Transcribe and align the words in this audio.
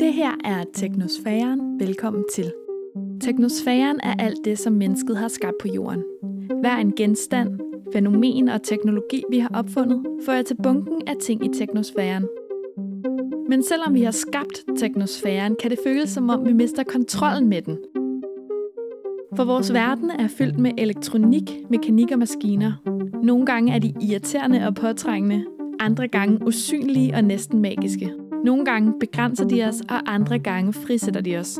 Det 0.00 0.12
her 0.12 0.30
er 0.44 0.64
Teknosfæren. 0.72 1.80
Velkommen 1.80 2.24
til. 2.34 2.52
Teknosfæren 3.20 4.00
er 4.02 4.14
alt 4.18 4.38
det, 4.44 4.58
som 4.58 4.72
mennesket 4.72 5.16
har 5.16 5.28
skabt 5.28 5.56
på 5.60 5.68
jorden. 5.68 6.02
Hver 6.60 6.76
en 6.76 6.92
genstand, 6.92 7.60
fænomen 7.92 8.48
og 8.48 8.62
teknologi, 8.62 9.22
vi 9.30 9.38
har 9.38 9.50
opfundet, 9.54 10.06
fører 10.26 10.42
til 10.42 10.56
bunken 10.62 11.02
af 11.06 11.14
ting 11.20 11.44
i 11.44 11.48
teknosfæren. 11.58 12.26
Men 13.48 13.62
selvom 13.62 13.94
vi 13.94 14.02
har 14.02 14.10
skabt 14.10 14.64
teknosfæren, 14.78 15.56
kan 15.62 15.70
det 15.70 15.78
føles 15.86 16.10
som 16.10 16.30
om, 16.30 16.46
vi 16.46 16.52
mister 16.52 16.82
kontrollen 16.82 17.48
med 17.48 17.62
den. 17.62 17.78
For 19.36 19.44
vores 19.44 19.72
verden 19.72 20.10
er 20.10 20.28
fyldt 20.28 20.58
med 20.58 20.70
elektronik, 20.78 21.50
mekanik 21.70 22.12
og 22.12 22.18
maskiner. 22.18 22.72
Nogle 23.22 23.46
gange 23.46 23.72
er 23.72 23.78
de 23.78 23.92
irriterende 24.00 24.66
og 24.66 24.74
påtrængende, 24.74 25.44
andre 25.80 26.08
gange 26.08 26.46
usynlige 26.46 27.14
og 27.14 27.24
næsten 27.24 27.60
magiske. 27.60 28.23
Nogle 28.44 28.64
gange 28.64 28.92
begrænser 29.00 29.44
de 29.48 29.64
os, 29.64 29.80
og 29.80 30.14
andre 30.14 30.38
gange 30.38 30.72
frisætter 30.72 31.20
de 31.20 31.36
os. 31.36 31.58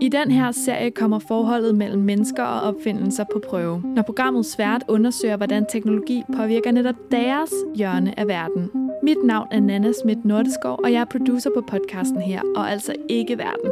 I 0.00 0.08
den 0.08 0.30
her 0.30 0.50
serie 0.50 0.90
kommer 0.90 1.18
forholdet 1.18 1.74
mellem 1.74 2.02
mennesker 2.02 2.42
og 2.42 2.60
opfindelser 2.60 3.24
på 3.32 3.40
prøve, 3.48 3.82
når 3.84 4.02
programmet 4.02 4.46
svært 4.46 4.84
undersøger, 4.88 5.36
hvordan 5.36 5.66
teknologi 5.66 6.22
påvirker 6.36 6.72
netop 6.72 6.94
deres 7.10 7.50
hjørne 7.74 8.18
af 8.20 8.28
verden. 8.28 8.70
Mit 9.02 9.16
navn 9.24 9.48
er 9.50 9.60
Nana 9.60 9.92
Schmidt 9.92 10.24
Nordeskov, 10.24 10.80
og 10.84 10.92
jeg 10.92 11.00
er 11.00 11.04
producer 11.04 11.50
på 11.54 11.60
podcasten 11.60 12.20
her, 12.20 12.42
og 12.56 12.70
altså 12.70 12.94
ikke 13.08 13.38
verden. 13.38 13.70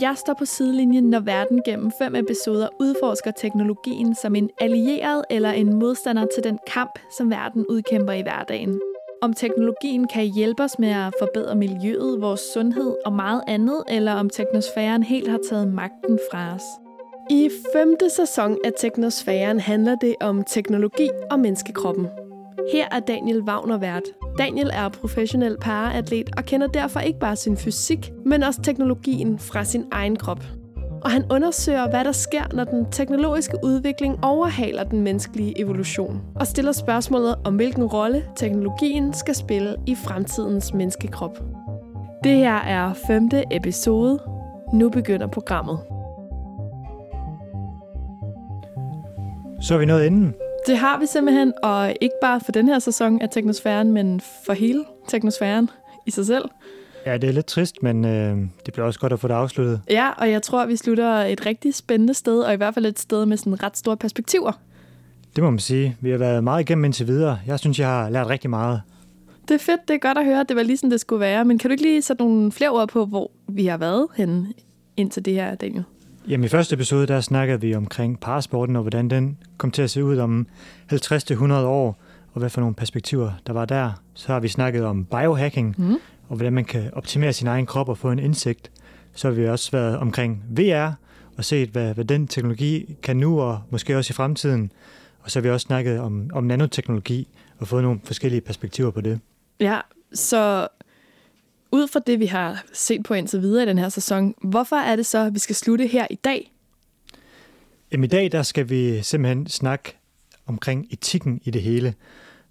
Jeg 0.00 0.14
står 0.16 0.34
på 0.38 0.44
sidelinjen, 0.44 1.04
når 1.04 1.20
verden 1.20 1.62
gennem 1.64 1.90
fem 1.98 2.14
episoder 2.14 2.68
udforsker 2.80 3.30
teknologien 3.30 4.14
som 4.14 4.34
en 4.34 4.50
allieret 4.60 5.24
eller 5.30 5.50
en 5.50 5.74
modstander 5.74 6.26
til 6.34 6.44
den 6.44 6.58
kamp, 6.66 6.98
som 7.18 7.30
verden 7.30 7.66
udkæmper 7.68 8.12
i 8.12 8.22
hverdagen. 8.22 8.80
Om 9.22 9.34
teknologien 9.34 10.06
kan 10.08 10.24
hjælpe 10.24 10.62
os 10.62 10.78
med 10.78 10.88
at 10.88 11.14
forbedre 11.18 11.54
miljøet, 11.54 12.20
vores 12.20 12.40
sundhed 12.54 12.96
og 13.06 13.12
meget 13.12 13.42
andet, 13.46 13.82
eller 13.88 14.12
om 14.12 14.30
teknosfæren 14.30 15.02
helt 15.02 15.28
har 15.28 15.38
taget 15.50 15.68
magten 15.68 16.18
fra 16.30 16.54
os. 16.54 16.62
I 17.30 17.50
femte 17.72 18.10
sæson 18.10 18.58
af 18.64 18.70
Teknosfæren 18.78 19.60
handler 19.60 19.94
det 19.94 20.14
om 20.20 20.44
teknologi 20.44 21.08
og 21.30 21.40
menneskekroppen. 21.40 22.06
Her 22.72 22.88
er 22.92 23.00
Daniel 23.00 23.42
Wagner 23.42 23.78
vært. 23.78 24.02
Daniel 24.38 24.70
er 24.72 24.88
professionel 24.88 25.56
paraatlet 25.60 26.30
og 26.36 26.44
kender 26.44 26.66
derfor 26.66 27.00
ikke 27.00 27.18
bare 27.18 27.36
sin 27.36 27.56
fysik, 27.56 28.12
men 28.26 28.42
også 28.42 28.62
teknologien 28.62 29.38
fra 29.38 29.64
sin 29.64 29.84
egen 29.92 30.16
krop. 30.16 30.59
Og 31.04 31.10
han 31.10 31.24
undersøger, 31.30 31.90
hvad 31.90 32.04
der 32.04 32.12
sker, 32.12 32.42
når 32.52 32.64
den 32.64 32.90
teknologiske 32.90 33.56
udvikling 33.62 34.24
overhaler 34.24 34.84
den 34.84 35.00
menneskelige 35.00 35.60
evolution, 35.60 36.20
og 36.34 36.46
stiller 36.46 36.72
spørgsmålet 36.72 37.34
om, 37.44 37.56
hvilken 37.56 37.84
rolle 37.84 38.24
teknologien 38.36 39.14
skal 39.14 39.34
spille 39.34 39.76
i 39.86 39.94
fremtidens 39.94 40.74
menneskekrop. 40.74 41.38
Det 42.24 42.36
her 42.36 42.54
er 42.54 42.92
femte 43.06 43.44
episode. 43.50 44.18
Nu 44.72 44.90
begynder 44.90 45.26
programmet. 45.26 45.78
Så 49.60 49.74
er 49.74 49.78
vi 49.78 49.84
nået 49.86 50.04
inden. 50.04 50.34
Det 50.66 50.76
har 50.76 50.98
vi 50.98 51.06
simpelthen, 51.06 51.52
og 51.62 51.94
ikke 52.00 52.14
bare 52.22 52.40
for 52.40 52.52
den 52.52 52.68
her 52.68 52.78
sæson 52.78 53.22
af 53.22 53.28
Teknosfæren, 53.30 53.92
men 53.92 54.20
for 54.20 54.52
hele 54.52 54.84
Teknosfæren 55.08 55.70
i 56.06 56.10
sig 56.10 56.26
selv. 56.26 56.44
Ja, 57.06 57.16
det 57.16 57.28
er 57.28 57.32
lidt 57.32 57.46
trist, 57.46 57.82
men 57.82 58.04
øh, 58.04 58.36
det 58.66 58.72
bliver 58.72 58.86
også 58.86 59.00
godt 59.00 59.12
at 59.12 59.20
få 59.20 59.28
det 59.28 59.34
afsluttet. 59.34 59.80
Ja, 59.90 60.10
og 60.10 60.30
jeg 60.30 60.42
tror, 60.42 60.66
vi 60.66 60.76
slutter 60.76 61.14
et 61.14 61.46
rigtig 61.46 61.74
spændende 61.74 62.14
sted, 62.14 62.40
og 62.40 62.52
i 62.52 62.56
hvert 62.56 62.74
fald 62.74 62.86
et 62.86 62.98
sted 62.98 63.26
med 63.26 63.36
sådan 63.36 63.62
ret 63.62 63.76
store 63.76 63.96
perspektiver. 63.96 64.52
Det 65.36 65.44
må 65.44 65.50
man 65.50 65.58
sige. 65.58 65.96
Vi 66.00 66.10
har 66.10 66.18
været 66.18 66.44
meget 66.44 66.60
igennem 66.60 66.84
indtil 66.84 67.06
videre. 67.06 67.38
Jeg 67.46 67.58
synes, 67.58 67.78
jeg 67.78 67.88
har 67.88 68.10
lært 68.10 68.26
rigtig 68.26 68.50
meget. 68.50 68.82
Det 69.48 69.54
er 69.54 69.58
fedt, 69.58 69.88
det 69.88 69.94
er 69.94 69.98
godt 69.98 70.18
at 70.18 70.24
høre. 70.24 70.44
Det 70.48 70.56
var 70.56 70.62
lige 70.62 70.76
sådan, 70.76 70.90
det 70.90 71.00
skulle 71.00 71.20
være. 71.20 71.44
Men 71.44 71.58
kan 71.58 71.70
du 71.70 71.72
ikke 71.72 71.82
lige 71.82 72.02
sætte 72.02 72.22
nogle 72.22 72.52
flere 72.52 72.70
ord 72.70 72.88
på, 72.88 73.06
hvor 73.06 73.30
vi 73.48 73.66
har 73.66 73.76
været 73.76 74.06
henne 74.16 74.46
indtil 74.96 75.24
det 75.24 75.34
her, 75.34 75.54
Daniel? 75.54 75.84
Jamen 76.28 76.44
i 76.44 76.48
første 76.48 76.74
episode, 76.74 77.06
der 77.06 77.20
snakkede 77.20 77.60
vi 77.60 77.74
omkring 77.74 78.20
parasporten, 78.20 78.76
og 78.76 78.82
hvordan 78.82 79.10
den 79.10 79.38
kom 79.56 79.70
til 79.70 79.82
at 79.82 79.90
se 79.90 80.04
ud 80.04 80.18
om 80.18 80.46
50-100 80.92 81.52
år, 81.52 82.02
og 82.32 82.38
hvad 82.38 82.50
for 82.50 82.60
nogle 82.60 82.74
perspektiver 82.74 83.32
der 83.46 83.52
var 83.52 83.64
der. 83.64 84.02
Så 84.14 84.32
har 84.32 84.40
vi 84.40 84.48
snakket 84.48 84.84
om 84.84 85.04
biohacking, 85.04 85.74
mm. 85.78 85.96
Og 86.30 86.36
hvordan 86.36 86.52
man 86.52 86.64
kan 86.64 86.90
optimere 86.94 87.32
sin 87.32 87.46
egen 87.46 87.66
krop 87.66 87.88
og 87.88 87.98
få 87.98 88.10
en 88.10 88.18
indsigt. 88.18 88.70
Så 89.14 89.28
har 89.28 89.34
vi 89.34 89.48
også 89.48 89.70
været 89.70 89.98
omkring 89.98 90.44
VR, 90.50 90.92
og 91.36 91.44
set, 91.44 91.68
hvad, 91.68 91.94
hvad 91.94 92.04
den 92.04 92.26
teknologi 92.26 92.96
kan 93.02 93.16
nu, 93.16 93.40
og 93.40 93.60
måske 93.70 93.96
også 93.96 94.12
i 94.12 94.14
fremtiden. 94.14 94.72
Og 95.22 95.30
så 95.30 95.38
har 95.38 95.42
vi 95.42 95.50
også 95.50 95.64
snakket 95.64 96.00
om, 96.00 96.30
om 96.32 96.44
nanoteknologi, 96.44 97.28
og 97.58 97.68
fået 97.68 97.82
nogle 97.82 98.00
forskellige 98.04 98.40
perspektiver 98.40 98.90
på 98.90 99.00
det. 99.00 99.20
Ja, 99.60 99.80
så 100.12 100.68
ud 101.72 101.88
fra 101.88 102.00
det, 102.06 102.20
vi 102.20 102.26
har 102.26 102.64
set 102.72 103.02
på 103.02 103.14
indtil 103.14 103.42
videre 103.42 103.62
i 103.62 103.66
den 103.66 103.78
her 103.78 103.88
sæson, 103.88 104.34
hvorfor 104.42 104.76
er 104.76 104.96
det 104.96 105.06
så, 105.06 105.18
at 105.18 105.34
vi 105.34 105.38
skal 105.38 105.56
slutte 105.56 105.86
her 105.86 106.06
i 106.10 106.14
dag? 106.14 106.52
Jamen, 107.92 108.04
I 108.04 108.08
dag 108.08 108.32
der 108.32 108.42
skal 108.42 108.68
vi 108.68 109.02
simpelthen 109.02 109.46
snakke 109.46 109.96
omkring 110.46 110.86
etikken 110.90 111.40
i 111.44 111.50
det 111.50 111.62
hele. 111.62 111.94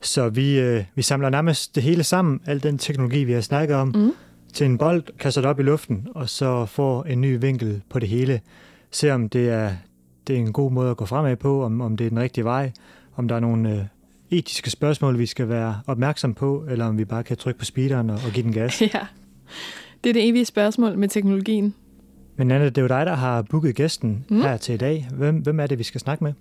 Så 0.02 0.30
vi, 0.30 0.60
øh, 0.60 0.84
vi 0.96 1.02
samler 1.02 1.30
nærmest 1.30 1.76
det 1.76 1.84
hele 1.84 2.04
sammen, 2.04 2.42
al 2.46 2.64
den 2.64 2.78
teknologi, 2.78 3.24
vi 3.24 3.34
har 3.34 3.42
snakket 3.42 3.76
om, 3.76 3.88
mm. 3.88 4.12
til 4.54 4.66
en 4.66 4.78
bold, 4.78 5.04
kaster 5.20 5.42
det 5.42 5.50
op 5.50 5.60
i 5.60 5.64
luften, 5.64 6.08
og 6.16 6.30
så 6.30 6.66
får 6.66 7.04
en 7.04 7.22
ny 7.22 7.40
vinkel 7.42 7.82
på 7.90 8.00
det 8.00 8.10
hele. 8.10 8.42
Se 8.92 9.12
om 9.12 9.30
det 9.30 9.50
er, 9.50 9.72
det 10.28 10.36
er 10.36 10.40
en 10.40 10.54
god 10.54 10.72
måde 10.72 10.92
at 10.92 10.98
gå 10.98 11.06
fremad 11.06 11.36
på, 11.36 11.64
om, 11.64 11.82
om 11.82 11.98
det 11.98 12.06
er 12.06 12.10
den 12.10 12.20
rigtige 12.20 12.44
vej, 12.44 12.72
om 13.16 13.28
der 13.28 13.36
er 13.36 13.40
nogle 13.40 13.72
øh, 13.72 13.86
etiske 14.30 14.70
spørgsmål, 14.70 15.20
vi 15.20 15.26
skal 15.26 15.50
være 15.50 15.82
opmærksom 15.88 16.34
på, 16.34 16.66
eller 16.70 16.86
om 16.86 16.98
vi 16.98 17.06
bare 17.06 17.24
kan 17.24 17.38
trykke 17.38 17.60
på 17.60 17.66
speederen 17.66 18.10
og, 18.10 18.20
og 18.26 18.32
give 18.34 18.44
den 18.44 18.54
gas. 18.54 18.82
Ja, 18.94 19.08
det 20.04 20.10
er 20.10 20.14
det 20.14 20.30
evige 20.30 20.46
spørgsmål 20.46 20.98
med 20.98 21.10
teknologien. 21.10 21.76
Men 22.40 22.52
Anna, 22.52 22.66
det 22.66 22.78
er 22.78 22.82
jo 22.82 22.88
dig, 22.88 23.06
der 23.06 23.16
har 23.16 23.42
booket 23.42 23.76
gæsten 23.76 24.26
mm. 24.30 24.42
her 24.42 24.58
til 24.58 24.74
i 24.74 24.78
dag. 24.78 25.08
Hvem, 25.14 25.36
hvem 25.36 25.60
er 25.60 25.68
det, 25.68 25.80
vi 25.80 25.84
skal 25.84 26.02
snakke 26.02 26.24
med? 26.24 26.34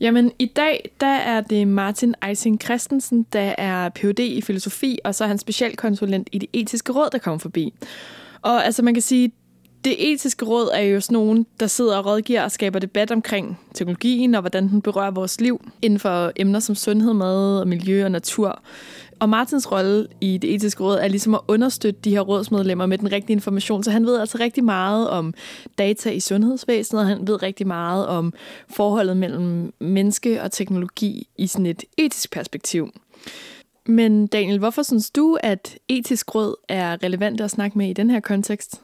Jamen, 0.00 0.32
i 0.38 0.46
dag 0.46 0.90
der 1.00 1.06
er 1.06 1.40
det 1.40 1.68
Martin 1.68 2.14
Eising 2.28 2.60
Christensen, 2.62 3.26
der 3.32 3.54
er 3.58 3.88
Ph.D. 3.88 4.18
i 4.18 4.40
filosofi, 4.40 4.98
og 5.04 5.14
så 5.14 5.24
er 5.24 5.28
han 5.28 5.38
specialkonsulent 5.38 6.28
i 6.32 6.38
det 6.38 6.48
etiske 6.52 6.92
råd, 6.92 7.08
der 7.12 7.18
kommer 7.18 7.38
forbi. 7.38 7.74
Og 8.42 8.64
altså, 8.64 8.82
man 8.82 8.94
kan 8.94 9.02
sige, 9.02 9.32
det 9.84 10.12
etiske 10.12 10.44
råd 10.44 10.70
er 10.74 10.80
jo 10.80 11.00
sådan 11.00 11.14
nogen, 11.14 11.46
der 11.60 11.66
sidder 11.66 11.96
og 11.96 12.06
rådgiver 12.06 12.42
og 12.42 12.52
skaber 12.52 12.78
debat 12.78 13.10
omkring 13.10 13.60
teknologien 13.74 14.34
og 14.34 14.40
hvordan 14.40 14.68
den 14.68 14.82
berører 14.82 15.10
vores 15.10 15.40
liv 15.40 15.70
inden 15.82 15.98
for 15.98 16.32
emner 16.36 16.60
som 16.60 16.74
sundhed, 16.74 17.14
mad 17.14 17.60
og 17.60 17.68
miljø 17.68 18.04
og 18.04 18.10
natur. 18.10 18.62
Og 19.20 19.28
Martins 19.28 19.72
rolle 19.72 20.06
i 20.20 20.38
det 20.38 20.54
etiske 20.54 20.82
råd 20.82 20.98
er 20.98 21.08
ligesom 21.08 21.34
at 21.34 21.40
understøtte 21.48 22.00
de 22.00 22.10
her 22.10 22.20
rådsmedlemmer 22.20 22.86
med 22.86 22.98
den 22.98 23.12
rigtige 23.12 23.32
information. 23.32 23.82
Så 23.82 23.90
han 23.90 24.06
ved 24.06 24.20
altså 24.20 24.38
rigtig 24.40 24.64
meget 24.64 25.10
om 25.10 25.34
data 25.78 26.10
i 26.10 26.20
sundhedsvæsenet, 26.20 27.02
og 27.02 27.08
han 27.08 27.26
ved 27.26 27.42
rigtig 27.42 27.66
meget 27.66 28.06
om 28.06 28.32
forholdet 28.70 29.16
mellem 29.16 29.72
menneske 29.80 30.42
og 30.42 30.52
teknologi 30.52 31.28
i 31.36 31.46
sådan 31.46 31.66
et 31.66 31.84
etisk 31.96 32.32
perspektiv. 32.32 32.90
Men 33.86 34.26
Daniel, 34.26 34.58
hvorfor 34.58 34.82
synes 34.82 35.10
du, 35.10 35.38
at 35.42 35.78
etisk 35.88 36.34
råd 36.34 36.54
er 36.68 37.02
relevant 37.02 37.40
at 37.40 37.50
snakke 37.50 37.78
med 37.78 37.90
i 37.90 37.92
den 37.92 38.10
her 38.10 38.20
kontekst? 38.20 38.80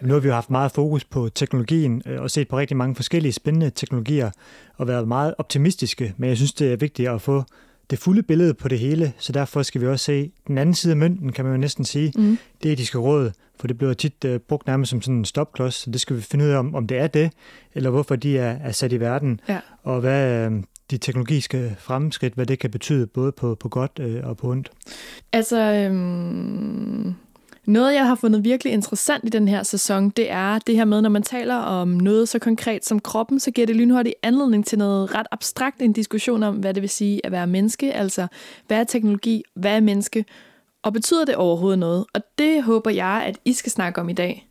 Nu 0.00 0.12
har 0.12 0.20
vi 0.20 0.28
jo 0.28 0.34
haft 0.34 0.50
meget 0.50 0.72
fokus 0.72 1.04
på 1.04 1.28
teknologien 1.28 2.02
øh, 2.06 2.22
og 2.22 2.30
set 2.30 2.48
på 2.48 2.58
rigtig 2.58 2.76
mange 2.76 2.94
forskellige 2.94 3.32
spændende 3.32 3.70
teknologier 3.70 4.30
og 4.76 4.88
været 4.88 5.08
meget 5.08 5.34
optimistiske, 5.38 6.14
men 6.16 6.28
jeg 6.28 6.36
synes, 6.36 6.52
det 6.52 6.72
er 6.72 6.76
vigtigt 6.76 7.08
at 7.08 7.20
få 7.20 7.44
det 7.90 7.98
fulde 7.98 8.22
billede 8.22 8.54
på 8.54 8.68
det 8.68 8.78
hele, 8.78 9.12
så 9.18 9.32
derfor 9.32 9.62
skal 9.62 9.80
vi 9.80 9.86
også 9.86 10.04
se 10.04 10.30
den 10.46 10.58
anden 10.58 10.74
side 10.74 10.90
af 10.90 10.96
mønten, 10.96 11.32
kan 11.32 11.44
man 11.44 11.54
jo 11.54 11.60
næsten 11.60 11.84
sige, 11.84 12.12
mm. 12.16 12.38
det 12.62 12.72
etiske 12.72 12.98
råd, 12.98 13.30
for 13.60 13.66
det 13.66 13.78
bliver 13.78 13.92
tit 13.92 14.24
uh, 14.24 14.36
brugt 14.36 14.66
nærmest 14.66 14.90
som 14.90 15.02
sådan 15.02 15.16
en 15.16 15.24
stopklods, 15.24 15.74
så 15.74 15.90
det 15.90 16.00
skal 16.00 16.16
vi 16.16 16.22
finde 16.22 16.44
ud 16.44 16.50
af, 16.50 16.58
om, 16.58 16.74
om 16.74 16.86
det 16.86 16.98
er 16.98 17.06
det, 17.06 17.32
eller 17.74 17.90
hvorfor 17.90 18.16
de 18.16 18.38
er, 18.38 18.50
er 18.50 18.72
sat 18.72 18.92
i 18.92 19.00
verden, 19.00 19.40
ja. 19.48 19.60
og 19.82 20.00
hvad 20.00 20.50
uh, 20.50 20.62
de 20.90 20.98
teknologiske 20.98 21.76
fremskridt, 21.78 22.34
hvad 22.34 22.46
det 22.46 22.58
kan 22.58 22.70
betyde 22.70 23.06
både 23.06 23.32
på, 23.32 23.54
på 23.54 23.68
godt 23.68 24.00
uh, 24.02 24.28
og 24.28 24.36
på 24.36 24.50
ondt. 24.50 24.70
Altså, 25.32 25.72
øhm, 25.72 27.14
noget, 27.68 27.94
jeg 27.94 28.06
har 28.06 28.14
fundet 28.14 28.44
virkelig 28.44 28.72
interessant 28.72 29.24
i 29.24 29.28
den 29.28 29.48
her 29.48 29.62
sæson, 29.62 30.10
det 30.10 30.30
er 30.30 30.58
det 30.58 30.76
her 30.76 30.84
med, 30.84 31.02
når 31.02 31.08
man 31.10 31.22
taler 31.22 31.54
om 31.54 31.88
noget 31.88 32.28
så 32.28 32.38
konkret 32.38 32.84
som 32.84 33.00
kroppen, 33.00 33.40
så 33.40 33.50
giver 33.50 33.66
det 33.66 33.76
lynhurtigt 33.76 34.14
anledning 34.22 34.66
til 34.66 34.78
noget 34.78 35.14
ret 35.14 35.26
abstrakt, 35.30 35.82
en 35.82 35.92
diskussion 35.92 36.42
om, 36.42 36.56
hvad 36.56 36.74
det 36.74 36.80
vil 36.80 36.90
sige 36.90 37.26
at 37.26 37.32
være 37.32 37.46
menneske, 37.46 37.92
altså 37.92 38.26
hvad 38.66 38.80
er 38.80 38.84
teknologi, 38.84 39.42
hvad 39.54 39.76
er 39.76 39.80
menneske, 39.80 40.24
og 40.82 40.92
betyder 40.92 41.24
det 41.24 41.34
overhovedet 41.34 41.78
noget? 41.78 42.04
Og 42.14 42.20
det 42.38 42.62
håber 42.62 42.90
jeg, 42.90 43.22
at 43.26 43.38
I 43.44 43.52
skal 43.52 43.72
snakke 43.72 44.00
om 44.00 44.08
i 44.08 44.12
dag. 44.12 44.48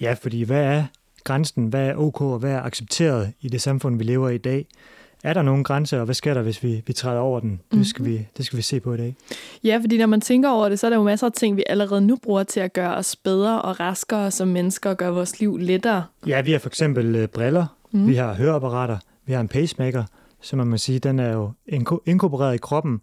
Ja, 0.00 0.12
fordi 0.12 0.42
hvad 0.42 0.64
er 0.64 0.84
grænsen, 1.24 1.66
hvad 1.66 1.86
er 1.86 1.94
ok 1.94 2.20
og 2.20 2.38
hvad 2.38 2.52
er 2.52 2.62
accepteret 2.62 3.32
i 3.40 3.48
det 3.48 3.60
samfund, 3.60 3.98
vi 3.98 4.04
lever 4.04 4.28
i 4.28 4.34
i 4.34 4.38
dag? 4.38 4.66
Er 5.24 5.34
der 5.34 5.42
nogle 5.42 5.64
grænser, 5.64 5.98
og 5.98 6.04
hvad 6.04 6.14
sker 6.14 6.34
der, 6.34 6.42
hvis 6.42 6.62
vi, 6.62 6.82
vi 6.86 6.92
træder 6.92 7.20
over 7.20 7.40
den? 7.40 7.50
Det, 7.50 7.76
mhm. 7.76 7.84
skal 7.84 8.04
vi, 8.04 8.28
det 8.36 8.46
skal 8.46 8.56
vi 8.56 8.62
se 8.62 8.80
på 8.80 8.94
i 8.94 8.96
dag. 8.96 9.16
Ja, 9.64 9.78
fordi 9.82 9.98
når 9.98 10.06
man 10.06 10.20
tænker 10.20 10.50
over 10.50 10.68
det, 10.68 10.78
så 10.78 10.86
er 10.86 10.90
der 10.90 10.96
jo 10.96 11.02
masser 11.02 11.26
af 11.26 11.32
ting, 11.32 11.56
vi 11.56 11.64
allerede 11.66 12.00
nu 12.00 12.16
bruger 12.16 12.42
til 12.42 12.60
at 12.60 12.72
gøre 12.72 12.94
os 12.94 13.16
bedre 13.16 13.62
og 13.62 13.80
raskere 13.80 14.30
som 14.30 14.48
mennesker 14.48 14.90
og 14.90 14.96
gøre 14.96 15.12
vores 15.12 15.40
liv 15.40 15.56
lettere. 15.56 16.04
Ja, 16.26 16.40
vi 16.40 16.52
har 16.52 16.58
for 16.58 16.68
eksempel 16.68 17.16
øh, 17.16 17.28
briller, 17.28 17.66
mm. 17.92 18.08
vi 18.08 18.14
har 18.14 18.34
høreapparater, 18.34 18.98
vi 19.26 19.32
har 19.32 19.40
en 19.40 19.48
pacemaker, 19.48 20.04
så 20.40 20.56
man 20.56 20.66
må 20.66 20.76
sige, 20.76 20.98
den 20.98 21.18
er 21.18 21.32
jo 21.32 21.52
inkorporeret 22.06 22.54
i 22.54 22.58
kroppen. 22.58 23.00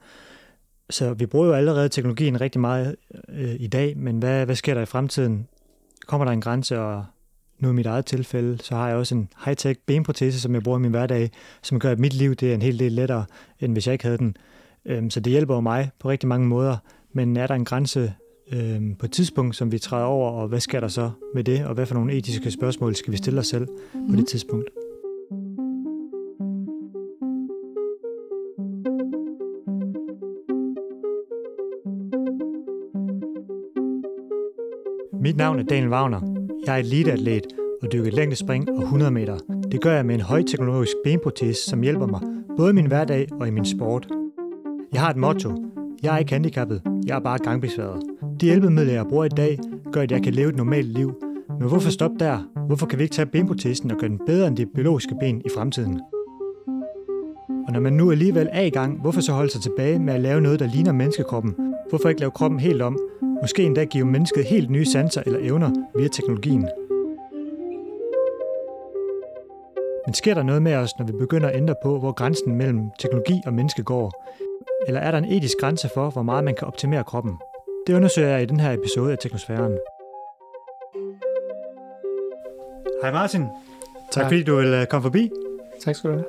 Så 0.89 1.13
vi 1.13 1.25
bruger 1.25 1.47
jo 1.47 1.53
allerede 1.53 1.89
teknologien 1.89 2.41
rigtig 2.41 2.61
meget 2.61 2.95
øh, 3.29 3.55
i 3.59 3.67
dag, 3.67 3.97
men 3.97 4.19
hvad, 4.19 4.45
hvad 4.45 4.55
sker 4.55 4.73
der 4.73 4.81
i 4.81 4.85
fremtiden? 4.85 5.47
Kommer 6.07 6.25
der 6.25 6.31
en 6.31 6.41
grænse, 6.41 6.79
og 6.79 7.05
nu 7.61 7.69
i 7.69 7.73
mit 7.73 7.85
eget 7.85 8.05
tilfælde, 8.05 8.57
så 8.63 8.75
har 8.75 8.87
jeg 8.87 8.97
også 8.97 9.15
en 9.15 9.29
high-tech 9.45 9.83
benprotese, 9.85 10.39
som 10.41 10.53
jeg 10.53 10.63
bruger 10.63 10.77
i 10.77 10.81
min 10.81 10.91
hverdag, 10.91 11.31
som 11.61 11.79
gør, 11.79 11.91
at 11.91 11.99
mit 11.99 12.13
liv 12.13 12.35
det 12.35 12.49
er 12.49 12.53
en 12.53 12.61
hel 12.61 12.79
del 12.79 12.91
lettere, 12.91 13.25
end 13.59 13.73
hvis 13.73 13.87
jeg 13.87 13.93
ikke 13.93 14.05
havde 14.05 14.17
den. 14.17 14.35
Øhm, 14.85 15.09
så 15.09 15.19
det 15.19 15.31
hjælper 15.31 15.55
jo 15.55 15.61
mig 15.61 15.89
på 15.99 16.09
rigtig 16.09 16.29
mange 16.29 16.47
måder, 16.47 16.77
men 17.13 17.37
er 17.37 17.47
der 17.47 17.55
en 17.55 17.65
grænse 17.65 18.13
øhm, 18.53 18.95
på 18.95 19.05
et 19.05 19.11
tidspunkt, 19.11 19.55
som 19.55 19.71
vi 19.71 19.79
træder 19.79 20.05
over, 20.05 20.31
og 20.31 20.47
hvad 20.47 20.59
skal 20.59 20.81
der 20.81 20.87
så 20.87 21.11
med 21.35 21.43
det, 21.43 21.65
og 21.65 21.73
hvad 21.73 21.85
for 21.85 21.95
nogle 21.95 22.13
etiske 22.13 22.51
spørgsmål 22.51 22.95
skal 22.95 23.11
vi 23.11 23.17
stille 23.17 23.39
os 23.39 23.47
selv 23.47 23.67
på 24.09 24.15
det 24.15 24.27
tidspunkt? 24.27 24.69
Mit 35.21 35.37
navn 35.37 35.59
er 35.59 35.63
Daniel 35.63 35.89
Wagner. 35.89 36.30
Jeg 36.65 36.73
er 36.75 36.79
eliteatlet 36.79 37.47
og 37.81 37.91
dykker 37.91 38.11
længdespring 38.11 38.69
og 38.69 38.81
100 38.81 39.11
meter. 39.11 39.37
Det 39.71 39.81
gør 39.81 39.93
jeg 39.93 40.05
med 40.05 40.15
en 40.15 40.21
højteknologisk 40.21 40.93
benprotese, 41.03 41.69
som 41.69 41.81
hjælper 41.81 42.07
mig 42.07 42.21
både 42.57 42.69
i 42.69 42.73
min 42.73 42.85
hverdag 42.85 43.27
og 43.39 43.47
i 43.47 43.51
min 43.51 43.65
sport. 43.65 44.07
Jeg 44.93 45.01
har 45.01 45.09
et 45.09 45.17
motto. 45.17 45.51
Jeg 46.03 46.13
er 46.13 46.17
ikke 46.17 46.31
handicappet, 46.31 46.81
jeg 47.07 47.15
er 47.15 47.19
bare 47.19 47.37
gangbesværet. 47.37 48.01
De 48.41 48.45
hjælpemidler, 48.45 48.93
jeg 48.93 49.05
bruger 49.09 49.25
i 49.25 49.29
dag, 49.29 49.59
gør, 49.91 50.01
at 50.01 50.11
jeg 50.11 50.23
kan 50.23 50.33
leve 50.33 50.49
et 50.49 50.55
normalt 50.55 50.87
liv. 50.87 51.13
Men 51.59 51.67
hvorfor 51.67 51.89
stoppe 51.89 52.17
der? 52.19 52.39
Hvorfor 52.67 52.85
kan 52.85 52.99
vi 52.99 53.03
ikke 53.03 53.15
tage 53.15 53.25
benprotesen 53.25 53.91
og 53.91 53.97
gøre 53.97 54.09
den 54.09 54.19
bedre 54.25 54.47
end 54.47 54.57
de 54.57 54.65
biologiske 54.65 55.15
ben 55.19 55.41
i 55.45 55.49
fremtiden? 55.55 56.01
Og 57.67 57.73
når 57.73 57.79
man 57.79 57.93
nu 57.93 58.11
alligevel 58.11 58.49
er 58.51 58.61
i 58.61 58.69
gang, 58.69 59.01
hvorfor 59.01 59.21
så 59.21 59.33
holde 59.33 59.51
sig 59.51 59.61
tilbage 59.61 59.99
med 59.99 60.13
at 60.13 60.21
lave 60.21 60.41
noget, 60.41 60.59
der 60.59 60.67
ligner 60.67 60.91
menneskekroppen? 60.91 61.55
Hvorfor 61.89 62.09
ikke 62.09 62.21
lave 62.21 62.31
kroppen 62.31 62.59
helt 62.59 62.81
om? 62.81 62.97
Måske 63.41 63.63
endda 63.63 63.85
give 63.85 64.05
mennesket 64.05 64.45
helt 64.45 64.69
nye 64.69 64.85
sanser 64.85 65.23
eller 65.25 65.39
evner 65.41 65.71
via 65.95 66.07
teknologien. 66.07 66.69
Men 70.05 70.13
sker 70.13 70.33
der 70.33 70.43
noget 70.43 70.61
med 70.61 70.75
os, 70.75 70.89
når 70.99 71.05
vi 71.05 71.11
begynder 71.11 71.49
at 71.49 71.55
ændre 71.55 71.75
på, 71.83 71.99
hvor 71.99 72.11
grænsen 72.11 72.55
mellem 72.55 72.91
teknologi 72.99 73.41
og 73.45 73.53
menneske 73.53 73.83
går? 73.83 74.27
Eller 74.87 74.99
er 74.99 75.11
der 75.11 75.17
en 75.17 75.25
etisk 75.25 75.57
grænse 75.59 75.89
for, 75.93 76.09
hvor 76.09 76.21
meget 76.21 76.43
man 76.43 76.55
kan 76.55 76.67
optimere 76.67 77.03
kroppen? 77.03 77.33
Det 77.87 77.93
undersøger 77.95 78.29
jeg 78.29 78.41
i 78.41 78.45
den 78.45 78.59
her 78.59 78.73
episode 78.73 79.11
af 79.11 79.17
Teknosfæren. 79.17 79.77
Hej 83.01 83.11
Martin. 83.11 83.41
Tak, 83.41 84.11
tak 84.11 84.23
fordi 84.25 84.43
du 84.43 84.55
vil 84.55 84.67
øh, 84.67 84.85
komme 84.85 85.03
forbi. 85.03 85.29
Tak 85.83 85.95
skal 85.95 86.09
du 86.09 86.15
have. 86.15 86.25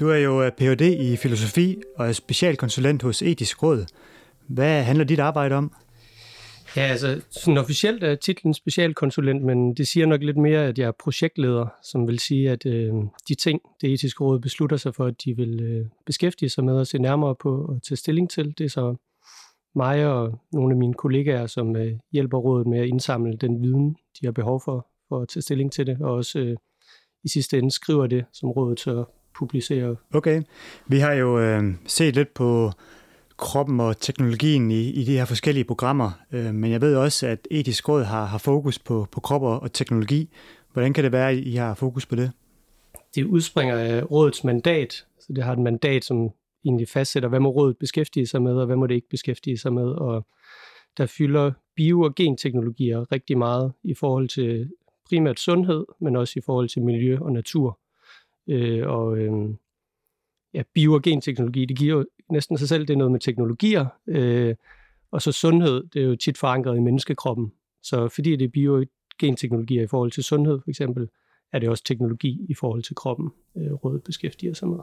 Du 0.00 0.10
er 0.10 0.16
jo 0.16 0.42
øh, 0.42 0.52
Ph.D. 0.52 0.80
i 0.80 1.16
filosofi 1.16 1.76
og 1.96 2.08
er 2.08 2.12
specialkonsulent 2.12 3.02
hos 3.02 3.22
Etisk 3.22 3.62
Råd. 3.62 3.86
Hvad 4.46 4.82
handler 4.82 5.04
dit 5.04 5.20
arbejde 5.20 5.54
om? 5.54 5.72
Ja, 6.76 6.82
altså 6.82 7.20
sådan 7.30 7.58
officielt 7.58 8.02
er 8.02 8.14
titlen 8.14 8.54
specialkonsulent, 8.54 9.42
men 9.42 9.74
det 9.74 9.88
siger 9.88 10.06
nok 10.06 10.22
lidt 10.22 10.36
mere, 10.36 10.66
at 10.66 10.78
jeg 10.78 10.86
er 10.86 10.92
projektleder, 10.92 11.66
som 11.82 12.08
vil 12.08 12.18
sige, 12.18 12.50
at 12.50 12.66
øh, 12.66 12.92
de 13.28 13.34
ting, 13.34 13.60
det 13.80 13.92
etiske 13.92 14.24
råd 14.24 14.40
beslutter 14.40 14.76
sig 14.76 14.94
for, 14.94 15.06
at 15.06 15.14
de 15.24 15.36
vil 15.36 15.60
øh, 15.62 15.86
beskæftige 16.06 16.48
sig 16.48 16.64
med 16.64 16.74
og 16.74 16.86
se 16.86 16.98
nærmere 16.98 17.34
på 17.34 17.64
og 17.64 17.82
tage 17.82 17.96
stilling 17.96 18.30
til, 18.30 18.54
det 18.58 18.64
er 18.64 18.68
så 18.68 18.94
mig 19.74 20.06
og 20.06 20.40
nogle 20.52 20.72
af 20.72 20.76
mine 20.76 20.94
kollegaer, 20.94 21.46
som 21.46 21.76
øh, 21.76 21.92
hjælper 22.12 22.38
rådet 22.38 22.66
med 22.66 22.78
at 22.78 22.86
indsamle 22.86 23.36
den 23.36 23.62
viden, 23.62 23.96
de 24.20 24.26
har 24.26 24.32
behov 24.32 24.62
for, 24.64 24.86
for 25.08 25.22
at 25.22 25.28
tage 25.28 25.42
stilling 25.42 25.72
til 25.72 25.86
det, 25.86 25.98
og 26.00 26.14
også 26.14 26.38
øh, 26.38 26.56
i 27.24 27.28
sidste 27.28 27.58
ende 27.58 27.70
skriver 27.70 28.06
det, 28.06 28.24
som 28.32 28.50
rådet 28.50 28.80
så 28.80 29.04
publicerer. 29.38 29.94
Okay. 30.14 30.42
Vi 30.86 30.98
har 30.98 31.12
jo 31.12 31.40
øh, 31.40 31.62
set 31.86 32.14
lidt 32.14 32.34
på 32.34 32.72
kroppen 33.42 33.80
og 33.80 34.00
teknologien 34.00 34.70
i, 34.70 34.90
i 34.90 35.04
de 35.04 35.12
her 35.12 35.24
forskellige 35.24 35.64
programmer, 35.64 36.10
øh, 36.32 36.54
men 36.54 36.70
jeg 36.70 36.80
ved 36.80 36.96
også, 36.96 37.26
at 37.26 37.48
etisk 37.50 37.88
råd 37.88 38.02
har, 38.04 38.24
har 38.24 38.38
fokus 38.38 38.78
på, 38.78 39.06
på 39.12 39.20
krop 39.20 39.42
og 39.42 39.72
teknologi. 39.72 40.28
Hvordan 40.72 40.92
kan 40.92 41.04
det 41.04 41.12
være, 41.12 41.30
at 41.30 41.38
I 41.38 41.54
har 41.54 41.74
fokus 41.74 42.06
på 42.06 42.16
det? 42.16 42.32
Det 43.14 43.24
udspringer 43.24 43.76
af 43.76 44.10
rådets 44.10 44.44
mandat, 44.44 44.92
så 45.20 45.32
det 45.32 45.44
har 45.44 45.52
et 45.52 45.58
mandat, 45.58 46.04
som 46.04 46.30
egentlig 46.64 46.88
fastsætter, 46.88 47.28
hvad 47.28 47.40
må 47.40 47.48
rådet 47.48 47.76
beskæftige 47.78 48.26
sig 48.26 48.42
med, 48.42 48.52
og 48.52 48.66
hvad 48.66 48.76
må 48.76 48.86
det 48.86 48.94
ikke 48.94 49.08
beskæftige 49.08 49.58
sig 49.58 49.72
med, 49.72 49.84
og 49.84 50.26
der 50.96 51.06
fylder 51.06 51.52
bio- 51.76 52.02
og 52.02 52.14
genteknologier 52.14 53.12
rigtig 53.12 53.38
meget 53.38 53.72
i 53.84 53.94
forhold 53.94 54.28
til 54.28 54.70
primært 55.08 55.40
sundhed, 55.40 55.84
men 56.00 56.16
også 56.16 56.38
i 56.38 56.42
forhold 56.46 56.68
til 56.68 56.82
miljø 56.82 57.18
og 57.20 57.32
natur. 57.32 57.78
Øh, 58.48 58.88
og 58.88 59.18
øh, 59.18 59.32
ja, 60.54 60.62
bio- 60.74 60.94
og 60.94 61.02
genteknologi, 61.02 61.64
det 61.64 61.78
giver 61.78 62.04
næsten 62.32 62.58
sig 62.58 62.68
selv, 62.68 62.86
det 62.86 62.92
er 62.94 62.98
noget 62.98 63.12
med 63.12 63.20
teknologier, 63.20 63.86
øh, 64.08 64.54
og 65.10 65.22
så 65.22 65.32
sundhed, 65.32 65.84
det 65.94 66.02
er 66.02 66.06
jo 66.06 66.16
tit 66.16 66.38
forankret 66.38 66.76
i 66.76 66.80
menneskekroppen. 66.80 67.52
Så 67.82 68.08
fordi 68.08 68.36
det 68.36 68.44
er 68.44 68.48
bio- 68.48 68.84
genteknologier 69.18 69.82
i 69.82 69.86
forhold 69.86 70.10
til 70.10 70.24
sundhed 70.24 70.60
for 70.64 70.70
eksempel, 70.70 71.08
er 71.52 71.58
det 71.58 71.68
også 71.68 71.84
teknologi 71.84 72.46
i 72.48 72.54
forhold 72.54 72.82
til 72.82 72.94
kroppen, 72.94 73.30
øh, 73.56 73.72
rådet 73.72 74.02
beskæftiger 74.02 74.54
sig 74.54 74.68
med. 74.68 74.78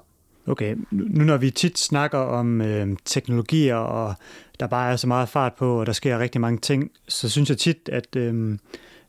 Okay, 0.48 0.76
nu 0.92 1.24
når 1.24 1.38
vi 1.38 1.52
tit 1.52 1.80
snakker 1.80 2.18
om 2.18 2.62
øh, 2.62 2.98
teknologier, 3.06 3.76
og 3.76 4.16
der 4.60 4.68
bare 4.68 4.92
er 4.92 4.96
så 4.96 5.08
meget 5.08 5.30
fart 5.30 5.54
på, 5.54 5.80
og 5.80 5.86
der 5.86 5.92
sker 5.92 6.20
rigtig 6.20 6.42
mange 6.42 6.60
ting, 6.60 6.92
så 7.08 7.30
synes 7.30 7.50
jeg 7.50 7.58
tit, 7.58 7.90
at 7.92 8.16
øh, 8.16 8.34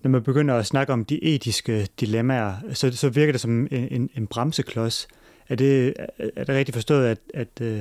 når 0.02 0.08
man 0.08 0.22
begynder 0.22 0.54
at 0.54 0.66
snakke 0.66 0.92
om 0.92 1.04
de 1.04 1.24
etiske 1.24 1.88
dilemmaer, 2.00 2.54
så, 2.72 2.90
så 2.90 3.08
virker 3.08 3.32
det 3.32 3.40
som 3.40 3.50
en, 3.50 3.68
en, 3.70 4.10
en 4.16 4.26
bremseklods. 4.26 5.08
Er 5.50 5.54
det, 5.54 5.94
er 6.18 6.44
det 6.44 6.48
rigtigt 6.48 6.74
forstået, 6.74 7.06
at, 7.06 7.18
at 7.34 7.60
øh, 7.60 7.80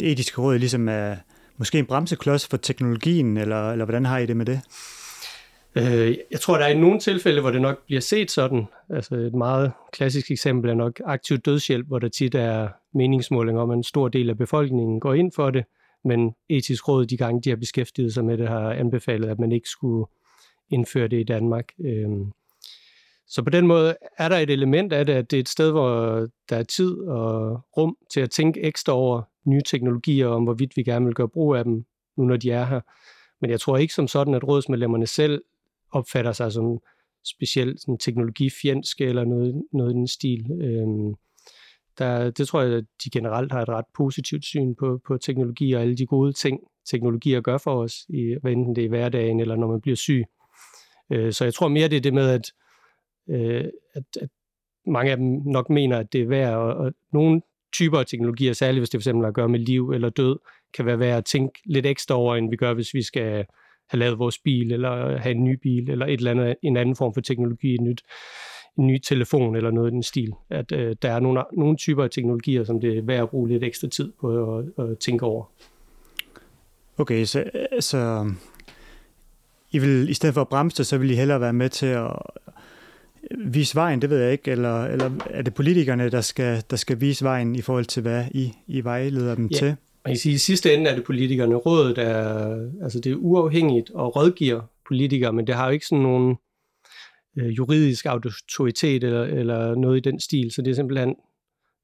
det 0.00 0.12
etiske 0.12 0.40
råd 0.40 0.58
ligesom 0.58 0.88
er 0.88 1.16
måske 1.56 1.78
en 1.78 1.86
bremseklods 1.86 2.46
for 2.46 2.56
teknologien, 2.56 3.36
eller, 3.36 3.72
eller 3.72 3.84
hvordan 3.84 4.04
har 4.04 4.18
I 4.18 4.26
det 4.26 4.36
med 4.36 4.46
det? 4.46 4.60
Øh, 5.74 6.16
jeg 6.30 6.40
tror, 6.40 6.58
der 6.58 6.64
er 6.64 6.78
nogle 6.78 7.00
tilfælde, 7.00 7.40
hvor 7.40 7.50
det 7.50 7.62
nok 7.62 7.84
bliver 7.86 8.00
set 8.00 8.30
sådan. 8.30 8.64
Altså 8.90 9.14
et 9.14 9.34
meget 9.34 9.72
klassisk 9.92 10.30
eksempel 10.30 10.70
er 10.70 10.74
nok 10.74 11.00
aktiv 11.04 11.38
dødshjælp, 11.38 11.86
hvor 11.86 11.98
der 11.98 12.08
tit 12.08 12.34
er 12.34 12.68
meningsmåling 12.94 13.58
om, 13.58 13.70
at 13.70 13.76
en 13.76 13.84
stor 13.84 14.08
del 14.08 14.30
af 14.30 14.38
befolkningen 14.38 15.00
går 15.00 15.14
ind 15.14 15.32
for 15.32 15.50
det, 15.50 15.64
men 16.04 16.34
etisk 16.48 16.88
råd, 16.88 17.06
de 17.06 17.16
gange 17.16 17.40
de 17.42 17.50
har 17.50 17.56
beskæftiget 17.56 18.14
sig 18.14 18.24
med 18.24 18.38
det, 18.38 18.48
har 18.48 18.72
anbefalet, 18.72 19.28
at 19.28 19.38
man 19.38 19.52
ikke 19.52 19.68
skulle 19.68 20.06
indføre 20.70 21.08
det 21.08 21.20
i 21.20 21.24
Danmark. 21.24 21.64
Øhm, 21.84 22.32
så 23.30 23.42
på 23.42 23.50
den 23.50 23.66
måde 23.66 23.96
er 24.18 24.28
der 24.28 24.36
et 24.36 24.50
element 24.50 24.92
af 24.92 25.06
det, 25.06 25.12
at 25.12 25.30
det 25.30 25.36
er 25.36 25.40
et 25.40 25.48
sted, 25.48 25.70
hvor 25.70 25.88
der 26.48 26.56
er 26.56 26.62
tid 26.62 26.98
og 26.98 27.60
rum 27.76 27.96
til 28.12 28.20
at 28.20 28.30
tænke 28.30 28.60
ekstra 28.60 28.92
over 28.92 29.22
nye 29.44 29.62
teknologier, 29.66 30.28
om 30.28 30.44
hvorvidt 30.44 30.76
vi 30.76 30.82
gerne 30.82 31.06
vil 31.06 31.14
gøre 31.14 31.28
brug 31.28 31.54
af 31.54 31.64
dem, 31.64 31.84
nu 32.16 32.24
når 32.24 32.36
de 32.36 32.50
er 32.50 32.64
her. 32.64 32.80
Men 33.40 33.50
jeg 33.50 33.60
tror 33.60 33.76
ikke 33.76 33.94
som 33.94 34.08
sådan, 34.08 34.34
at 34.34 34.48
rådsmedlemmerne 34.48 35.06
selv 35.06 35.42
opfatter 35.92 36.32
sig 36.32 36.52
som 36.52 36.78
specielt 37.24 37.80
sådan 37.80 37.98
teknologifjendske 37.98 39.04
eller 39.04 39.24
noget, 39.24 39.62
noget 39.72 39.90
i 39.90 39.94
den 39.94 40.08
stil. 40.08 40.50
Øhm, 40.62 41.14
der, 41.98 42.30
det 42.30 42.48
tror 42.48 42.62
jeg, 42.62 42.72
at 42.72 42.84
de 43.04 43.10
generelt 43.10 43.52
har 43.52 43.62
et 43.62 43.68
ret 43.68 43.84
positivt 43.94 44.44
syn 44.44 44.74
på, 44.74 45.00
på 45.06 45.18
teknologi 45.18 45.72
og 45.72 45.82
alle 45.82 45.96
de 45.96 46.06
gode 46.06 46.32
ting, 46.32 46.60
teknologier 46.90 47.40
gør 47.40 47.58
for 47.58 47.82
os, 47.82 47.94
i, 48.08 48.36
hvad 48.40 48.52
enten 48.52 48.76
det 48.76 48.82
er 48.82 48.86
i 48.86 48.88
hverdagen 48.88 49.40
eller 49.40 49.56
når 49.56 49.68
man 49.68 49.80
bliver 49.80 49.96
syg. 49.96 50.24
Øh, 51.10 51.32
så 51.32 51.44
jeg 51.44 51.54
tror 51.54 51.68
mere, 51.68 51.88
det 51.88 51.96
er 51.96 52.00
det 52.00 52.14
med, 52.14 52.28
at, 52.30 52.52
øh, 53.30 53.64
at, 53.94 54.04
at 54.20 54.28
mange 54.86 55.10
af 55.10 55.16
dem 55.16 55.42
nok 55.44 55.70
mener, 55.70 55.98
at 55.98 56.12
det 56.12 56.20
er 56.20 56.26
værd, 56.26 56.54
og, 56.54 56.74
og 56.74 56.92
nogle 57.12 57.40
typer 57.72 57.98
af 57.98 58.06
teknologier, 58.06 58.52
særligt 58.52 58.80
hvis 58.80 58.90
det 58.90 59.00
fx 59.00 59.06
har 59.06 59.26
at 59.26 59.34
gøre 59.34 59.48
med 59.48 59.58
liv 59.58 59.90
eller 59.90 60.08
død, 60.08 60.38
kan 60.74 60.86
være 60.86 60.98
værd 60.98 61.18
at 61.18 61.24
tænke 61.24 61.60
lidt 61.64 61.86
ekstra 61.86 62.14
over, 62.14 62.36
end 62.36 62.50
vi 62.50 62.56
gør, 62.56 62.74
hvis 62.74 62.94
vi 62.94 63.02
skal 63.02 63.46
have 63.90 63.98
lavet 63.98 64.18
vores 64.18 64.38
bil, 64.38 64.72
eller 64.72 65.18
have 65.18 65.34
en 65.34 65.44
ny 65.44 65.58
bil, 65.62 65.90
eller 65.90 66.06
et 66.06 66.12
eller 66.12 66.30
andet, 66.30 66.56
en 66.62 66.76
anden 66.76 66.96
form 66.96 67.14
for 67.14 67.20
teknologi, 67.20 67.74
en, 67.74 67.84
nyt, 67.84 68.02
en 68.78 68.86
ny 68.86 68.98
telefon, 68.98 69.56
eller 69.56 69.70
noget 69.70 69.90
i 69.90 69.94
den 69.94 70.02
stil. 70.02 70.32
At 70.50 70.72
øh, 70.72 70.96
der 71.02 71.10
er 71.10 71.20
nogle, 71.20 71.44
nogle 71.52 71.76
typer 71.76 72.04
af 72.04 72.10
teknologier, 72.10 72.64
som 72.64 72.80
det 72.80 72.98
er 72.98 73.02
værd 73.02 73.22
at 73.22 73.30
bruge 73.30 73.48
lidt 73.48 73.64
ekstra 73.64 73.88
tid 73.88 74.12
på 74.20 74.58
at, 74.58 74.64
at 74.78 74.98
tænke 74.98 75.26
over. 75.26 75.44
Okay, 76.98 77.24
så, 77.24 77.44
så 77.80 78.32
I 79.72 79.78
vil, 79.78 80.08
i 80.08 80.14
stedet 80.14 80.34
for 80.34 80.40
at 80.40 80.48
bremse 80.48 80.78
det, 80.78 80.86
så 80.86 80.98
vil 80.98 81.10
I 81.10 81.14
hellere 81.14 81.40
være 81.40 81.52
med 81.52 81.68
til 81.68 81.86
at 81.86 82.12
vise 83.38 83.74
vejen, 83.74 84.02
det 84.02 84.10
ved 84.10 84.18
jeg 84.18 84.32
ikke, 84.32 84.50
eller, 84.50 84.84
eller 84.84 85.10
er 85.30 85.42
det 85.42 85.54
politikerne, 85.54 86.10
der 86.10 86.20
skal, 86.20 86.62
der 86.70 86.76
skal 86.76 87.00
vise 87.00 87.24
vejen 87.24 87.54
i 87.54 87.60
forhold 87.60 87.84
til, 87.84 88.02
hvad 88.02 88.24
I, 88.30 88.52
I 88.66 88.84
vejleder 88.84 89.34
dem 89.34 89.46
ja. 89.46 89.56
til? 89.56 89.76
Man 90.04 90.14
kan 90.14 90.16
sige, 90.16 90.32
at 90.32 90.36
i 90.36 90.38
sidste 90.38 90.74
ende 90.74 90.90
er 90.90 90.94
det 90.94 91.04
politikerne. 91.04 91.54
Rådet 91.54 91.98
er, 91.98 92.56
altså 92.82 93.00
det 93.00 93.12
er 93.12 93.16
uafhængigt 93.16 93.90
og 93.90 94.16
rådgiver 94.16 94.60
politikere, 94.88 95.32
men 95.32 95.46
det 95.46 95.54
har 95.54 95.66
jo 95.66 95.72
ikke 95.72 95.86
sådan 95.86 96.02
nogen 96.02 96.36
øh, 97.38 97.56
juridisk 97.56 98.06
autoritet 98.06 99.04
eller, 99.04 99.22
eller 99.22 99.74
noget 99.74 99.96
i 99.96 100.10
den 100.10 100.20
stil, 100.20 100.50
så 100.50 100.62
det 100.62 100.70
er 100.70 100.74
simpelthen, 100.74 101.14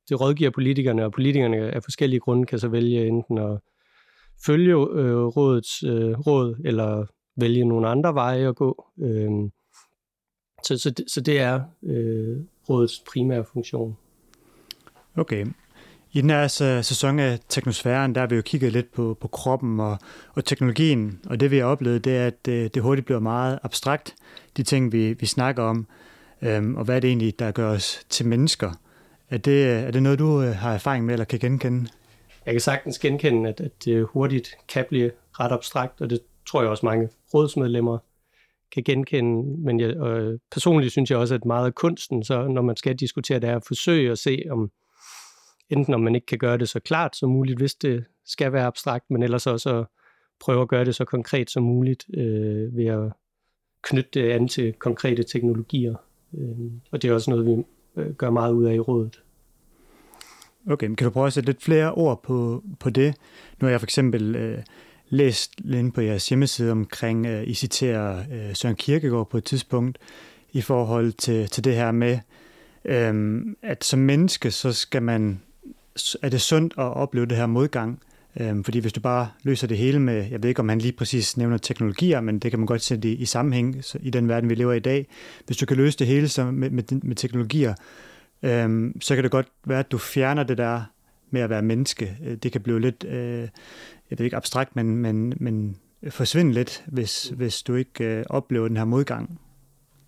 det 0.08 0.20
rådgiver 0.20 0.50
politikerne, 0.50 1.04
og 1.04 1.12
politikerne 1.12 1.56
af 1.56 1.82
forskellige 1.82 2.20
grunde 2.20 2.46
kan 2.46 2.58
så 2.58 2.68
vælge 2.68 3.06
enten 3.06 3.38
at 3.38 3.58
følge 4.46 4.72
øh, 4.72 5.24
rådets 5.24 5.82
øh, 5.82 6.18
råd, 6.18 6.62
eller 6.64 7.06
vælge 7.36 7.64
nogle 7.64 7.88
andre 7.88 8.14
veje 8.14 8.48
at 8.48 8.56
gå. 8.56 8.84
Øh, 9.02 9.30
så, 10.66 10.78
så, 10.78 10.90
det, 10.90 11.04
så 11.10 11.20
det 11.20 11.40
er 11.40 11.60
øh, 11.82 12.36
rådets 12.68 13.02
primære 13.12 13.44
funktion. 13.52 13.96
Okay. 15.16 15.46
I 16.12 16.20
den 16.20 16.30
her 16.30 16.48
sæson 16.82 17.18
af 17.18 17.38
teknosfæren, 17.48 18.14
der 18.14 18.20
har 18.20 18.28
vi 18.28 18.36
jo 18.36 18.42
kigget 18.42 18.72
lidt 18.72 18.92
på, 18.92 19.16
på 19.20 19.28
kroppen 19.28 19.80
og, 19.80 19.98
og 20.34 20.44
teknologien, 20.44 21.20
og 21.26 21.40
det 21.40 21.50
vi 21.50 21.58
har 21.58 21.64
oplevet, 21.64 22.04
det 22.04 22.16
er, 22.16 22.26
at 22.26 22.46
det, 22.46 22.74
det 22.74 22.82
hurtigt 22.82 23.04
bliver 23.06 23.20
meget 23.20 23.58
abstrakt, 23.62 24.14
de 24.56 24.62
ting, 24.62 24.92
vi, 24.92 25.12
vi 25.12 25.26
snakker 25.26 25.62
om, 25.62 25.86
øhm, 26.42 26.74
og 26.74 26.84
hvad 26.84 26.96
er 26.96 27.00
det 27.00 27.08
egentlig, 27.08 27.38
der 27.38 27.50
gør 27.50 27.70
os 27.70 28.00
til 28.08 28.26
mennesker. 28.26 28.72
Er 29.30 29.38
det, 29.38 29.66
er 29.66 29.90
det 29.90 30.02
noget, 30.02 30.18
du 30.18 30.42
øh, 30.42 30.54
har 30.54 30.74
erfaring 30.74 31.04
med, 31.04 31.14
eller 31.14 31.24
kan 31.24 31.38
genkende? 31.38 31.88
Jeg 32.46 32.54
kan 32.54 32.60
sagtens 32.60 32.98
genkende, 32.98 33.48
at, 33.48 33.60
at 33.60 33.84
det 33.84 34.06
hurtigt 34.10 34.56
kan 34.68 34.84
blive 34.88 35.10
ret 35.32 35.52
abstrakt, 35.52 36.00
og 36.00 36.10
det 36.10 36.20
tror 36.46 36.62
jeg 36.62 36.70
også 36.70 36.86
mange 36.86 37.08
rådsmedlemmer 37.34 37.98
kan 38.72 38.82
genkende. 38.82 39.58
Men 39.64 39.80
jeg, 39.80 39.96
øh, 39.96 40.38
personligt 40.52 40.92
synes 40.92 41.10
jeg 41.10 41.18
også, 41.18 41.34
at 41.34 41.44
meget 41.44 41.66
af 41.66 41.74
kunsten, 41.74 42.24
så 42.24 42.48
når 42.48 42.62
man 42.62 42.76
skal 42.76 42.96
diskutere 42.96 43.40
det, 43.40 43.50
er 43.50 43.56
at 43.56 43.64
forsøge 43.66 44.10
at 44.10 44.18
se, 44.18 44.42
om 44.50 44.70
enten 45.70 45.94
om 45.94 46.00
man 46.00 46.14
ikke 46.14 46.26
kan 46.26 46.38
gøre 46.38 46.58
det 46.58 46.68
så 46.68 46.80
klart 46.80 47.16
som 47.16 47.30
muligt, 47.30 47.58
hvis 47.58 47.74
det 47.74 48.04
skal 48.24 48.52
være 48.52 48.66
abstrakt, 48.66 49.04
men 49.10 49.22
ellers 49.22 49.46
også 49.46 49.78
at 49.78 49.86
prøve 50.40 50.62
at 50.62 50.68
gøre 50.68 50.84
det 50.84 50.94
så 50.94 51.04
konkret 51.04 51.50
som 51.50 51.62
muligt 51.62 52.06
øh, 52.14 52.76
ved 52.76 52.86
at 52.86 53.12
knytte 53.82 54.10
det 54.14 54.30
an 54.30 54.48
til 54.48 54.72
konkrete 54.72 55.22
teknologier. 55.22 55.94
Øh, 56.38 56.70
og 56.90 57.02
det 57.02 57.10
er 57.10 57.14
også 57.14 57.30
noget, 57.30 57.46
vi 57.46 57.64
øh, 57.96 58.14
gør 58.14 58.30
meget 58.30 58.52
ud 58.52 58.64
af 58.64 58.74
i 58.74 58.80
rådet. 58.80 59.22
Okay, 60.70 60.86
men 60.86 60.96
kan 60.96 61.04
du 61.04 61.10
prøve 61.10 61.26
at 61.26 61.32
sætte 61.32 61.48
lidt 61.48 61.62
flere 61.62 61.92
ord 61.92 62.22
på, 62.22 62.64
på 62.80 62.90
det? 62.90 63.14
Nu 63.60 63.66
har 63.66 63.70
jeg 63.70 63.80
for 63.80 63.86
eksempel 63.86 64.36
øh, 64.36 64.58
læst 65.08 65.52
lidt 65.58 65.94
på 65.94 66.00
jeres 66.00 66.28
hjemmeside 66.28 66.72
omkring, 66.72 67.26
øh, 67.26 67.48
I 67.48 67.54
citerer 67.54 68.24
øh, 68.32 68.54
Søren 68.54 68.76
Kierkegaard 68.76 69.30
på 69.30 69.38
et 69.38 69.44
tidspunkt, 69.44 69.98
i 70.52 70.60
forhold 70.60 71.12
til, 71.12 71.48
til 71.48 71.64
det 71.64 71.74
her 71.74 71.90
med, 71.90 72.18
øh, 72.84 73.40
at 73.62 73.84
som 73.84 73.98
menneske, 73.98 74.50
så 74.50 74.72
skal 74.72 75.02
man, 75.02 75.40
er 76.22 76.28
det 76.28 76.40
sundt 76.40 76.74
at 76.78 76.96
opleve 76.96 77.26
det 77.26 77.36
her 77.36 77.46
modgang, 77.46 78.00
Øhm, 78.40 78.64
fordi 78.64 78.78
hvis 78.78 78.92
du 78.92 79.00
bare 79.00 79.28
løser 79.42 79.66
det 79.66 79.78
hele 79.78 80.00
med, 80.00 80.26
jeg 80.30 80.42
ved 80.42 80.48
ikke 80.48 80.60
om 80.60 80.68
han 80.68 80.78
lige 80.78 80.92
præcis 80.92 81.36
nævner 81.36 81.56
teknologier, 81.56 82.20
men 82.20 82.38
det 82.38 82.50
kan 82.50 82.60
man 82.60 82.66
godt 82.66 82.82
sætte 82.82 83.08
i, 83.08 83.14
i 83.14 83.24
sammenhæng 83.24 83.84
så 83.84 83.98
i 84.02 84.10
den 84.10 84.28
verden, 84.28 84.50
vi 84.50 84.54
lever 84.54 84.72
i 84.72 84.76
i 84.76 84.80
dag. 84.80 85.06
Hvis 85.46 85.56
du 85.56 85.66
kan 85.66 85.76
løse 85.76 85.98
det 85.98 86.06
hele 86.06 86.28
så 86.28 86.44
med, 86.44 86.70
med, 86.70 86.84
med 87.02 87.16
teknologier, 87.16 87.74
øhm, 88.42 89.00
så 89.00 89.14
kan 89.14 89.24
det 89.24 89.30
godt 89.30 89.46
være, 89.66 89.78
at 89.78 89.92
du 89.92 89.98
fjerner 89.98 90.42
det 90.42 90.58
der 90.58 90.82
med 91.30 91.40
at 91.40 91.50
være 91.50 91.62
menneske. 91.62 92.16
Øh, 92.24 92.36
det 92.36 92.52
kan 92.52 92.60
blive 92.60 92.80
lidt, 92.80 93.04
øh, 93.04 93.48
jeg 94.10 94.18
ved 94.18 94.24
ikke 94.24 94.36
abstrakt, 94.36 94.76
men, 94.76 94.96
men, 94.96 95.34
men 95.36 95.76
forsvinde 96.08 96.52
lidt, 96.52 96.84
hvis, 96.86 97.28
hvis 97.28 97.62
du 97.62 97.74
ikke 97.74 98.04
øh, 98.04 98.24
oplever 98.30 98.68
den 98.68 98.76
her 98.76 98.84
modgang. 98.84 99.40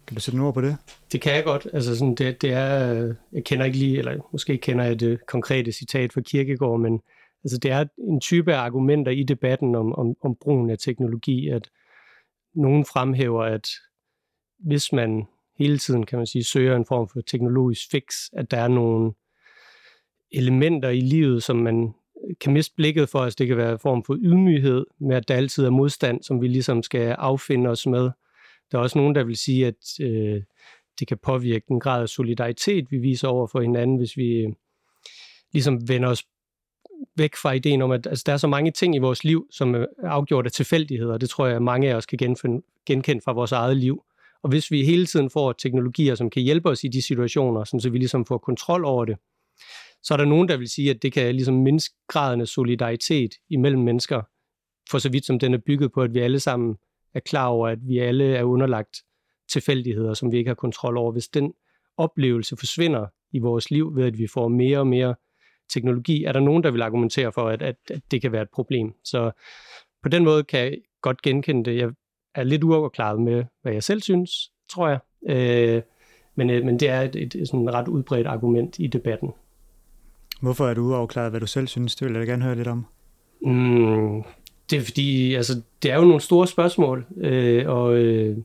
Kan 0.06 0.14
du 0.14 0.20
sætte 0.20 0.36
nogle 0.36 0.48
ord 0.48 0.54
på 0.54 0.60
det? 0.60 0.76
Det 1.12 1.20
kan 1.20 1.34
jeg 1.34 1.44
godt. 1.44 1.66
Altså 1.72 1.96
sådan, 1.98 2.14
det, 2.14 2.42
det 2.42 2.52
er, 2.52 2.94
øh, 2.94 3.14
jeg 3.32 3.44
kender 3.44 3.64
ikke 3.64 3.78
lige, 3.78 3.98
eller 3.98 4.28
måske 4.32 4.58
kender 4.58 4.84
jeg 4.84 5.00
det 5.00 5.26
konkrete 5.26 5.72
citat 5.72 6.12
fra 6.12 6.20
Kirkegaard, 6.20 6.80
men 6.80 7.00
Altså 7.44 7.58
det 7.58 7.70
er 7.70 7.84
en 7.98 8.20
type 8.20 8.54
af 8.54 8.58
argumenter 8.58 9.12
i 9.12 9.22
debatten 9.22 9.74
om, 9.74 9.94
om, 9.94 10.16
om 10.22 10.36
brugen 10.40 10.70
af 10.70 10.78
teknologi, 10.78 11.48
at 11.48 11.70
nogen 12.54 12.84
fremhæver, 12.84 13.42
at 13.42 13.68
hvis 14.58 14.92
man 14.92 15.26
hele 15.58 15.78
tiden, 15.78 16.06
kan 16.06 16.18
man 16.18 16.26
sige, 16.26 16.44
søger 16.44 16.76
en 16.76 16.86
form 16.88 17.08
for 17.08 17.20
teknologisk 17.20 17.90
fix, 17.90 18.04
at 18.32 18.50
der 18.50 18.56
er 18.56 18.68
nogle 18.68 19.12
elementer 20.32 20.88
i 20.88 21.00
livet, 21.00 21.42
som 21.42 21.56
man 21.56 21.94
øh, 22.28 22.34
kan 22.40 22.52
miste 22.52 22.74
blikket 22.76 23.08
for, 23.08 23.18
altså 23.18 23.36
det 23.38 23.46
kan 23.46 23.56
være 23.56 23.72
en 23.72 23.78
form 23.78 24.04
for 24.04 24.16
ydmyghed 24.20 24.84
med, 25.00 25.16
at 25.16 25.28
der 25.28 25.34
altid 25.34 25.64
er 25.64 25.70
modstand, 25.70 26.22
som 26.22 26.40
vi 26.42 26.48
ligesom 26.48 26.82
skal 26.82 27.08
affinde 27.08 27.70
os 27.70 27.86
med. 27.86 28.10
Der 28.72 28.78
er 28.78 28.82
også 28.82 28.98
nogen, 28.98 29.14
der 29.14 29.24
vil 29.24 29.36
sige, 29.36 29.66
at 29.66 30.00
øh, 30.00 30.42
det 31.00 31.08
kan 31.08 31.18
påvirke 31.22 31.64
den 31.68 31.80
grad 31.80 32.02
af 32.02 32.08
solidaritet, 32.08 32.90
vi 32.90 32.98
viser 32.98 33.28
over 33.28 33.46
for 33.46 33.60
hinanden, 33.60 33.96
hvis 33.96 34.16
vi 34.16 34.28
øh, 34.32 34.52
ligesom 35.52 35.88
vender 35.88 36.08
os 36.08 36.24
væk 37.16 37.36
fra 37.36 37.52
ideen 37.52 37.82
om, 37.82 37.90
at 37.90 38.06
altså, 38.06 38.22
der 38.26 38.32
er 38.32 38.36
så 38.36 38.46
mange 38.46 38.70
ting 38.70 38.94
i 38.94 38.98
vores 38.98 39.24
liv, 39.24 39.46
som 39.50 39.74
er 39.74 39.86
afgjort 40.02 40.46
af 40.46 40.52
tilfældigheder. 40.52 41.18
Det 41.18 41.30
tror 41.30 41.46
jeg, 41.46 41.62
mange 41.62 41.90
af 41.90 41.94
os 41.94 42.06
kan 42.06 42.18
genfinde, 42.18 42.62
genkende 42.86 43.22
fra 43.24 43.32
vores 43.32 43.52
eget 43.52 43.76
liv. 43.76 44.02
Og 44.42 44.48
hvis 44.48 44.70
vi 44.70 44.84
hele 44.84 45.06
tiden 45.06 45.30
får 45.30 45.52
teknologier, 45.52 46.14
som 46.14 46.30
kan 46.30 46.42
hjælpe 46.42 46.68
os 46.68 46.84
i 46.84 46.88
de 46.88 47.02
situationer, 47.02 47.64
sådan 47.64 47.80
så 47.80 47.90
vi 47.90 47.98
ligesom 47.98 48.26
får 48.26 48.38
kontrol 48.38 48.84
over 48.84 49.04
det, 49.04 49.16
så 50.02 50.14
er 50.14 50.16
der 50.16 50.24
nogen, 50.24 50.48
der 50.48 50.56
vil 50.56 50.68
sige, 50.68 50.90
at 50.90 51.02
det 51.02 51.12
kan 51.12 51.34
ligesom 51.34 51.54
mindske 51.54 51.94
graden 52.08 52.40
af 52.40 52.48
solidaritet 52.48 53.30
imellem 53.50 53.82
mennesker, 53.82 54.22
for 54.90 54.98
så 54.98 55.08
vidt 55.08 55.26
som 55.26 55.38
den 55.38 55.54
er 55.54 55.58
bygget 55.66 55.92
på, 55.92 56.02
at 56.02 56.14
vi 56.14 56.18
alle 56.18 56.40
sammen 56.40 56.76
er 57.14 57.20
klar 57.20 57.46
over, 57.46 57.68
at 57.68 57.78
vi 57.82 57.98
alle 57.98 58.36
er 58.36 58.42
underlagt 58.42 58.96
tilfældigheder, 59.52 60.14
som 60.14 60.32
vi 60.32 60.38
ikke 60.38 60.48
har 60.48 60.54
kontrol 60.54 60.96
over. 60.96 61.12
Hvis 61.12 61.28
den 61.28 61.52
oplevelse 61.96 62.56
forsvinder 62.56 63.06
i 63.32 63.38
vores 63.38 63.70
liv 63.70 63.96
ved, 63.96 64.04
at 64.04 64.18
vi 64.18 64.26
får 64.26 64.48
mere 64.48 64.78
og 64.78 64.86
mere 64.86 65.14
teknologi, 65.72 66.24
er 66.24 66.32
der 66.32 66.40
nogen, 66.40 66.62
der 66.62 66.70
vil 66.70 66.82
argumentere 66.82 67.32
for, 67.32 67.48
at, 67.48 67.62
at, 67.62 67.76
at 67.90 68.02
det 68.10 68.22
kan 68.22 68.32
være 68.32 68.42
et 68.42 68.50
problem. 68.54 68.94
Så 69.04 69.30
på 70.02 70.08
den 70.08 70.24
måde 70.24 70.44
kan 70.44 70.60
jeg 70.60 70.76
godt 71.02 71.22
genkende 71.22 71.70
det. 71.70 71.76
Jeg 71.76 71.90
er 72.34 72.44
lidt 72.44 72.64
uafklaret 72.64 73.20
med, 73.20 73.44
hvad 73.62 73.72
jeg 73.72 73.82
selv 73.82 74.00
synes, 74.00 74.30
tror 74.70 74.88
jeg. 74.88 74.98
Øh, 75.28 75.82
men, 76.34 76.50
øh, 76.50 76.64
men 76.64 76.80
det 76.80 76.88
er 76.88 77.00
et, 77.00 77.16
et, 77.16 77.34
et 77.34 77.48
sådan 77.48 77.74
ret 77.74 77.88
udbredt 77.88 78.26
argument 78.26 78.78
i 78.78 78.86
debatten. 78.86 79.32
Hvorfor 80.40 80.66
er 80.66 80.74
du 80.74 80.82
uafklaret, 80.82 81.30
hvad 81.32 81.40
du 81.40 81.46
selv 81.46 81.66
synes? 81.66 81.96
Det 81.96 82.08
vil 82.08 82.16
jeg 82.16 82.26
gerne 82.26 82.44
høre 82.44 82.56
lidt 82.56 82.68
om. 82.68 82.86
Mm, 83.42 84.22
det 84.70 84.78
er 84.78 84.82
fordi, 84.82 85.34
altså, 85.34 85.62
det 85.82 85.90
er 85.90 85.96
jo 85.96 86.04
nogle 86.04 86.20
store 86.20 86.46
spørgsmål, 86.46 87.06
øh, 87.16 87.68
og 87.68 87.96
øh, 87.96 88.38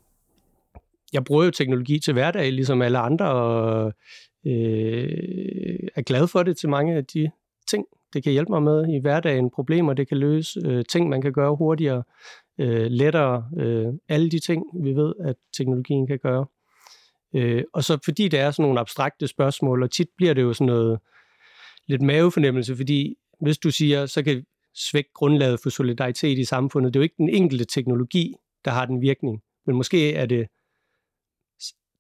jeg 1.14 1.24
bruger 1.24 1.46
jo 1.46 1.52
teknologi 1.52 2.00
til 2.00 2.14
hverdag, 2.14 2.52
ligesom 2.52 2.82
alle 2.82 2.98
andre, 2.98 3.32
og 3.32 3.94
øh, 4.46 5.80
er 5.96 6.02
glad 6.02 6.28
for 6.28 6.44
det 6.44 6.58
til 6.58 6.70
mange 6.70 6.96
af 6.96 7.06
de 7.06 7.32
ting, 7.68 7.86
det 8.14 8.24
kan 8.24 8.32
hjælpe 8.32 8.52
mig 8.52 8.64
med 8.64 8.88
i 8.88 9.00
hverdagen, 9.00 9.50
problemer, 9.50 9.94
det 9.94 10.08
kan 10.08 10.18
løse, 10.18 10.60
øh, 10.66 10.84
ting, 10.90 11.10
man 11.10 11.22
kan 11.22 11.34
gøre 11.34 11.56
hurtigere, 11.56 12.04
øh, 12.60 12.86
lettere, 12.86 13.46
øh, 13.58 13.94
alle 14.10 14.30
de 14.30 14.40
ting, 14.40 14.64
vi 14.84 14.94
ved, 14.96 15.14
at 15.20 15.36
teknologien 15.58 16.08
kan 16.08 16.20
gøre. 16.20 16.46
Øh, 17.36 17.64
og 17.74 17.84
så 17.84 17.98
fordi 18.06 18.28
det 18.28 18.40
er 18.40 18.52
sådan 18.52 18.64
nogle 18.64 18.80
abstrakte 18.80 19.28
spørgsmål, 19.28 19.84
og 19.84 19.92
tit 19.92 20.08
bliver 20.18 20.34
det 20.34 20.42
jo 20.42 20.54
sådan 20.54 20.68
noget 20.68 21.00
lidt 21.88 22.02
mavefornemmelse, 22.02 22.76
fordi 22.76 23.16
hvis 23.42 23.58
du 23.58 23.72
siger, 23.72 24.06
så 24.06 24.24
kan 24.24 24.46
svække 24.76 25.10
grundlaget 25.14 25.60
for 25.60 25.70
solidaritet 25.70 26.38
i 26.38 26.46
samfundet. 26.46 26.94
Det 26.94 27.00
er 27.00 27.02
jo 27.02 27.04
ikke 27.04 27.16
den 27.18 27.30
enkelte 27.30 27.66
teknologi, 27.66 28.34
der 28.66 28.72
har 28.72 28.86
den 28.86 29.02
virkning, 29.02 29.42
men 29.66 29.76
måske 29.76 30.14
er 30.14 30.26
det 30.26 30.48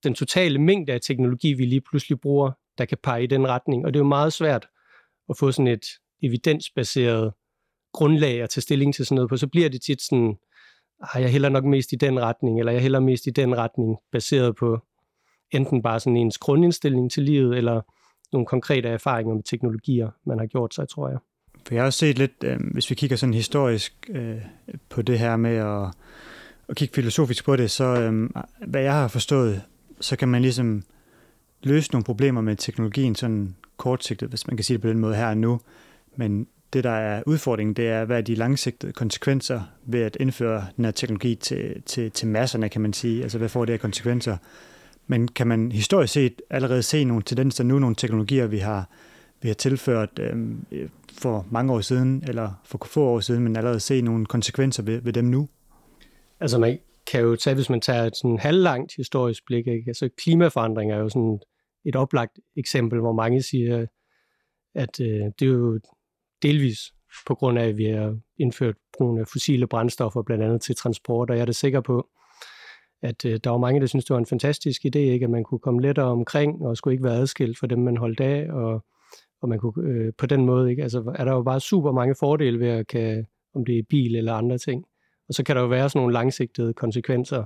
den 0.04 0.14
totale 0.14 0.60
mængde 0.60 0.94
af 0.94 1.02
teknologi, 1.02 1.54
vi 1.54 1.66
lige 1.66 1.82
pludselig 1.82 2.20
bruger, 2.20 2.52
der 2.78 2.86
kan 2.86 2.98
pege 3.04 3.24
i 3.24 3.28
den 3.28 3.48
retning. 3.48 3.86
Og 3.86 3.94
det 3.94 4.00
er 4.00 4.04
jo 4.04 4.08
meget 4.08 4.34
svært 4.34 4.68
at 5.30 5.38
få 5.38 5.52
sådan 5.52 5.68
et 5.68 5.86
evidensbaseret 6.24 7.34
grundlag 7.94 8.42
at 8.42 8.50
tage 8.50 8.62
stilling 8.62 8.94
til 8.94 9.06
sådan 9.06 9.16
noget 9.16 9.30
på. 9.30 9.38
Så 9.38 9.48
bliver 9.48 9.70
det 9.70 9.82
tit 9.82 10.02
sådan, 10.02 10.38
ah, 11.02 11.22
jeg 11.22 11.32
hælder 11.32 11.50
nok 11.50 11.64
mest 11.64 11.92
i 11.92 11.96
den 11.96 12.20
retning, 12.20 12.60
eller 12.60 12.72
jeg 12.72 12.82
hælder 12.82 13.00
mest 13.00 13.28
i 13.28 13.30
den 13.30 13.58
retning, 13.58 13.98
baseret 14.12 14.56
på 14.56 14.80
enten 15.52 15.82
bare 15.82 16.00
sådan 16.00 16.18
ens 16.18 16.38
grundindstilling 16.38 17.12
til 17.12 17.24
livet, 17.24 17.58
eller 17.58 17.82
nogle 18.34 18.46
konkrete 18.46 18.90
erfaringer 18.90 19.34
med 19.34 19.44
teknologier, 19.44 20.10
man 20.26 20.40
har 20.40 20.46
gjort 20.46 20.74
sig, 20.74 20.90
tror 20.90 21.10
jeg. 21.10 21.18
For 21.68 21.74
jeg 21.74 21.82
har 21.82 21.86
også 21.86 22.00
set 22.00 22.18
lidt, 22.18 22.32
øh, 22.44 22.60
hvis 22.72 22.90
vi 22.90 22.96
kigger 22.96 23.18
sådan 23.18 23.34
historisk 23.34 24.10
øh, 24.10 24.42
på 24.90 25.02
det 25.02 25.20
her 25.20 25.36
med 25.36 25.56
at, 25.56 25.88
at 26.70 26.76
kigge 26.76 26.96
filosofisk 26.96 27.46
på 27.46 27.56
det, 27.56 27.72
så 27.72 27.84
øh, 27.84 28.30
hvad 28.68 28.82
jeg 28.82 28.94
har 28.94 29.08
forstået, 29.08 29.62
så 30.00 30.16
kan 30.16 30.28
man 30.28 30.42
ligesom 30.42 30.84
løse 31.64 31.92
nogle 31.92 32.04
problemer 32.04 32.42
med 32.42 32.56
teknologien 32.56 33.16
sådan 33.16 33.56
kortsigtet, 33.78 34.30
hvis 34.30 34.48
man 34.48 34.58
kan 34.58 34.64
sige 34.64 34.78
det 34.78 34.82
på 34.82 34.90
den 34.90 35.00
måde 35.00 35.16
her 35.16 35.28
og 35.28 35.38
nu. 35.38 35.60
Men 36.16 36.48
det, 36.74 36.84
der 36.84 36.92
er 36.92 37.24
udfordringen, 37.26 37.74
det 37.74 37.88
er, 37.88 38.06
hvad 38.06 38.18
er 38.18 38.22
de 38.22 38.36
langsigtede 38.36 38.92
konsekvenser 38.92 39.62
ved 39.86 40.02
at 40.02 40.18
indføre 40.20 40.66
den 40.78 40.86
her 40.86 40.92
teknologi 40.92 41.36
til, 41.36 41.82
til, 41.86 42.12
til 42.12 42.28
masserne, 42.28 42.70
kan 42.70 42.82
man 42.82 42.94
sige. 42.94 43.24
Altså, 43.24 43.38
hvad 43.38 43.50
får 43.50 43.66
det 43.66 43.74
af 43.74 43.80
konsekvenser? 43.80 44.38
Men 45.08 45.28
kan 45.28 45.48
man 45.48 45.72
historisk 45.72 46.14
set 46.14 46.42
allerede 46.50 46.84
se 46.84 47.04
nogle 47.04 47.24
tendenser 47.24 47.64
nu, 47.64 47.80
nogle 47.80 47.96
teknologier, 47.96 48.48
vi 48.48 48.58
har, 48.58 48.90
vi 49.42 49.48
har 49.48 49.56
tilført 49.56 50.20
øh, 50.20 50.90
for 51.12 51.46
mange 51.52 51.74
år 51.74 51.82
siden, 51.82 52.24
eller 52.28 52.52
for 52.66 52.80
få 52.86 53.04
år 53.04 53.20
siden, 53.20 53.44
men 53.44 53.56
allerede 53.56 53.80
se 53.80 54.02
nogle 54.02 54.26
konsekvenser 54.26 54.84
ved, 54.84 55.02
ved 55.02 55.14
dem 55.14 55.26
nu? 55.26 55.50
Altså 56.40 56.60
man 56.60 56.80
kan 57.12 57.22
jo 57.22 57.36
tage, 57.36 57.54
hvis 57.54 57.70
man 57.70 57.82
tager 57.82 58.04
et 58.04 58.16
sådan 58.16 58.40
halvlangt 58.40 58.94
historisk 58.98 59.46
blik, 59.46 59.68
ikke? 59.68 59.84
altså 59.88 60.10
klimaforandring 60.18 60.92
er 60.92 60.98
jo 60.98 61.10
sådan 61.10 61.40
et 61.86 61.96
oplagt 61.96 62.40
eksempel, 62.58 63.00
hvor 63.00 63.14
mange 63.14 63.42
siger, 63.42 63.86
at 64.76 65.00
øh, 65.00 65.26
det 65.40 65.42
er 65.42 65.52
jo 65.52 65.80
delvis 66.42 66.80
på 67.28 67.36
grund 67.36 67.60
af, 67.60 67.68
at 67.68 67.78
vi 67.78 67.86
har 67.86 68.18
indført 68.40 68.76
brugen 68.98 69.20
af 69.20 69.28
fossile 69.28 69.68
brændstoffer, 69.68 70.22
blandt 70.22 70.44
andet 70.44 70.62
til 70.62 70.76
transport, 70.76 71.30
og 71.30 71.36
jeg 71.36 71.42
er 71.42 71.46
da 71.46 71.52
sikker 71.52 71.82
på, 71.82 72.08
at 73.04 73.26
øh, 73.26 73.40
der 73.44 73.50
var 73.50 73.58
mange, 73.58 73.82
der 73.82 73.88
synes, 73.88 74.06
det 74.06 74.14
var 74.14 74.20
en 74.20 74.26
fantastisk 74.26 74.86
idé, 74.86 74.98
ikke? 75.00 75.24
at 75.24 75.30
man 75.30 75.44
kunne 75.44 75.60
komme 75.60 75.82
lettere 75.82 76.06
omkring, 76.06 76.66
og 76.66 76.78
skulle 76.78 76.94
ikke 76.94 77.04
være 77.04 77.18
adskilt 77.18 77.60
for 77.60 77.68
dem, 77.68 77.80
man 77.80 77.98
holdt 77.98 78.20
af, 78.20 78.52
og, 78.52 78.86
og 79.42 79.50
man 79.50 79.60
kunne 79.60 79.90
øh, 79.90 80.14
på 80.18 80.26
den 80.26 80.46
måde, 80.46 80.70
ikke? 80.70 80.84
altså 80.84 81.14
er 81.16 81.26
der 81.26 81.32
jo 81.32 81.44
bare 81.44 81.60
super 81.60 81.92
mange 81.92 82.16
fordele 82.20 82.60
ved 82.60 82.68
at 82.68 82.88
kan, 82.88 83.26
om 83.56 83.66
det 83.66 83.78
er 83.78 83.84
bil 83.90 84.16
eller 84.16 84.34
andre 84.34 84.58
ting. 84.58 84.86
Og 85.28 85.34
så 85.34 85.44
kan 85.44 85.56
der 85.56 85.62
jo 85.62 85.68
være 85.68 85.90
sådan 85.90 86.00
nogle 86.00 86.14
langsigtede 86.14 86.74
konsekvenser, 86.74 87.44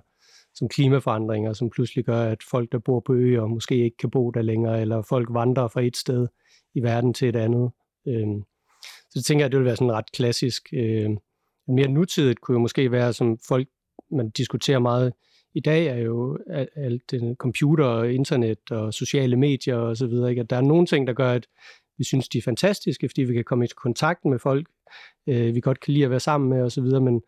som 0.55 0.69
klimaforandringer, 0.69 1.53
som 1.53 1.69
pludselig 1.69 2.05
gør, 2.05 2.21
at 2.21 2.43
folk, 2.51 2.71
der 2.71 2.79
bor 2.79 2.99
på 2.99 3.13
øer, 3.13 3.45
måske 3.45 3.75
ikke 3.75 3.97
kan 3.97 4.09
bo 4.09 4.31
der 4.31 4.41
længere, 4.41 4.81
eller 4.81 5.01
folk 5.01 5.27
vandrer 5.31 5.67
fra 5.67 5.81
et 5.81 5.97
sted 5.97 6.27
i 6.75 6.83
verden 6.83 7.13
til 7.13 7.29
et 7.29 7.35
andet, 7.35 7.71
Øh, 8.07 8.27
så 8.83 9.13
det 9.15 9.25
tænker 9.25 9.45
jeg, 9.45 9.51
det 9.51 9.59
vil 9.59 9.65
være 9.65 9.75
sådan 9.75 9.91
ret 9.91 10.11
klassisk. 10.11 10.69
Øh, 10.73 11.09
mere 11.67 11.87
nutidigt 11.87 12.41
kunne 12.41 12.55
jo 12.55 12.59
måske 12.59 12.91
være, 12.91 13.13
som 13.13 13.37
folk 13.47 13.67
man 14.11 14.29
diskuterer 14.29 14.79
meget 14.79 15.13
i 15.57 15.59
dag, 15.59 15.85
er 15.87 15.97
jo 15.97 16.37
alt 16.75 17.11
den 17.11 17.35
computer 17.35 17.85
og 17.85 18.13
internet 18.13 18.71
og 18.71 18.93
sociale 18.93 19.35
medier 19.35 19.75
og 19.75 19.97
så 19.97 20.07
videre. 20.07 20.29
Ikke? 20.29 20.41
At 20.41 20.49
der 20.49 20.55
er 20.55 20.61
nogle 20.61 20.85
ting, 20.85 21.07
der 21.07 21.13
gør, 21.13 21.31
at 21.31 21.47
vi 21.97 22.03
synes, 22.03 22.29
de 22.29 22.37
er 22.37 22.41
fantastiske, 22.41 23.09
fordi 23.09 23.23
vi 23.23 23.33
kan 23.33 23.43
komme 23.43 23.65
i 23.65 23.67
kontakt 23.75 24.25
med 24.25 24.39
folk, 24.39 24.67
øh, 25.27 25.55
vi 25.55 25.59
godt 25.59 25.79
kan 25.79 25.93
lide 25.93 26.05
at 26.05 26.11
være 26.11 26.19
sammen 26.19 26.49
med 26.49 26.61
og 26.61 26.71
så 26.71 26.81
videre, 26.81 27.01
men 27.01 27.21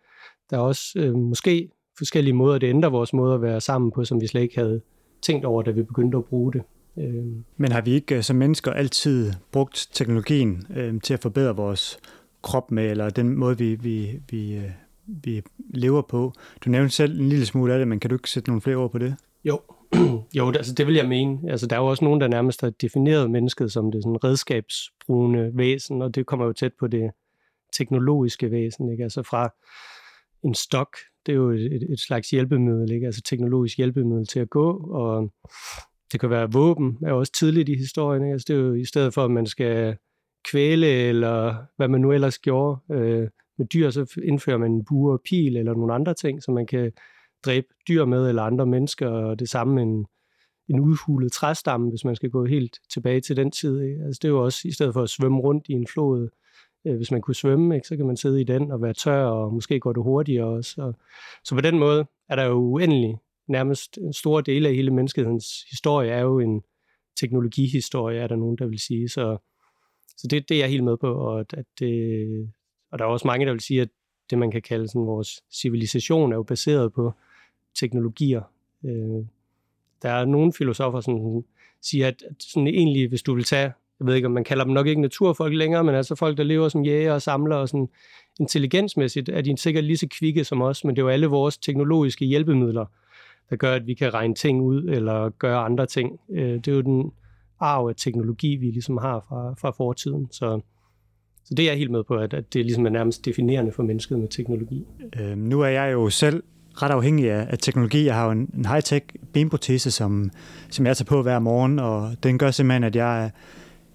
der 0.50 0.58
er 0.58 0.62
også 0.62 0.86
øh, 0.96 1.16
måske 1.16 1.70
forskellige 1.98 2.34
måder, 2.34 2.58
det 2.58 2.68
ændrer 2.68 2.90
vores 2.90 3.14
måde 3.14 3.36
at 3.36 3.42
være 3.42 3.62
sammen 3.62 3.92
på, 3.92 4.06
som 4.06 4.22
vi 4.22 4.28
slet 4.28 4.42
ikke 4.42 4.58
havde 4.58 4.82
tænkt 5.22 5.46
over, 5.46 5.62
da 5.62 5.72
vi 5.72 5.84
begyndte 5.84 6.18
at 6.18 6.26
bruge 6.26 6.54
det. 6.54 6.62
Øh. 6.98 7.26
Men 7.58 7.72
har 7.72 7.82
vi 7.82 7.92
ikke 7.92 8.16
øh, 8.16 8.24
som 8.24 8.36
mennesker 8.36 8.72
altid 8.72 9.34
brugt 9.52 9.90
teknologien 9.94 10.68
øh, 10.76 11.02
til 11.02 11.14
at 11.14 11.20
forbedre 11.20 11.56
vores 11.56 12.00
krop 12.42 12.72
med, 12.72 12.92
eller 12.92 13.10
den 13.10 13.36
måde, 13.36 13.58
vi, 13.58 13.76
vi, 13.76 14.20
vi, 14.30 14.56
øh, 14.56 14.72
vi 15.24 15.42
lever 15.70 16.02
på? 16.02 16.34
Du 16.66 16.70
nævnte 16.70 16.96
selv 16.96 17.20
en 17.20 17.30
lille 17.30 17.46
smule 17.46 17.74
af 17.74 17.80
det, 17.80 17.88
men 17.88 18.00
kan 18.00 18.10
du 18.10 18.16
ikke 18.16 18.30
sætte 18.30 18.50
nogle 18.50 18.62
flere 18.62 18.76
ord 18.76 18.92
på 18.92 18.98
det? 18.98 19.16
Jo, 19.44 19.62
jo 20.38 20.52
altså 20.52 20.74
det 20.74 20.88
vil 20.88 20.96
jeg 20.96 21.08
mene. 21.08 21.52
Altså, 21.52 21.68
der 21.68 21.76
er 21.76 21.80
jo 21.80 21.86
også 21.86 22.06
nogen, 22.06 22.22
der 22.22 22.28
nærmest 22.28 22.62
har 22.62 22.70
defineret 22.70 23.32
mennesket 23.32 23.72
som 23.72 23.92
det 23.92 24.04
sådan 24.04 24.24
redskabsbrugende 24.24 25.52
væsen, 25.54 26.02
og 26.02 26.16
det 26.16 26.26
kommer 26.26 26.46
jo 26.46 26.54
tæt 26.54 26.72
på 26.80 26.88
det 26.88 27.12
teknologiske 27.78 28.52
væsen. 28.52 28.92
Ikke? 28.92 29.04
Altså 29.04 29.24
fra 29.24 29.50
en 30.44 30.54
stok, 30.54 30.96
det 31.26 31.32
er 31.32 31.36
jo 31.36 31.50
et, 31.50 31.92
et 31.92 32.00
slags 32.00 32.30
hjælpemiddel, 32.30 32.92
ikke? 32.92 33.06
altså 33.06 33.22
teknologisk 33.22 33.78
hjælpemiddel 33.78 34.28
til 34.28 34.40
at 34.40 34.50
gå, 34.50 34.78
og 34.92 35.32
det 36.12 36.20
kan 36.20 36.30
være 36.30 36.52
våben, 36.52 36.98
er 37.06 37.14
også 37.14 37.32
tidligt 37.32 37.70
i 37.70 37.76
historien. 37.76 38.24
Ikke? 38.24 38.34
Altså, 38.34 38.46
det 38.48 38.56
er 38.56 38.60
jo 38.60 38.74
i 38.74 38.86
stedet 38.86 39.14
for, 39.14 39.26
at 39.26 39.32
man 39.32 39.46
skal 39.46 39.98
kvæle, 40.52 40.88
eller 40.88 41.56
hvad 41.78 41.88
man 41.88 42.02
nu 42.02 42.12
ellers 42.12 42.40
gjorde 42.40 42.80
øh, 42.92 43.28
med 43.60 43.68
dyr, 43.68 43.90
så 43.90 44.20
indfører 44.24 44.58
man 44.58 44.72
en 44.72 44.86
bue 44.86 45.14
og 45.14 45.22
pil, 45.30 45.58
eller 45.58 45.74
nogle 45.74 45.94
andre 45.94 46.14
ting, 46.14 46.44
så 46.44 46.52
man 46.52 46.66
kan 46.66 46.92
dræbe 47.46 47.68
dyr 47.88 48.06
med, 48.06 48.30
eller 48.30 48.42
andre 48.42 48.66
mennesker, 48.66 49.08
og 49.08 49.40
det 49.40 49.50
samme 49.50 49.82
en, 49.82 50.06
en 50.70 50.80
udhulet 50.80 51.32
træstamme, 51.32 51.90
hvis 51.90 52.06
man 52.06 52.16
skal 52.16 52.30
gå 52.30 52.46
helt 52.46 52.80
tilbage 52.94 53.22
til 53.22 53.38
den 53.38 53.52
tid. 53.52 53.82
Ikke? 53.82 54.04
Altså, 54.06 54.20
det 54.22 54.28
er 54.28 54.32
jo 54.32 54.44
også, 54.44 54.68
i 54.68 54.72
stedet 54.72 54.94
for 54.94 55.02
at 55.02 55.10
svømme 55.10 55.40
rundt 55.40 55.66
i 55.70 55.74
en 55.74 55.88
flod, 55.88 56.30
øh, 56.88 56.96
hvis 56.96 57.12
man 57.12 57.22
kunne 57.22 57.36
svømme, 57.36 57.76
ikke, 57.76 57.88
så 57.88 57.98
kan 57.98 58.06
man 58.06 58.18
sidde 58.18 58.42
i 58.42 58.44
den 58.44 58.72
og 58.72 58.82
være 58.82 58.94
tør, 58.94 59.24
og 59.24 59.54
måske 59.54 59.80
går 59.80 59.94
det 59.94 60.04
hurtigere 60.04 60.46
også. 60.48 60.82
Og, 60.82 60.96
så 61.44 61.56
på 61.56 61.62
den 61.62 61.80
måde 61.80 62.06
er 62.30 62.36
der 62.36 62.46
jo 62.46 62.54
uendelig, 62.54 63.18
nærmest 63.48 63.98
en 63.98 64.14
stor 64.14 64.42
del 64.42 64.66
af 64.66 64.76
hele 64.76 64.92
menneskehedens 64.92 65.46
historie 65.70 66.12
er 66.12 66.22
jo 66.22 66.40
en 66.40 66.62
teknologihistorie, 67.20 68.20
er 68.20 68.28
der 68.28 68.36
nogen, 68.36 68.58
der 68.58 68.68
vil 68.68 68.80
sige. 68.80 69.10
Så, 69.10 69.38
så 70.18 70.28
det, 70.30 70.50
det 70.50 70.56
er 70.56 70.60
jeg 70.60 70.70
helt 70.70 70.84
med 70.84 70.98
på, 70.98 71.14
og, 71.14 71.40
at 71.40 71.66
det, 71.80 72.54
og 72.92 73.00
der 73.00 73.06
er 73.06 73.10
også 73.10 73.28
mange, 73.28 73.46
der 73.46 73.52
vil 73.52 73.62
sige, 73.62 73.82
at 73.82 73.90
det, 74.30 74.38
man 74.38 74.52
kan 74.52 74.62
kalde 74.62 74.88
sådan, 74.88 75.06
vores 75.06 75.44
civilisation, 75.52 76.32
er 76.32 76.36
jo 76.36 76.44
baseret 76.44 76.94
på 76.94 77.14
teknologier. 77.80 78.42
Øh, 78.86 79.26
der 80.02 80.10
er 80.10 80.26
nogle 80.26 80.54
filosofer, 80.54 81.02
som 81.02 81.44
siger, 81.82 82.08
at, 82.08 82.24
at 82.30 82.36
sådan 82.40 82.68
egentlig, 82.68 83.08
hvis 83.10 83.24
du 83.24 83.36
vil 83.36 83.44
tage, 83.44 83.72
jeg 84.00 84.08
ved 84.08 84.16
ikke, 84.16 84.26
om 84.26 84.32
man 84.32 84.44
kalder 84.44 84.64
dem 84.64 84.74
nok 84.74 84.88
ikke 84.88 85.02
naturfolk 85.02 85.54
længere, 85.54 85.84
men 85.84 85.96
altså 85.96 86.16
folk, 86.16 86.38
der 86.38 86.44
lever 86.44 86.70
som 86.70 86.86
jæger 86.86 87.14
og 87.14 87.22
samler 87.22 87.56
og 87.56 87.70
sådan 87.70 87.90
intelligensmæssigt, 88.40 89.30
er 89.30 89.42
de 89.42 89.58
sikkert 89.58 89.84
lige 89.84 89.98
så 89.98 90.08
kvikke 90.20 90.44
som 90.44 90.62
os, 90.62 90.84
men 90.84 90.96
det 90.96 91.02
er 91.02 91.06
jo 91.06 91.10
alle 91.10 91.28
vores 91.28 91.58
teknologiske 91.58 92.26
hjælpemidler, 92.26 92.86
der 93.50 93.56
gør, 93.56 93.76
at 93.76 93.88
vi 93.88 93.94
kan 93.94 94.14
regne 94.14 94.36
ting 94.36 94.62
ud 94.62 94.84
eller 94.84 95.30
gøre 95.30 95.58
andre 95.58 95.86
ting. 95.86 96.20
Øh, 96.30 96.54
det 96.54 96.68
er 96.68 96.72
jo 96.72 96.82
den 96.82 97.12
arv 97.60 97.88
af 97.88 97.96
teknologi, 97.96 98.56
vi 98.56 98.66
ligesom 98.66 98.98
har 98.98 99.26
fra, 99.30 99.54
fra 99.54 99.72
fortiden. 99.72 100.28
Så, 100.32 100.62
så 101.44 101.56
det 101.56 101.64
er 101.66 101.70
jeg 101.70 101.78
helt 101.78 101.92
med 101.92 102.04
på, 102.04 102.16
at, 102.16 102.34
at 102.34 102.54
det 102.54 102.66
ligesom 102.66 102.86
er 102.86 102.90
nærmest 102.90 103.26
definerende 103.26 103.72
for 103.72 103.84
mennesket 103.84 104.20
med 104.20 104.28
teknologi. 104.28 104.86
Øh, 105.20 105.38
nu 105.38 105.62
er 105.62 105.68
jeg 105.68 105.94
jo 105.94 106.10
selv 106.10 106.44
ret 106.82 106.92
afhængig 106.92 107.32
af, 107.32 107.48
af 107.50 107.58
teknologi. 107.58 108.06
Jeg 108.06 108.16
har 108.16 108.26
jo 108.26 108.32
en, 108.32 108.50
en 108.58 108.66
high-tech 108.66 109.06
benprotese, 109.34 109.92
som, 109.92 110.32
som 110.70 110.86
jeg 110.86 110.98
tager 110.98 111.06
på 111.06 111.22
hver 111.22 111.40
morgen, 111.40 111.80
og 111.80 112.12
den 112.24 112.38
gør 112.38 112.52
simpelthen, 112.52 112.84
at 112.84 112.96
jeg 112.96 113.32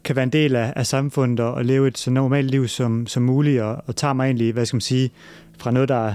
kan 0.05 0.17
være 0.17 0.23
en 0.23 0.33
del 0.33 0.57
af, 0.57 0.73
af 0.77 0.87
samfundet 0.87 1.41
og, 1.41 1.55
og 1.55 1.65
leve 1.65 1.89
et 1.89 1.99
så 1.99 2.11
normalt 2.11 2.51
liv 2.51 2.69
som, 2.69 3.07
som 3.07 3.23
muligt, 3.23 3.63
og, 3.63 3.83
og 3.87 3.97
tager 3.97 4.15
mig 4.15 4.25
egentlig, 4.25 4.53
hvad 4.53 4.67
skal 4.67 4.77
man 4.77 4.81
sige, 4.81 5.11
fra 5.59 5.71
noget, 5.71 5.89
der 5.89 6.07
er, 6.07 6.15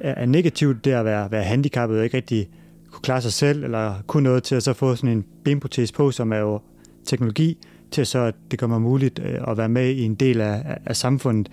er 0.00 0.26
negativt, 0.26 0.84
det 0.84 0.90
at 0.90 1.04
være, 1.04 1.30
være 1.30 1.42
handicappet 1.42 1.98
og 1.98 2.04
ikke 2.04 2.16
rigtig 2.16 2.48
kunne 2.90 3.02
klare 3.02 3.22
sig 3.22 3.32
selv, 3.32 3.64
eller 3.64 3.94
kunne 4.06 4.22
noget 4.22 4.42
til 4.42 4.54
at 4.54 4.62
så 4.62 4.72
få 4.72 4.96
sådan 4.96 5.10
en 5.10 5.24
benprotese 5.44 5.94
på, 5.94 6.10
som 6.10 6.32
er 6.32 6.38
jo 6.38 6.60
teknologi, 7.04 7.58
til 7.92 8.06
så 8.06 8.18
at 8.18 8.34
det 8.50 8.58
kommer 8.58 8.78
muligt 8.78 9.18
øh, 9.18 9.40
at 9.48 9.56
være 9.56 9.68
med 9.68 9.90
i 9.90 10.02
en 10.02 10.14
del 10.14 10.40
af, 10.40 10.62
af, 10.64 10.78
af 10.86 10.96
samfundet. 10.96 11.52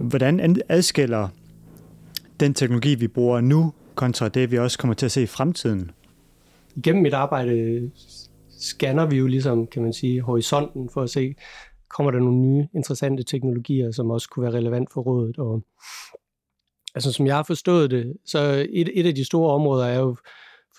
Hvordan 0.00 0.56
adskiller 0.68 1.28
den 2.40 2.54
teknologi, 2.54 2.94
vi 2.94 3.08
bruger 3.08 3.40
nu, 3.40 3.72
kontra 3.94 4.28
det, 4.28 4.50
vi 4.50 4.58
også 4.58 4.78
kommer 4.78 4.94
til 4.94 5.06
at 5.06 5.12
se 5.12 5.22
i 5.22 5.26
fremtiden? 5.26 5.90
Gennem 6.82 7.02
mit 7.02 7.14
arbejde 7.14 7.90
scanner 8.60 9.06
vi 9.06 9.16
jo 9.16 9.26
ligesom, 9.26 9.66
kan 9.66 9.82
man 9.82 9.92
sige, 9.92 10.20
horisonten 10.20 10.90
for 10.90 11.02
at 11.02 11.10
se, 11.10 11.34
kommer 11.96 12.10
der 12.10 12.18
nogle 12.18 12.38
nye 12.38 12.68
interessante 12.74 13.22
teknologier, 13.22 13.90
som 13.90 14.10
også 14.10 14.28
kunne 14.28 14.42
være 14.42 14.54
relevant 14.54 14.92
for 14.92 15.00
rådet. 15.00 15.38
Og, 15.38 15.62
altså 16.94 17.12
som 17.12 17.26
jeg 17.26 17.36
har 17.36 17.42
forstået 17.42 17.90
det, 17.90 18.16
så 18.26 18.66
et, 18.70 18.90
et 18.94 19.06
af 19.06 19.14
de 19.14 19.24
store 19.24 19.54
områder 19.54 19.86
er 19.86 19.98
jo 19.98 20.16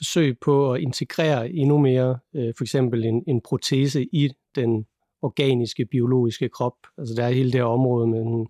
forsøg 0.02 0.40
på 0.40 0.74
at 0.74 0.82
integrere 0.82 1.50
endnu 1.50 1.78
mere, 1.78 2.20
øh, 2.36 2.54
for 2.58 2.64
eksempel 2.64 3.06
en, 3.06 3.24
en 3.28 3.42
protese 3.42 4.04
i 4.04 4.30
den 4.56 4.86
organiske, 5.22 5.86
biologiske 5.86 6.50
krop. 6.50 6.76
Altså 6.98 7.16
der 7.18 7.24
er 7.24 7.30
hele 7.30 7.52
det 7.52 7.60
her 7.60 7.66
område 7.66 8.08
med 8.08 8.46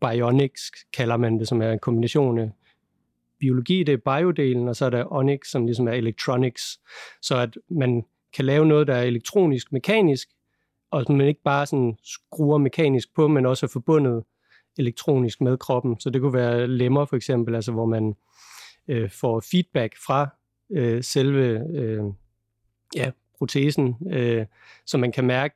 bionics, 0.00 0.60
kalder 0.92 1.16
man 1.16 1.38
det, 1.38 1.48
som 1.48 1.62
er 1.62 1.72
en 1.72 1.78
kombination 1.78 2.38
af 2.38 2.50
biologi, 3.40 3.82
det 3.82 3.92
er 3.92 4.18
biodelen, 4.18 4.68
og 4.68 4.76
så 4.76 4.84
er 4.86 4.90
der 4.90 5.12
onics, 5.12 5.50
som 5.50 5.66
ligesom 5.66 5.88
er 5.88 5.92
electronics. 5.92 6.78
Så 7.22 7.36
at 7.38 7.58
man 7.70 8.04
kan 8.34 8.44
lave 8.44 8.66
noget, 8.66 8.86
der 8.86 8.94
er 8.94 9.02
elektronisk, 9.02 9.72
mekanisk, 9.72 10.28
og 10.90 11.04
man 11.08 11.26
ikke 11.26 11.42
bare 11.44 11.66
sådan 11.66 11.96
skruer 12.02 12.58
mekanisk 12.58 13.14
på, 13.14 13.28
men 13.28 13.46
også 13.46 13.66
er 13.66 13.70
forbundet 13.72 14.24
elektronisk 14.78 15.40
med 15.40 15.58
kroppen. 15.58 16.00
Så 16.00 16.10
det 16.10 16.20
kunne 16.20 16.34
være 16.34 16.66
lemmer 16.66 17.04
for 17.04 17.16
eksempel, 17.16 17.54
altså 17.54 17.72
hvor 17.72 17.86
man 17.86 18.14
øh, 18.88 19.10
får 19.10 19.40
feedback 19.50 19.94
fra 20.06 20.28
øh, 20.74 21.02
selve 21.02 21.60
øh, 21.74 22.02
ja, 22.96 23.10
protesen, 23.38 23.96
øh, 24.10 24.46
så 24.86 24.98
man 24.98 25.12
kan 25.12 25.24
mærke, 25.24 25.54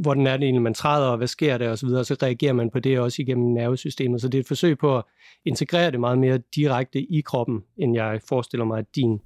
hvordan 0.00 0.26
er 0.26 0.36
det 0.36 0.44
egentlig, 0.44 0.62
man 0.62 0.74
træder, 0.74 1.06
og 1.06 1.16
hvad 1.16 1.26
sker 1.26 1.58
der, 1.58 1.70
og 1.70 1.78
så 1.78 1.86
videre, 1.86 2.00
og 2.00 2.06
så 2.06 2.16
reagerer 2.22 2.52
man 2.52 2.70
på 2.70 2.78
det 2.78 2.98
også 2.98 3.22
igennem 3.22 3.52
nervesystemet. 3.52 4.20
Så 4.20 4.28
det 4.28 4.38
er 4.38 4.40
et 4.40 4.48
forsøg 4.48 4.78
på 4.78 4.98
at 4.98 5.04
integrere 5.44 5.90
det 5.90 6.00
meget 6.00 6.18
mere 6.18 6.38
direkte 6.54 7.00
i 7.00 7.20
kroppen, 7.20 7.60
end 7.76 7.94
jeg 7.94 8.20
forestiller 8.28 8.64
mig, 8.64 8.78
at 8.78 8.86
din 8.96 9.20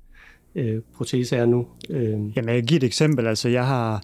øh, 0.54 0.82
protese 0.96 1.36
er 1.36 1.46
nu. 1.46 1.66
Øh. 1.90 2.10
Jamen, 2.10 2.32
jeg 2.36 2.54
kan 2.54 2.64
give 2.64 2.76
et 2.76 2.84
eksempel. 2.84 3.26
Altså, 3.26 3.48
jeg 3.48 3.66
har 3.66 4.02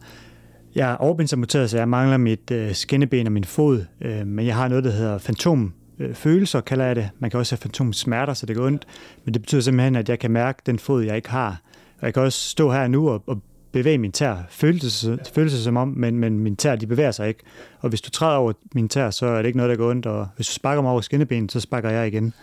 jeg 0.75 0.93
er 0.93 0.97
overbindsamuteret, 0.97 1.71
så 1.71 1.79
jeg 1.79 1.89
mangler 1.89 2.17
mit 2.17 2.51
øh, 2.51 2.75
skinneben 2.75 3.27
og 3.27 3.33
min 3.33 3.45
fod, 3.45 3.85
øh, 4.01 4.27
men 4.27 4.47
jeg 4.47 4.57
har 4.57 4.69
noget, 4.69 4.85
der 4.85 4.91
hedder 4.91 5.19
fantom 5.19 5.75
øh, 6.01 6.15
følelser, 6.15 6.61
kalder 6.61 6.85
jeg 6.85 6.97
det. 6.97 7.11
Man 7.19 7.31
kan 7.31 7.41
også 7.41 7.55
have 7.55 7.61
fantomsmerter, 7.61 8.35
så 8.35 8.47
det 8.47 8.57
går 8.57 8.67
ondt, 8.67 8.87
men 9.25 9.35
det 9.35 9.43
betyder 9.43 9.61
simpelthen, 9.61 9.97
at 9.97 10.09
jeg 10.09 10.19
kan 10.19 10.31
mærke 10.31 10.63
den 10.67 10.79
fod, 10.79 11.03
jeg 11.03 11.17
ikke 11.17 11.31
har. 11.31 11.61
Og 12.01 12.07
jeg 12.07 12.15
kan 12.15 12.23
også 12.23 12.49
stå 12.49 12.73
her 12.73 12.89
nu 12.89 13.11
og, 13.11 13.23
og 13.27 13.43
bevæge 13.73 13.99
min 13.99 14.13
tær. 14.13 14.37
Føles, 14.49 15.09
føles 15.35 15.53
som 15.53 15.77
om, 15.77 15.89
men, 15.89 16.19
men 16.19 16.39
min 16.41 16.57
tær, 16.57 16.77
de 16.77 16.87
bevæger 16.87 17.11
sig 17.11 17.29
ikke. 17.29 17.41
Og 17.81 17.89
hvis 17.89 18.01
du 18.01 18.11
træder 18.11 18.37
over 18.37 18.53
min 18.75 18.89
tær, 18.89 19.11
så 19.11 19.27
er 19.27 19.37
det 19.37 19.47
ikke 19.47 19.57
noget, 19.57 19.71
der 19.71 19.77
går 19.77 19.91
ondt, 19.91 20.07
og 20.07 20.29
hvis 20.37 20.47
du 20.47 20.53
sparker 20.53 20.83
mig 20.83 20.91
over 20.91 21.01
skinnebenet, 21.01 21.53
så 21.53 21.61
sparker 21.61 21.91
jeg 21.91 22.07
igen. 22.07 22.35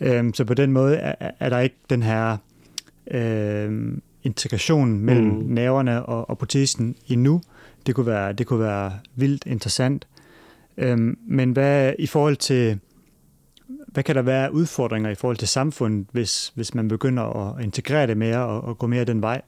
Øhm, 0.00 0.34
så 0.34 0.44
på 0.44 0.54
den 0.54 0.72
måde 0.72 0.96
er, 0.96 1.30
er 1.40 1.48
der 1.48 1.58
ikke 1.58 1.76
den 1.90 2.02
her 2.02 2.36
øh, 3.10 3.92
integration 4.22 4.98
mellem 4.98 5.26
mm. 5.26 5.44
nerverne 5.46 6.06
og, 6.06 6.30
og 6.30 6.38
protesen 6.38 6.96
endnu. 7.08 7.42
Det 7.86 7.94
kunne 7.94 8.06
være, 8.06 8.32
det 8.32 8.46
kunne 8.46 8.60
være 8.60 8.92
vildt 9.16 9.46
interessant. 9.46 10.06
Øhm, 10.76 11.18
men 11.28 11.52
hvad 11.52 11.94
i 11.98 12.06
forhold 12.06 12.36
til, 12.36 12.78
hvad 13.88 14.02
kan 14.02 14.14
der 14.14 14.22
være 14.22 14.52
udfordringer 14.52 15.10
i 15.10 15.14
forhold 15.14 15.36
til 15.36 15.48
samfundet, 15.48 16.06
hvis, 16.12 16.52
hvis 16.54 16.74
man 16.74 16.88
begynder 16.88 17.22
at 17.22 17.64
integrere 17.64 18.06
det 18.06 18.16
mere 18.16 18.46
og, 18.46 18.60
og 18.60 18.78
gå 18.78 18.86
mere 18.86 19.04
den 19.04 19.22
vej? 19.22 19.42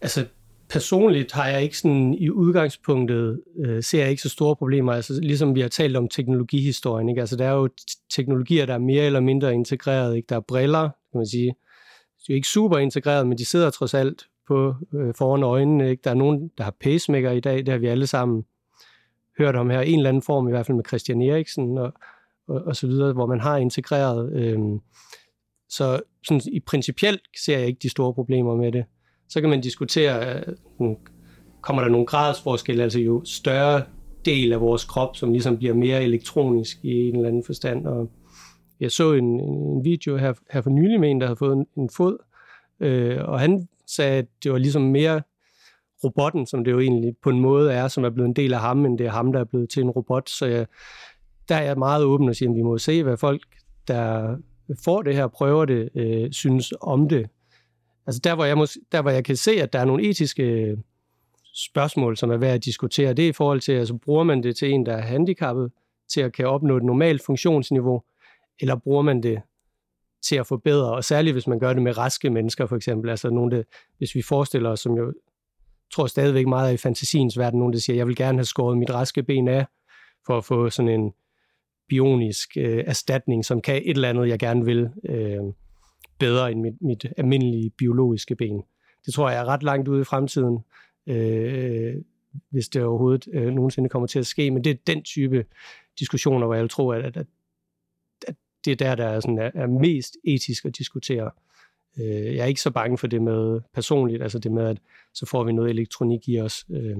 Altså 0.00 0.26
personligt 0.68 1.32
har 1.32 1.48
jeg 1.48 1.62
ikke 1.62 1.78
sådan 1.78 2.14
i 2.14 2.30
udgangspunktet, 2.30 3.40
øh, 3.58 3.82
ser 3.82 4.00
jeg 4.00 4.10
ikke 4.10 4.22
så 4.22 4.28
store 4.28 4.56
problemer, 4.56 4.92
altså 4.92 5.20
ligesom 5.22 5.54
vi 5.54 5.60
har 5.60 5.68
talt 5.68 5.96
om 5.96 6.08
teknologihistorien, 6.08 7.08
ikke? 7.08 7.20
altså 7.20 7.36
der 7.36 7.46
er 7.46 7.52
jo 7.52 7.68
teknologier, 8.14 8.66
der 8.66 8.74
er 8.74 8.78
mere 8.78 9.04
eller 9.04 9.20
mindre 9.20 9.54
integreret, 9.54 10.16
ikke? 10.16 10.26
der 10.28 10.36
er 10.36 10.40
briller, 10.40 10.82
kan 10.82 11.18
man 11.18 11.26
sige, 11.26 11.54
de 12.26 12.32
er 12.32 12.36
ikke 12.36 12.48
super 12.48 12.78
integreret, 12.78 13.26
men 13.26 13.38
de 13.38 13.44
sidder 13.44 13.70
trods 13.70 13.94
alt 13.94 14.26
på 14.48 14.74
øh, 14.94 15.14
foran 15.14 15.42
øjnene, 15.42 15.90
ikke? 15.90 16.00
der 16.04 16.10
er 16.10 16.14
nogen, 16.14 16.50
der 16.58 16.64
har 16.64 16.76
pacemaker 16.80 17.30
i 17.30 17.40
dag, 17.40 17.56
det 17.56 17.68
har 17.68 17.78
vi 17.78 17.86
alle 17.86 18.06
sammen 18.06 18.44
hørt 19.38 19.56
om 19.56 19.70
her, 19.70 19.80
en 19.80 19.98
eller 19.98 20.08
anden 20.08 20.22
form, 20.22 20.48
i 20.48 20.50
hvert 20.50 20.66
fald 20.66 20.76
med 20.76 20.84
Christian 20.88 21.22
Eriksen 21.22 21.78
og, 21.78 21.92
og, 22.48 22.62
og 22.66 22.76
så 22.76 22.86
videre, 22.86 23.12
hvor 23.12 23.26
man 23.26 23.40
har 23.40 23.56
integreret. 23.56 24.32
Øh, 24.32 24.58
så 25.68 26.00
sådan, 26.24 26.40
i 26.52 26.60
principielt 26.60 27.20
ser 27.44 27.58
jeg 27.58 27.66
ikke 27.66 27.78
de 27.82 27.88
store 27.88 28.14
problemer 28.14 28.56
med 28.56 28.72
det. 28.72 28.84
Så 29.28 29.40
kan 29.40 29.50
man 29.50 29.60
diskutere, 29.60 30.36
øh, 30.36 30.54
hmm, 30.78 30.96
kommer 31.60 31.82
der 31.82 31.90
nogle 31.90 32.06
gradsforskelle, 32.06 32.82
altså 32.82 33.00
jo 33.00 33.24
større 33.24 33.82
del 34.24 34.52
af 34.52 34.60
vores 34.60 34.84
krop, 34.84 35.16
som 35.16 35.32
ligesom 35.32 35.58
bliver 35.58 35.74
mere 35.74 36.02
elektronisk 36.02 36.78
i 36.82 37.08
en 37.08 37.16
eller 37.16 37.28
anden 37.28 37.44
forstand. 37.44 37.86
Og 37.86 38.10
jeg 38.80 38.92
så 38.92 39.12
en, 39.12 39.40
en 39.40 39.84
video 39.84 40.16
her, 40.16 40.32
her 40.50 40.60
for 40.60 40.70
nylig 40.70 41.00
med 41.00 41.10
en, 41.10 41.20
der 41.20 41.26
havde 41.26 41.36
fået 41.36 41.56
en, 41.56 41.66
en 41.76 41.90
fod, 41.96 42.18
øh, 42.80 43.18
og 43.24 43.40
han 43.40 43.68
sagde, 43.86 44.18
at 44.18 44.26
det 44.42 44.52
var 44.52 44.58
ligesom 44.58 44.82
mere 44.82 45.22
robotten, 46.04 46.46
som 46.46 46.64
det 46.64 46.72
jo 46.72 46.80
egentlig 46.80 47.14
på 47.22 47.30
en 47.30 47.40
måde 47.40 47.72
er, 47.72 47.88
som 47.88 48.04
er 48.04 48.10
blevet 48.10 48.28
en 48.28 48.34
del 48.34 48.54
af 48.54 48.60
ham, 48.60 48.86
end 48.86 48.98
det 48.98 49.06
er 49.06 49.10
ham, 49.10 49.32
der 49.32 49.40
er 49.40 49.44
blevet 49.44 49.70
til 49.70 49.82
en 49.82 49.90
robot. 49.90 50.30
Så 50.30 50.46
jeg, 50.46 50.66
der 51.48 51.54
er 51.54 51.62
jeg 51.62 51.78
meget 51.78 52.04
åben 52.04 52.28
og 52.28 52.36
siger, 52.36 52.50
at 52.50 52.56
vi 52.56 52.62
må 52.62 52.78
se, 52.78 53.02
hvad 53.02 53.16
folk, 53.16 53.42
der 53.88 54.36
får 54.84 55.02
det 55.02 55.14
her, 55.14 55.26
prøver 55.26 55.64
det, 55.64 55.88
øh, 55.94 56.32
synes 56.32 56.72
om 56.80 57.08
det. 57.08 57.30
Altså 58.06 58.20
der 58.24 58.34
hvor, 58.34 58.44
jeg 58.44 58.56
må, 58.56 58.66
der, 58.92 59.02
hvor 59.02 59.10
jeg 59.10 59.24
kan 59.24 59.36
se, 59.36 59.50
at 59.50 59.72
der 59.72 59.78
er 59.78 59.84
nogle 59.84 60.08
etiske 60.08 60.42
øh, 60.42 60.78
spørgsmål, 61.54 62.16
som 62.16 62.30
er 62.30 62.36
værd 62.36 62.54
at 62.54 62.64
diskutere, 62.64 63.12
det 63.12 63.24
er 63.24 63.28
i 63.28 63.32
forhold 63.32 63.60
til, 63.60 63.72
altså 63.72 63.94
bruger 63.94 64.24
man 64.24 64.42
det 64.42 64.56
til 64.56 64.70
en, 64.70 64.86
der 64.86 64.92
er 64.92 65.02
handicappet, 65.02 65.72
til 66.12 66.20
at 66.20 66.32
kan 66.32 66.46
opnå 66.46 66.76
et 66.76 66.82
normalt 66.82 67.24
funktionsniveau, 67.24 68.02
eller 68.60 68.76
bruger 68.76 69.02
man 69.02 69.22
det 69.22 69.40
til 70.22 70.36
at 70.36 70.46
forbedre, 70.46 70.92
og 70.92 71.04
særligt 71.04 71.34
hvis 71.34 71.46
man 71.46 71.58
gør 71.58 71.72
det 71.72 71.82
med 71.82 71.98
raske 71.98 72.30
mennesker 72.30 72.66
for 72.66 72.76
eksempel, 72.76 73.10
altså 73.10 73.30
nogle, 73.30 73.56
der, 73.56 73.62
hvis 73.98 74.14
vi 74.14 74.22
forestiller 74.22 74.70
os, 74.70 74.80
som 74.80 74.96
jo 74.96 75.12
tror 75.94 76.06
stadigvæk 76.06 76.46
meget 76.46 76.74
i 76.74 76.76
fantasiens 76.76 77.38
verden, 77.38 77.58
nogen 77.58 77.72
der 77.72 77.78
siger, 77.78 77.96
jeg 77.96 78.06
vil 78.06 78.16
gerne 78.16 78.38
have 78.38 78.44
skåret 78.44 78.78
mit 78.78 78.90
raske 78.90 79.22
ben 79.22 79.48
af, 79.48 79.66
for 80.26 80.38
at 80.38 80.44
få 80.44 80.70
sådan 80.70 81.00
en 81.00 81.12
bionisk 81.88 82.56
øh, 82.56 82.84
erstatning, 82.86 83.44
som 83.44 83.60
kan 83.60 83.76
et 83.76 83.90
eller 83.90 84.08
andet, 84.08 84.28
jeg 84.28 84.38
gerne 84.38 84.64
vil, 84.64 84.90
øh, 85.04 85.40
bedre 86.18 86.52
end 86.52 86.60
mit, 86.60 86.74
mit 86.82 87.06
almindelige 87.16 87.70
biologiske 87.70 88.36
ben. 88.36 88.62
Det 89.06 89.14
tror 89.14 89.30
jeg 89.30 89.40
er 89.40 89.44
ret 89.44 89.62
langt 89.62 89.88
ude 89.88 90.00
i 90.00 90.04
fremtiden, 90.04 90.58
øh, 91.06 91.94
hvis 92.50 92.68
det 92.68 92.84
overhovedet 92.84 93.28
øh, 93.32 93.46
nogensinde 93.52 93.88
kommer 93.88 94.06
til 94.06 94.18
at 94.18 94.26
ske, 94.26 94.50
men 94.50 94.64
det 94.64 94.70
er 94.70 94.76
den 94.86 95.02
type 95.02 95.44
diskussioner, 95.98 96.46
hvor 96.46 96.54
jeg 96.54 96.70
tror, 96.70 96.94
at, 96.94 97.16
at, 97.16 97.26
at 98.26 98.34
det 98.64 98.70
er 98.72 98.76
der, 98.76 98.94
der 98.94 99.04
er, 99.04 99.20
sådan, 99.20 99.38
er, 99.38 99.50
er 99.54 99.66
mest 99.66 100.16
etisk 100.24 100.64
at 100.64 100.78
diskutere. 100.78 101.30
Øh, 102.00 102.36
jeg 102.36 102.42
er 102.42 102.44
ikke 102.44 102.60
så 102.60 102.70
bange 102.70 102.98
for 102.98 103.06
det 103.06 103.22
med 103.22 103.60
personligt, 103.74 104.22
altså 104.22 104.38
det 104.38 104.52
med, 104.52 104.66
at 104.66 104.78
så 105.14 105.26
får 105.26 105.44
vi 105.44 105.52
noget 105.52 105.70
elektronik 105.70 106.28
i 106.28 106.40
os. 106.40 106.64
Øh. 106.70 106.98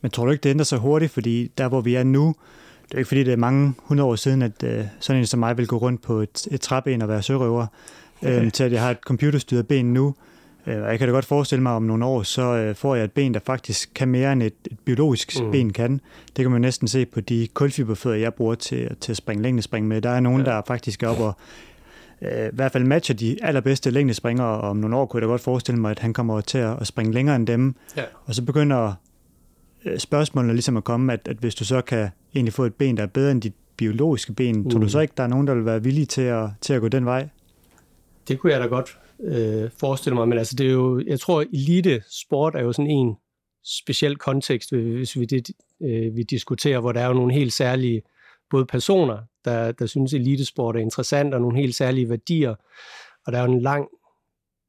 Men 0.00 0.10
tror 0.10 0.24
du 0.24 0.30
ikke, 0.30 0.42
det 0.42 0.50
ændrer 0.50 0.64
sig 0.64 0.78
hurtigt, 0.78 1.12
fordi 1.12 1.52
der, 1.58 1.68
hvor 1.68 1.80
vi 1.80 1.94
er 1.94 2.04
nu, 2.04 2.34
det 2.82 2.94
er 2.94 2.98
ikke 2.98 3.08
fordi, 3.08 3.24
det 3.24 3.32
er 3.32 3.36
mange 3.36 3.74
hundrede 3.78 4.08
år 4.08 4.16
siden, 4.16 4.42
at 4.42 4.62
øh, 4.62 4.84
sådan 5.00 5.20
en 5.20 5.26
som 5.26 5.40
mig 5.40 5.56
vil 5.58 5.66
gå 5.66 5.76
rundt 5.76 6.02
på 6.02 6.14
et, 6.20 6.46
et 6.50 6.60
træben 6.60 7.02
og 7.02 7.08
være 7.08 7.22
sørøver, 7.22 7.66
okay. 8.22 8.44
øh, 8.44 8.52
til 8.52 8.64
at 8.64 8.72
jeg 8.72 8.82
har 8.82 8.90
et 8.90 8.98
computerstyret 9.06 9.68
ben 9.68 9.92
nu. 9.92 10.14
Øh, 10.66 10.82
og 10.82 10.90
jeg 10.90 10.98
kan 10.98 11.08
da 11.08 11.14
godt 11.14 11.24
forestille 11.24 11.62
mig, 11.62 11.72
om 11.72 11.82
nogle 11.82 12.04
år, 12.04 12.22
så 12.22 12.42
øh, 12.42 12.74
får 12.74 12.94
jeg 12.94 13.04
et 13.04 13.12
ben, 13.12 13.34
der 13.34 13.40
faktisk 13.40 13.90
kan 13.94 14.08
mere 14.08 14.32
end 14.32 14.42
et, 14.42 14.54
et 14.70 14.78
biologisk 14.84 15.42
mm. 15.42 15.50
ben 15.50 15.72
kan. 15.72 16.00
Det 16.36 16.44
kan 16.44 16.50
man 16.50 16.60
næsten 16.60 16.88
se 16.88 17.06
på 17.06 17.20
de 17.20 17.48
kulfiberfødder, 17.54 18.16
jeg 18.16 18.34
bruger 18.34 18.54
til, 18.54 18.96
til 19.00 19.12
at 19.12 19.16
springe 19.16 19.42
længdespring 19.42 19.88
med. 19.88 20.02
Der 20.02 20.10
er 20.10 20.20
nogen, 20.20 20.42
ja. 20.46 20.50
der 20.50 20.62
faktisk 20.66 21.02
er 21.02 21.08
op 21.08 21.20
og 21.20 21.36
øh, 22.22 22.46
i 22.46 22.50
hvert 22.52 22.72
fald 22.72 22.84
matcher 22.84 23.14
de 23.14 23.36
allerbedste 23.42 23.90
længdespringere, 23.90 24.60
og 24.60 24.70
om 24.70 24.76
nogle 24.76 24.96
år 24.96 25.06
kunne 25.06 25.18
jeg 25.18 25.28
da 25.28 25.30
godt 25.30 25.40
forestille 25.40 25.80
mig, 25.80 25.90
at 25.90 25.98
han 25.98 26.12
kommer 26.12 26.40
til 26.40 26.58
at 26.58 26.86
springe 26.86 27.12
længere 27.12 27.36
end 27.36 27.46
dem. 27.46 27.74
Ja. 27.96 28.04
Og 28.24 28.34
så 28.34 28.44
begynder 28.44 28.94
øh, 29.84 29.98
spørgsmålene 29.98 30.52
ligesom 30.52 30.76
at 30.76 30.84
komme, 30.84 31.12
at, 31.12 31.28
at 31.28 31.36
hvis 31.36 31.54
du 31.54 31.64
så 31.64 31.80
kan 31.80 32.08
egentlig 32.34 32.52
få 32.52 32.64
et 32.64 32.74
ben, 32.74 32.96
der 32.96 33.02
er 33.02 33.06
bedre 33.06 33.30
end 33.30 33.42
dit 33.42 33.54
biologiske 33.76 34.32
ben, 34.32 34.56
mm. 34.56 34.70
tror 34.70 34.78
du 34.78 34.84
mm. 34.84 34.88
så 34.88 35.00
ikke, 35.00 35.14
der 35.16 35.22
er 35.22 35.28
nogen, 35.28 35.46
der 35.46 35.54
vil 35.54 35.64
være 35.64 35.82
villige 35.82 36.06
til 36.06 36.22
at, 36.22 36.48
til 36.60 36.72
at 36.72 36.80
gå 36.80 36.88
den 36.88 37.04
vej? 37.04 37.28
Det 38.28 38.38
kunne 38.38 38.52
jeg 38.52 38.60
da 38.60 38.66
godt 38.66 38.98
øh, 39.24 39.70
forestille 39.80 40.14
mig, 40.14 40.28
men 40.28 40.38
altså 40.38 40.56
det 40.56 40.66
er 40.66 40.70
jo, 40.72 41.02
jeg 41.06 41.20
tror, 41.20 41.44
elite 41.52 42.02
sport 42.10 42.54
er 42.54 42.62
jo 42.62 42.72
sådan 42.72 42.90
en 42.90 43.14
speciel 43.64 44.16
kontekst, 44.16 44.74
hvis 44.74 45.18
vi, 45.18 45.24
det, 45.24 45.50
øh, 45.82 46.16
vi 46.16 46.22
diskuterer, 46.22 46.80
hvor 46.80 46.92
der 46.92 47.00
er 47.00 47.06
jo 47.06 47.12
nogle 47.12 47.34
helt 47.34 47.52
særlige 47.52 48.02
både 48.50 48.66
personer, 48.66 49.18
der, 49.44 49.72
der 49.72 49.86
synes, 49.86 50.14
elitesport 50.14 50.76
er 50.76 50.80
interessant, 50.80 51.34
og 51.34 51.40
nogle 51.40 51.58
helt 51.58 51.74
særlige 51.74 52.08
værdier. 52.08 52.54
Og 53.26 53.32
der 53.32 53.38
er 53.38 53.46
jo 53.46 53.52
en 53.52 53.60
lang, 53.60 53.88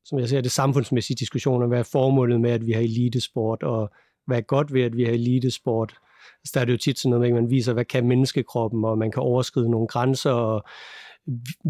som 0.05 0.19
jeg 0.19 0.29
ser 0.29 0.41
det, 0.41 0.51
samfundsmæssige 0.51 1.17
diskussion 1.17 1.63
om, 1.63 1.69
hvad 1.69 1.79
er 1.79 1.89
formålet 1.91 2.41
med, 2.41 2.51
at 2.51 2.65
vi 2.65 2.71
har 2.71 2.81
elitesport, 2.81 3.63
og 3.63 3.89
hvad 4.25 4.37
er 4.37 4.41
godt 4.41 4.73
ved, 4.73 4.81
at 4.81 4.97
vi 4.97 5.03
har 5.03 5.11
elitesport. 5.11 5.95
Altså, 6.39 6.51
der 6.53 6.61
er 6.61 6.65
det 6.65 6.73
jo 6.73 6.77
tit 6.77 6.99
sådan 6.99 7.09
noget 7.09 7.21
med, 7.21 7.37
at 7.37 7.43
man 7.43 7.51
viser, 7.51 7.73
hvad 7.73 7.85
kan 7.85 8.07
menneskekroppen, 8.07 8.85
og 8.85 8.97
man 8.97 9.11
kan 9.11 9.23
overskride 9.23 9.71
nogle 9.71 9.87
grænser, 9.87 10.31
og 10.31 10.63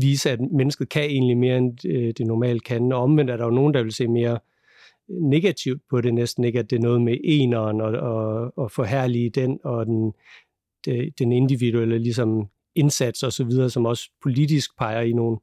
vise, 0.01 0.31
at 0.31 0.39
mennesket 0.41 0.89
kan 0.89 1.03
egentlig 1.03 1.37
mere, 1.37 1.57
end 1.57 1.85
øh, 1.85 2.13
det 2.17 2.27
normalt 2.27 2.63
kan. 2.63 2.91
Og 2.91 3.01
omvendt 3.01 3.31
er 3.31 3.37
der 3.37 3.45
jo 3.45 3.51
nogen, 3.51 3.73
der 3.73 3.83
vil 3.83 3.91
se 3.91 4.07
mere 4.07 4.39
negativt 5.09 5.81
på 5.89 6.01
det 6.01 6.13
næsten, 6.13 6.43
ikke 6.43 6.59
at 6.59 6.69
det 6.69 6.75
er 6.75 6.81
noget 6.81 7.01
med 7.01 7.17
eneren 7.23 7.81
og, 7.81 7.91
og, 7.91 8.53
og 8.57 8.71
forhærlige 8.71 9.29
den, 9.29 9.59
og 9.63 9.85
den, 9.85 10.13
det, 10.85 11.19
den 11.19 11.31
individuelle 11.31 11.97
ligesom, 11.97 12.49
indsats 12.75 13.23
og 13.23 13.33
så 13.33 13.43
videre, 13.43 13.69
som 13.69 13.85
også 13.85 14.09
politisk 14.23 14.77
peger 14.77 15.01
i 15.01 15.13
nogle 15.13 15.37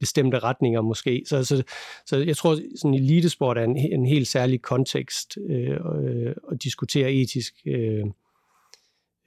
bestemte 0.00 0.38
retninger 0.38 0.80
måske. 0.80 1.22
Så, 1.26 1.44
så, 1.44 1.62
så 2.06 2.16
jeg 2.16 2.36
tror, 2.36 2.58
sådan 2.76 2.94
elitesport 2.94 3.58
er 3.58 3.64
en, 3.64 3.76
en 3.76 4.06
helt 4.06 4.28
særlig 4.28 4.62
kontekst 4.62 5.38
øh, 5.48 5.76
øh, 6.02 6.34
at 6.52 6.62
diskutere 6.62 7.12
etisk, 7.12 7.54
øh, 7.66 8.04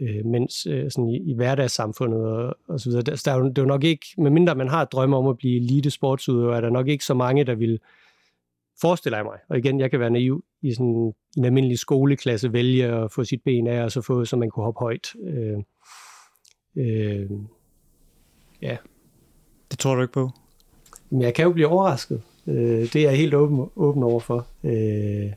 øh, 0.01 0.25
mens 0.25 0.65
øh, 0.65 0.91
sådan 0.91 1.09
i, 1.09 1.31
i 1.31 1.33
hverdagssamfundet 1.33 2.21
og, 2.25 2.57
og 2.67 2.79
så 2.79 2.89
videre. 2.89 3.03
Der, 3.03 3.21
der 3.25 3.31
er 3.31 3.37
jo, 3.37 3.49
det 3.49 3.57
er 3.57 3.61
jo 3.61 3.67
nok 3.67 3.83
ikke, 3.83 4.05
medmindre 4.17 4.55
man 4.55 4.69
har 4.69 4.85
drømme 4.85 5.17
om 5.17 5.27
at 5.27 5.37
blive 5.37 5.57
elitesportsudøver, 5.57 6.55
er 6.55 6.61
der 6.61 6.69
nok 6.69 6.87
ikke 6.87 7.05
så 7.05 7.13
mange, 7.13 7.43
der 7.43 7.55
vil 7.55 7.79
forestille 8.81 9.17
jeg 9.17 9.25
mig. 9.25 9.39
Og 9.49 9.57
igen, 9.57 9.79
jeg 9.79 9.91
kan 9.91 9.99
være 9.99 10.09
naiv 10.09 10.43
i 10.61 10.73
sådan 10.73 11.13
en 11.37 11.45
almindelig 11.45 11.79
skoleklasse, 11.79 12.53
vælge 12.53 12.85
at 12.85 13.11
få 13.11 13.23
sit 13.23 13.43
ben 13.43 13.67
af, 13.67 13.83
og 13.83 13.91
så 13.91 14.01
få, 14.01 14.25
så 14.25 14.37
man 14.37 14.49
kunne 14.49 14.63
hoppe 14.63 14.79
højt. 14.79 15.07
Øh, 15.23 15.57
øh, 16.79 17.29
ja. 18.61 18.77
Det 19.71 19.79
tror 19.79 19.95
du 19.95 20.01
ikke 20.01 20.13
på? 20.13 20.29
Men 21.09 21.21
jeg 21.21 21.33
kan 21.33 21.45
jo 21.45 21.51
blive 21.51 21.67
overrasket. 21.67 22.21
Øh, 22.47 22.93
det 22.93 22.95
er 22.95 23.09
jeg 23.09 23.17
helt 23.17 23.33
åben, 23.33 23.65
åben 23.75 24.03
over 24.03 24.19
for. 24.19 24.47
Øh, 24.63 25.31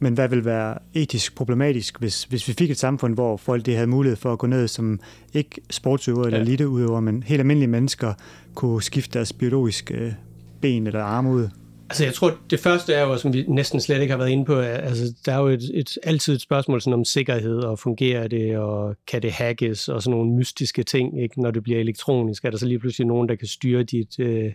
men 0.00 0.14
hvad 0.14 0.28
vil 0.28 0.44
være 0.44 0.78
etisk 0.94 1.34
problematisk, 1.36 1.98
hvis, 1.98 2.24
hvis 2.24 2.48
vi 2.48 2.52
fik 2.52 2.70
et 2.70 2.78
samfund, 2.78 3.14
hvor 3.14 3.36
folk 3.36 3.66
det 3.66 3.74
havde 3.74 3.86
mulighed 3.86 4.16
for 4.16 4.32
at 4.32 4.38
gå 4.38 4.46
ned 4.46 4.68
som 4.68 5.00
ikke 5.34 5.60
sportsøvere 5.70 6.26
eller 6.26 6.38
ja. 6.38 6.44
eliteudøvere, 6.44 7.02
men 7.02 7.22
helt 7.22 7.40
almindelige 7.40 7.70
mennesker 7.70 8.14
kunne 8.54 8.82
skifte 8.82 9.18
deres 9.18 9.32
biologiske 9.32 10.16
ben 10.60 10.86
eller 10.86 11.02
arme 11.02 11.30
ud? 11.30 11.48
Altså 11.90 12.04
jeg 12.04 12.14
tror, 12.14 12.38
det 12.50 12.60
første 12.60 12.94
er 12.94 13.02
jo, 13.02 13.16
som 13.16 13.32
vi 13.32 13.44
næsten 13.48 13.80
slet 13.80 14.00
ikke 14.00 14.10
har 14.10 14.18
været 14.18 14.30
inde 14.30 14.44
på, 14.44 14.58
altså 14.58 15.14
der 15.24 15.32
er 15.32 15.38
jo 15.38 15.46
et, 15.46 15.70
et, 15.74 15.98
altid 16.02 16.34
et 16.34 16.40
spørgsmål 16.40 16.80
sådan 16.80 16.94
om 16.94 17.04
sikkerhed, 17.04 17.56
og 17.56 17.78
fungerer 17.78 18.28
det, 18.28 18.58
og 18.58 18.96
kan 19.06 19.22
det 19.22 19.32
hackes, 19.32 19.88
og 19.88 20.02
sådan 20.02 20.18
nogle 20.18 20.32
mystiske 20.32 20.82
ting, 20.82 21.22
ikke? 21.22 21.42
når 21.42 21.50
det 21.50 21.62
bliver 21.62 21.80
elektronisk. 21.80 22.44
Er 22.44 22.50
der 22.50 22.58
så 22.58 22.66
lige 22.66 22.78
pludselig 22.78 23.06
nogen, 23.06 23.28
der 23.28 23.34
kan 23.34 23.48
styre 23.48 23.82
dit, 23.82 24.18
øh, 24.18 24.52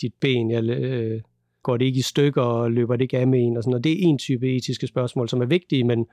dit 0.00 0.12
ben? 0.20 0.50
Jeg, 0.50 0.64
øh, 0.64 1.20
går 1.62 1.76
det 1.76 1.84
ikke 1.84 1.98
i 1.98 2.02
stykker, 2.02 2.42
og 2.42 2.72
løber 2.72 2.96
det 2.96 3.02
ikke 3.02 3.18
af 3.18 3.26
med 3.26 3.38
en? 3.40 3.56
Og, 3.56 3.62
sådan, 3.62 3.74
og 3.74 3.84
det 3.84 3.92
er 3.92 3.96
en 3.98 4.18
type 4.18 4.56
etiske 4.56 4.86
spørgsmål, 4.86 5.28
som 5.28 5.40
er 5.40 5.46
vigtige, 5.46 5.84
men 5.84 6.06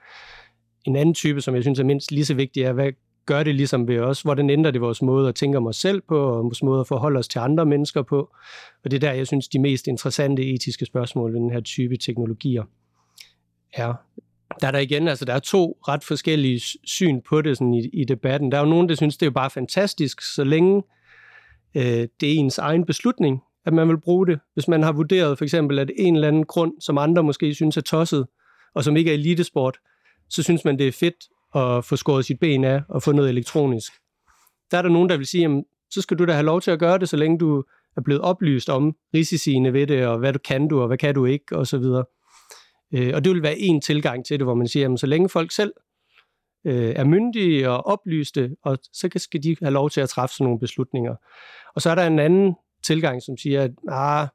en 0.85 0.95
anden 0.95 1.13
type, 1.13 1.41
som 1.41 1.55
jeg 1.55 1.63
synes 1.63 1.79
er 1.79 1.83
mindst 1.83 2.11
lige 2.11 2.25
så 2.25 2.33
vigtig, 2.33 2.63
er, 2.63 2.73
hvad 2.73 2.91
gør 3.25 3.43
det 3.43 3.55
ligesom 3.55 3.87
ved 3.87 3.99
os? 3.99 4.21
Hvordan 4.21 4.49
ændrer 4.49 4.71
det 4.71 4.81
vores 4.81 5.01
måde 5.01 5.29
at 5.29 5.35
tænke 5.35 5.57
om 5.57 5.67
os 5.67 5.75
selv 5.75 6.01
på, 6.01 6.19
og 6.19 6.43
vores 6.43 6.63
måde 6.63 6.79
at 6.79 6.87
forholde 6.87 7.19
os 7.19 7.27
til 7.27 7.39
andre 7.39 7.65
mennesker 7.65 8.01
på? 8.01 8.29
Og 8.83 8.91
det 8.91 8.93
er 8.93 8.99
der, 8.99 9.11
jeg 9.11 9.27
synes, 9.27 9.47
de 9.47 9.59
mest 9.59 9.87
interessante 9.87 10.53
etiske 10.53 10.85
spørgsmål 10.85 11.33
ved 11.33 11.39
den 11.39 11.51
her 11.51 11.61
type 11.61 11.97
teknologier 11.97 12.63
er. 13.73 13.93
Der 14.61 14.67
er 14.67 14.71
der 14.71 14.79
igen, 14.79 15.07
altså 15.07 15.25
der 15.25 15.33
er 15.33 15.39
to 15.39 15.77
ret 15.87 16.03
forskellige 16.03 16.59
syn 16.83 17.21
på 17.21 17.41
det 17.41 17.57
sådan 17.57 17.73
i, 17.73 17.89
i 17.93 18.05
debatten. 18.05 18.51
Der 18.51 18.57
er 18.57 18.61
jo 18.61 18.69
nogen, 18.69 18.89
der 18.89 18.95
synes, 18.95 19.17
det 19.17 19.25
er 19.25 19.29
bare 19.31 19.49
fantastisk, 19.49 20.21
så 20.21 20.43
længe 20.43 20.83
øh, 21.75 22.07
det 22.19 22.23
er 22.23 22.39
ens 22.39 22.57
egen 22.57 22.85
beslutning, 22.85 23.39
at 23.65 23.73
man 23.73 23.89
vil 23.89 23.99
bruge 23.99 24.27
det. 24.27 24.39
Hvis 24.53 24.67
man 24.67 24.83
har 24.83 24.91
vurderet 24.91 25.37
for 25.37 25.45
eksempel, 25.45 25.79
at 25.79 25.91
en 25.97 26.15
eller 26.15 26.27
anden 26.27 26.45
grund, 26.45 26.73
som 26.79 26.97
andre 26.97 27.23
måske 27.23 27.53
synes 27.53 27.77
er 27.77 27.81
tosset, 27.81 28.27
og 28.73 28.83
som 28.83 28.97
ikke 28.97 29.11
er 29.11 29.15
elitesport, 29.15 29.77
så 30.29 30.43
synes 30.43 30.65
man, 30.65 30.79
det 30.79 30.87
er 30.87 30.91
fedt 30.91 31.15
og 31.51 31.85
få 31.85 31.95
skåret 31.95 32.25
sit 32.25 32.39
ben 32.39 32.63
af 32.63 32.81
og 32.89 33.03
få 33.03 33.11
noget 33.11 33.29
elektronisk. 33.29 33.93
Der 34.71 34.77
er 34.77 34.81
der 34.81 34.89
nogen, 34.89 35.09
der 35.09 35.17
vil 35.17 35.25
sige, 35.25 35.41
jamen, 35.41 35.65
så 35.89 36.01
skal 36.01 36.19
du 36.19 36.25
da 36.25 36.31
have 36.31 36.45
lov 36.45 36.61
til 36.61 36.71
at 36.71 36.79
gøre 36.79 36.99
det, 36.99 37.09
så 37.09 37.17
længe 37.17 37.37
du 37.37 37.63
er 37.97 38.01
blevet 38.01 38.21
oplyst 38.21 38.69
om 38.69 38.95
risiciene 39.13 39.73
ved 39.73 39.87
det, 39.87 40.07
og 40.07 40.17
hvad 40.19 40.33
du 40.33 40.39
kan 40.39 40.67
du, 40.67 40.81
og 40.81 40.87
hvad 40.87 40.97
kan 40.97 41.15
du 41.15 41.25
ikke, 41.25 41.57
og 41.57 41.67
så 41.67 41.77
videre. 41.77 42.05
Øh, 42.93 43.11
og 43.15 43.23
det 43.23 43.33
vil 43.33 43.43
være 43.43 43.57
en 43.57 43.81
tilgang 43.81 44.25
til 44.25 44.39
det, 44.39 44.45
hvor 44.45 44.55
man 44.55 44.67
siger, 44.67 44.83
jamen, 44.83 44.97
så 44.97 45.07
længe 45.07 45.29
folk 45.29 45.51
selv 45.51 45.73
øh, 46.65 46.93
er 46.95 47.03
myndige 47.03 47.69
og 47.69 47.87
oplyste, 47.87 48.55
og 48.63 48.77
så 48.93 49.09
skal 49.15 49.43
de 49.43 49.55
have 49.61 49.73
lov 49.73 49.89
til 49.89 50.01
at 50.01 50.09
træffe 50.09 50.35
sådan 50.35 50.45
nogle 50.45 50.59
beslutninger. 50.59 51.15
Og 51.75 51.81
så 51.81 51.89
er 51.89 51.95
der 51.95 52.07
en 52.07 52.19
anden 52.19 52.55
tilgang, 52.83 53.21
som 53.21 53.37
siger, 53.37 53.63
at 53.63 53.71
ah, 53.89 54.27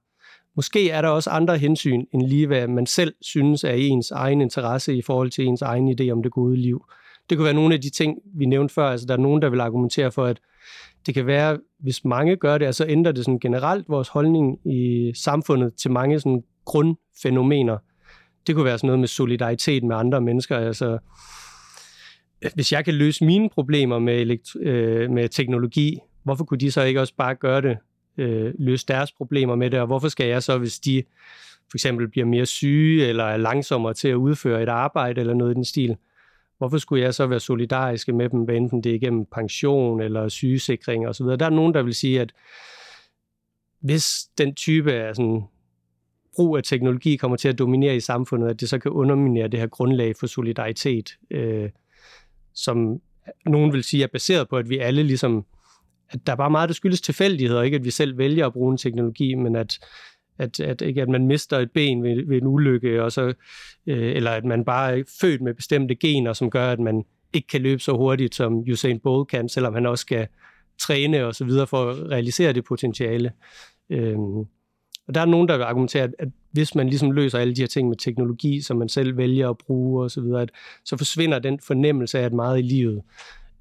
måske 0.57 0.91
er 0.91 1.03
der 1.03 1.09
også 1.09 1.31
andre 1.31 1.59
hensyn, 1.59 2.05
end 2.15 2.23
lige 2.23 2.47
hvad 2.47 2.69
man 2.69 2.87
selv 2.87 3.15
synes 3.21 3.65
er 3.65 3.73
ens 3.73 4.11
egen 4.11 4.41
interesse 4.41 4.95
i 4.95 5.03
forhold 5.03 5.31
til 5.31 5.47
ens 5.47 5.63
egen 5.63 6.01
idé 6.01 6.11
om 6.11 6.23
det 6.23 6.33
gode 6.33 6.57
liv. 6.57 6.85
Det 7.31 7.39
kunne 7.39 7.45
være 7.45 7.55
nogle 7.55 7.75
af 7.75 7.81
de 7.81 7.91
ting, 7.91 8.19
vi 8.35 8.45
nævnte 8.45 8.75
før. 8.75 8.87
Altså, 8.87 9.07
der 9.07 9.15
er 9.15 9.19
nogen, 9.19 9.43
der 9.43 9.49
vil 9.49 9.61
argumentere 9.61 10.13
for, 10.13 10.25
at 10.25 10.41
det 11.07 11.15
kan 11.15 11.27
være, 11.27 11.59
hvis 11.79 12.05
mange 12.05 12.37
gør 12.37 12.59
det, 12.59 12.67
altså, 12.67 12.77
så 12.77 12.85
altså 12.85 12.93
ændrer 12.93 13.13
det 13.13 13.25
sådan 13.25 13.39
generelt 13.39 13.89
vores 13.89 14.09
holdning 14.09 14.59
i 14.67 15.13
samfundet 15.15 15.75
til 15.75 15.91
mange 15.91 16.21
sådan 16.21 16.45
grundfænomener. 16.65 17.79
Det 18.47 18.55
kunne 18.55 18.65
være 18.65 18.79
sådan 18.79 18.87
noget 18.89 19.01
med 19.01 19.09
solidaritet 19.09 19.85
med 19.85 19.97
andre 19.97 20.21
mennesker. 20.21 20.57
Altså, 20.59 20.99
hvis 22.55 22.73
jeg 22.73 22.85
kan 22.85 22.95
løse 22.95 23.25
mine 23.25 23.49
problemer 23.51 23.99
med, 23.99 24.21
elektro- 24.21 24.59
øh, 24.61 25.11
med 25.11 25.29
teknologi, 25.29 25.99
hvorfor 26.25 26.45
kunne 26.45 26.59
de 26.59 26.71
så 26.71 26.83
ikke 26.83 27.01
også 27.01 27.15
bare 27.17 27.35
gøre 27.35 27.61
det, 27.61 27.77
øh, 28.19 28.55
løse 28.59 28.87
deres 28.87 29.13
problemer 29.13 29.55
med 29.55 29.71
det, 29.71 29.81
og 29.81 29.87
hvorfor 29.87 30.09
skal 30.09 30.27
jeg 30.27 30.43
så, 30.43 30.59
hvis 30.59 30.79
de 30.79 31.03
for 31.71 31.77
eksempel 31.77 32.09
bliver 32.09 32.27
mere 32.27 32.47
syge, 32.47 33.07
eller 33.07 33.25
er 33.25 33.37
langsommere 33.37 33.95
til 33.95 34.09
at 34.09 34.15
udføre 34.15 34.63
et 34.63 34.69
arbejde, 34.69 35.21
eller 35.21 35.35
noget 35.35 35.53
i 35.53 35.55
den 35.55 35.65
stil, 35.65 35.97
hvorfor 36.59 36.79
skulle 36.79 37.03
jeg 37.03 37.15
så 37.15 37.27
være 37.27 37.41
solidariske 37.41 38.13
med 38.13 38.29
dem, 38.29 38.41
hvad 38.41 38.55
enten 38.55 38.85
det 38.85 38.91
er 38.91 38.97
igennem 38.97 39.27
pension 39.35 40.01
eller 40.01 40.29
sygesikring 40.29 41.09
osv. 41.09 41.27
Der 41.27 41.47
er 41.47 41.51
nogen, 41.51 41.75
der 41.75 41.83
vil 41.83 41.95
sige, 41.95 42.21
at 42.21 42.33
hvis 43.81 44.29
den 44.39 44.55
type 44.55 44.93
af 44.93 45.17
sådan 45.17 45.43
brug 46.37 46.57
af 46.57 46.63
teknologi 46.63 47.17
kommer 47.17 47.37
til 47.37 47.49
at 47.49 47.59
dominere 47.59 47.97
i 47.97 48.01
samfundet, 48.01 48.49
at 48.49 48.61
det 48.61 48.69
så 48.69 48.79
kan 48.79 48.91
underminere 48.91 49.49
det 49.49 49.61
her 49.61 49.67
grundlag 49.67 50.17
for 50.17 50.27
solidaritet, 50.27 51.19
øh, 51.31 51.71
som 52.55 53.01
nogen 53.47 53.73
vil 53.73 53.85
sige 53.85 54.03
er 54.03 54.09
baseret 54.13 54.49
på, 54.49 54.57
at 54.57 54.69
vi 54.69 54.79
alle 54.79 55.03
ligesom, 55.03 55.45
at 56.09 56.27
der 56.27 56.33
er 56.33 56.37
bare 56.37 56.51
meget, 56.51 56.69
der 56.69 56.75
skyldes 56.75 57.01
tilfældighed, 57.01 57.57
og 57.57 57.65
ikke 57.65 57.75
at 57.75 57.85
vi 57.85 57.91
selv 57.91 58.19
vælger 58.19 58.47
at 58.47 58.53
bruge 58.53 58.73
en 58.73 58.79
teknologi, 58.79 59.35
men 59.35 59.57
at, 59.57 59.79
at, 60.39 60.61
at, 60.61 60.83
ikke, 60.83 61.03
at 61.03 61.09
man 61.09 61.27
mister 61.27 61.59
et 61.59 61.71
ben 61.71 62.03
ved, 62.03 62.27
ved 62.27 62.37
en 62.37 62.47
ulykke, 62.47 63.03
og 63.03 63.13
så, 63.13 63.23
øh, 63.87 64.17
eller 64.17 64.31
at 64.31 64.45
man 64.45 64.65
bare 64.65 64.99
er 64.99 65.03
født 65.21 65.41
med 65.41 65.55
bestemte 65.55 65.95
gener, 65.95 66.33
som 66.33 66.51
gør, 66.51 66.73
at 66.73 66.81
man 66.81 67.05
ikke 67.33 67.49
kan 67.49 67.61
løbe 67.61 67.81
så 67.81 67.93
hurtigt, 67.93 68.35
som 68.35 68.59
Usain 68.59 69.01
Bolt 69.01 69.29
kan, 69.29 69.49
selvom 69.49 69.75
han 69.75 69.87
også 69.87 70.03
skal 70.03 70.27
træne 70.79 71.27
og 71.27 71.35
så 71.35 71.45
videre 71.45 71.67
for 71.67 71.91
at 71.91 72.11
realisere 72.11 72.53
det 72.53 72.65
potentiale. 72.65 73.33
Øh, 73.91 74.19
og 75.09 75.15
der 75.15 75.21
er 75.21 75.25
nogen, 75.25 75.49
der 75.49 75.57
vil 75.57 75.65
argumentere, 75.65 76.03
at, 76.03 76.15
at 76.19 76.29
hvis 76.53 76.75
man 76.75 76.89
ligesom 76.89 77.11
løser 77.11 77.39
alle 77.39 77.55
de 77.55 77.61
her 77.61 77.67
ting 77.67 77.89
med 77.89 77.97
teknologi, 77.97 78.61
som 78.61 78.77
man 78.77 78.89
selv 78.89 79.17
vælger 79.17 79.51
at 79.51 79.59
bruge 79.59 80.05
og 80.05 80.11
så 80.11 80.21
videre, 80.21 80.43
at, 80.43 80.51
så 80.85 80.97
forsvinder 80.97 81.39
den 81.39 81.61
fornemmelse 81.61 82.19
af, 82.19 82.25
at 82.25 82.33
meget 82.33 82.59
i 82.59 82.63
livet 82.63 83.03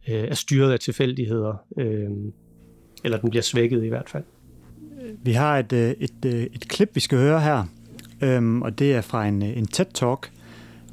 øh, 0.09 0.15
er 0.15 0.33
styret 0.33 0.71
af 0.71 0.79
tilfældigheder. 0.79 1.53
Øh, 1.77 2.09
eller 3.03 3.17
den 3.17 3.29
bliver 3.29 3.43
svækket 3.43 3.83
i 3.83 3.88
hvert 3.88 4.09
fald. 4.09 4.23
Vi 5.23 5.34
har 5.34 5.58
et, 5.58 5.73
øh, 5.73 5.95
et, 5.99 6.25
øh, 6.25 6.43
et, 6.43 6.67
klip, 6.67 6.91
vi 6.93 6.99
skal 6.99 7.17
høre 7.17 7.41
her, 7.41 7.63
øhm, 8.21 8.62
og 8.62 8.79
det 8.79 8.95
er 8.95 9.01
fra 9.01 9.25
en, 9.25 9.43
øh, 9.43 9.58
en 9.58 9.67
TED-talk, 9.73 10.29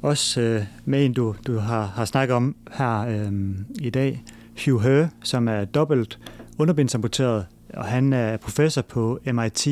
også 0.01 0.41
øh, 0.41 0.63
med 0.85 1.05
en, 1.05 1.13
du, 1.13 1.35
du 1.47 1.57
har, 1.57 1.85
har 1.85 2.05
snakket 2.05 2.35
om 2.35 2.55
her 2.71 2.99
øhm, 2.99 3.65
i 3.79 3.89
dag, 3.89 4.23
Hugh 4.65 4.83
He, 4.83 5.09
som 5.23 5.47
er 5.47 5.65
dobbelt 5.65 6.19
underbindsamputeret, 6.57 7.45
og 7.73 7.85
han 7.85 8.13
er 8.13 8.37
professor 8.37 8.81
på 8.81 9.19
MIT. 9.33 9.67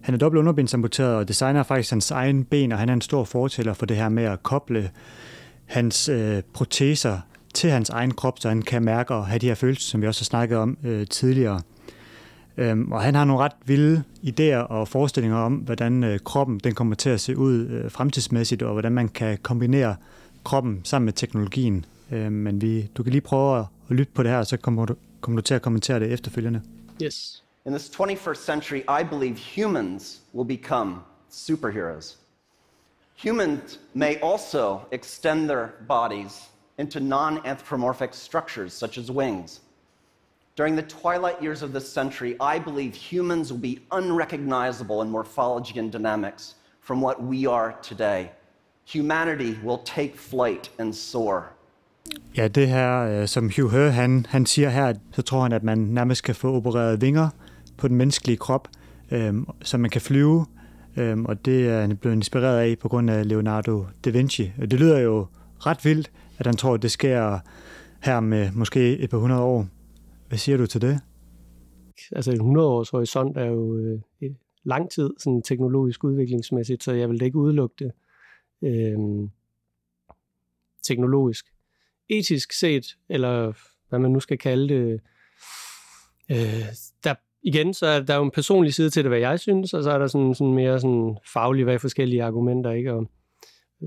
Han 0.00 0.14
er 0.14 0.18
dobbelt 0.18 0.38
underbindsamputeret 0.38 1.14
og 1.14 1.28
designer 1.28 1.62
faktisk 1.62 1.90
hans 1.90 2.10
egen 2.10 2.44
ben, 2.44 2.72
og 2.72 2.78
han 2.78 2.88
er 2.88 2.92
en 2.92 3.00
stor 3.00 3.24
fortæller 3.24 3.72
for 3.72 3.86
det 3.86 3.96
her 3.96 4.08
med 4.08 4.24
at 4.24 4.42
koble 4.42 4.90
hans 5.66 6.08
øh, 6.08 6.42
proteser 6.52 7.18
til 7.54 7.70
hans 7.70 7.90
egen 7.90 8.10
krop, 8.10 8.38
så 8.38 8.48
han 8.48 8.62
kan 8.62 8.84
mærke 8.84 9.14
og 9.14 9.26
have 9.26 9.38
de 9.38 9.46
her 9.46 9.54
følelser, 9.54 9.90
som 9.90 10.02
vi 10.02 10.06
også 10.06 10.20
har 10.20 10.24
snakket 10.24 10.58
om 10.58 10.78
øh, 10.84 11.06
tidligere. 11.06 11.60
Øhm, 12.56 12.92
og 12.92 13.02
han 13.02 13.14
har 13.14 13.24
nogle 13.24 13.42
ret 13.42 13.52
vilde 13.66 14.02
idéer 14.22 14.56
og 14.56 14.88
forestillinger 14.88 15.38
om, 15.38 15.54
hvordan 15.54 16.04
øh, 16.04 16.18
kroppen 16.18 16.58
den 16.58 16.74
kommer 16.74 16.94
til 16.94 17.10
at 17.10 17.20
se 17.20 17.36
ud 17.36 17.66
øh, 17.66 17.90
fremtidsmæssigt, 17.90 18.62
og 18.62 18.72
hvordan 18.72 18.92
man 18.92 19.08
kan 19.08 19.38
kombinere 19.38 19.96
kroppen 20.44 20.80
sammen 20.84 21.04
med 21.04 21.12
teknologien. 21.12 21.84
Øhm, 22.12 22.32
men 22.32 22.60
vi, 22.60 22.90
du 22.96 23.02
kan 23.02 23.12
lige 23.12 23.20
prøve 23.20 23.58
at, 23.58 23.64
at 23.90 23.96
lytte 23.96 24.12
på 24.12 24.22
det 24.22 24.30
her, 24.30 24.38
og 24.38 24.46
så 24.46 24.56
kommer 24.56 24.86
du, 24.86 24.94
kommer 25.20 25.40
du 25.40 25.42
til 25.42 25.54
at 25.54 25.62
kommentere 25.62 26.00
det 26.00 26.12
efterfølgende. 26.12 26.62
Yes. 27.02 27.42
In 27.66 27.72
this 27.72 27.88
21st 27.88 28.44
century, 28.44 28.82
I 29.00 29.04
believe 29.10 29.36
humans 29.56 30.22
will 30.34 30.58
become 30.58 30.96
superheroes. 31.30 32.18
Humans 33.22 33.80
may 33.94 34.16
also 34.22 34.80
extend 34.92 35.48
their 35.48 35.66
bodies 35.88 36.50
into 36.78 37.00
non 37.00 37.38
anthropomorphic 37.44 38.14
structures 38.14 38.72
such 38.72 38.98
as 38.98 39.10
wings. 39.10 39.60
During 40.58 40.76
the 40.76 40.86
twilight 40.86 41.42
years 41.42 41.62
of 41.62 41.70
this 41.70 41.92
century, 41.92 42.36
I 42.40 42.58
believe 42.58 42.94
humans 42.94 43.52
will 43.52 43.60
be 43.60 43.80
unrecognizable 43.90 45.02
in 45.02 45.10
morphology 45.10 45.78
and 45.78 45.92
dynamics 45.92 46.54
from 46.80 47.02
what 47.02 47.16
we 47.24 47.50
are 47.50 47.74
today. 47.82 48.30
Humanity 48.92 49.56
will 49.64 49.80
take 49.84 50.16
flight 50.16 50.70
and 50.78 50.94
soar. 50.94 51.42
Ja, 52.36 52.48
det 52.48 52.68
her, 52.68 53.00
øh, 53.00 53.28
som 53.28 53.50
Hugh 53.56 53.70
He, 53.70 53.90
han, 53.90 54.26
han 54.28 54.46
siger 54.46 54.68
her, 54.68 54.94
så 55.12 55.22
tror 55.22 55.42
han, 55.42 55.52
at 55.52 55.62
man 55.62 55.78
nærmest 55.78 56.24
kan 56.24 56.34
få 56.34 56.54
opereret 56.54 57.00
vinger 57.00 57.28
på 57.76 57.88
den 57.88 57.96
menneskelige 57.96 58.36
krop, 58.36 58.68
øhm, 59.10 59.46
så 59.62 59.78
man 59.78 59.90
kan 59.90 60.00
flyve, 60.00 60.46
øhm, 60.96 61.26
og 61.26 61.44
det 61.44 61.68
er 61.68 61.80
han 61.80 61.96
blevet 61.96 62.16
inspireret 62.16 62.58
af 62.58 62.78
på 62.78 62.88
grund 62.88 63.10
af 63.10 63.28
Leonardo 63.28 63.86
da 64.04 64.10
Vinci. 64.10 64.52
Det 64.60 64.72
lyder 64.72 64.98
jo 64.98 65.26
ret 65.58 65.84
vildt, 65.84 66.10
at 66.38 66.46
han 66.46 66.56
tror, 66.56 66.74
at 66.74 66.82
det 66.82 66.90
sker 66.90 67.38
her 68.00 68.20
med 68.20 68.50
måske 68.52 68.98
et 68.98 69.10
par 69.10 69.18
hundrede 69.18 69.42
år. 69.42 69.66
Hvad 70.34 70.38
siger 70.38 70.56
du 70.56 70.66
til 70.66 70.80
det? 70.80 71.00
Altså 72.12 72.30
en 72.30 72.36
100 72.36 72.68
års 72.68 72.90
horisont 72.90 73.36
er 73.36 73.44
jo 73.44 73.78
øh, 73.78 74.30
lang 74.64 74.90
tid 74.90 75.10
sådan 75.18 75.42
teknologisk 75.42 76.04
udviklingsmæssigt, 76.04 76.84
så 76.84 76.92
jeg 76.92 77.08
vil 77.10 77.20
da 77.20 77.24
ikke 77.24 77.38
udelukke 77.38 77.74
det 77.78 77.92
øh, 78.62 79.28
teknologisk. 80.82 81.46
Etisk 82.08 82.52
set, 82.52 82.96
eller 83.08 83.52
hvad 83.88 83.98
man 83.98 84.10
nu 84.10 84.20
skal 84.20 84.38
kalde 84.38 84.74
det, 84.74 85.00
øh, 86.30 86.64
der 87.04 87.14
igen, 87.42 87.74
så 87.74 87.86
er 87.86 88.00
der 88.00 88.16
jo 88.16 88.24
en 88.24 88.30
personlig 88.30 88.74
side 88.74 88.90
til 88.90 89.04
det, 89.04 89.10
hvad 89.10 89.20
jeg 89.20 89.40
synes, 89.40 89.74
og 89.74 89.82
så 89.82 89.90
er 89.90 89.98
der 89.98 90.06
sådan, 90.06 90.34
sådan 90.34 90.54
mere 90.54 90.80
sådan 90.80 91.16
faglige, 91.32 91.64
hvad 91.64 91.78
forskellige 91.78 92.22
argumenter, 92.22 92.70
ikke? 92.70 92.92
Og, 92.92 93.10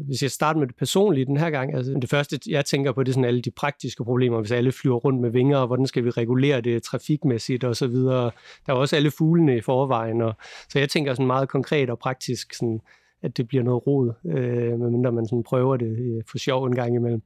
hvis 0.06 0.22
jeg 0.22 0.32
starter 0.32 0.60
med 0.60 0.68
det 0.68 0.76
personlige 0.76 1.26
den 1.26 1.38
her 1.38 1.50
gang, 1.50 1.76
altså 1.76 1.94
det 2.02 2.10
første, 2.10 2.40
jeg 2.48 2.66
tænker 2.66 2.92
på, 2.92 3.04
det 3.04 3.10
er 3.10 3.14
sådan 3.14 3.26
alle 3.26 3.42
de 3.42 3.52
praktiske 3.52 4.04
problemer, 4.04 4.40
hvis 4.40 4.52
alle 4.52 4.72
flyver 4.72 4.96
rundt 4.96 5.22
med 5.22 5.30
vinger, 5.30 5.58
og 5.58 5.68
hvordan 5.68 5.88
skal 5.88 6.06
vi 6.06 6.10
regulere 6.10 6.62
det 6.62 6.84
trafikmæssigt 6.84 7.64
og 7.64 7.76
så 7.76 7.88
videre. 7.88 8.32
Der 8.66 8.74
er 8.74 8.78
også 8.78 8.96
alle 8.96 9.12
fuglene 9.12 9.58
i 9.58 9.62
forvejen, 9.62 10.22
og, 10.22 10.34
så 10.70 10.80
jeg 10.80 10.90
tænker 10.90 11.14
sådan 11.14 11.28
meget 11.28 11.50
konkret 11.50 11.90
og 11.90 12.00
praktisk, 12.00 12.54
sådan, 12.54 12.82
at 13.22 13.38
det 13.38 13.48
bliver 13.48 13.64
noget 13.64 13.88
rod, 13.88 14.14
øh, 14.26 14.80
medmindre 14.80 15.12
man 15.12 15.28
sådan 15.28 15.44
prøver 15.44 15.78
det 15.78 15.98
øh, 16.00 16.24
for 16.32 16.38
sjov 16.38 16.66
en 16.66 16.76
gang 16.76 16.96
imellem. 16.96 17.22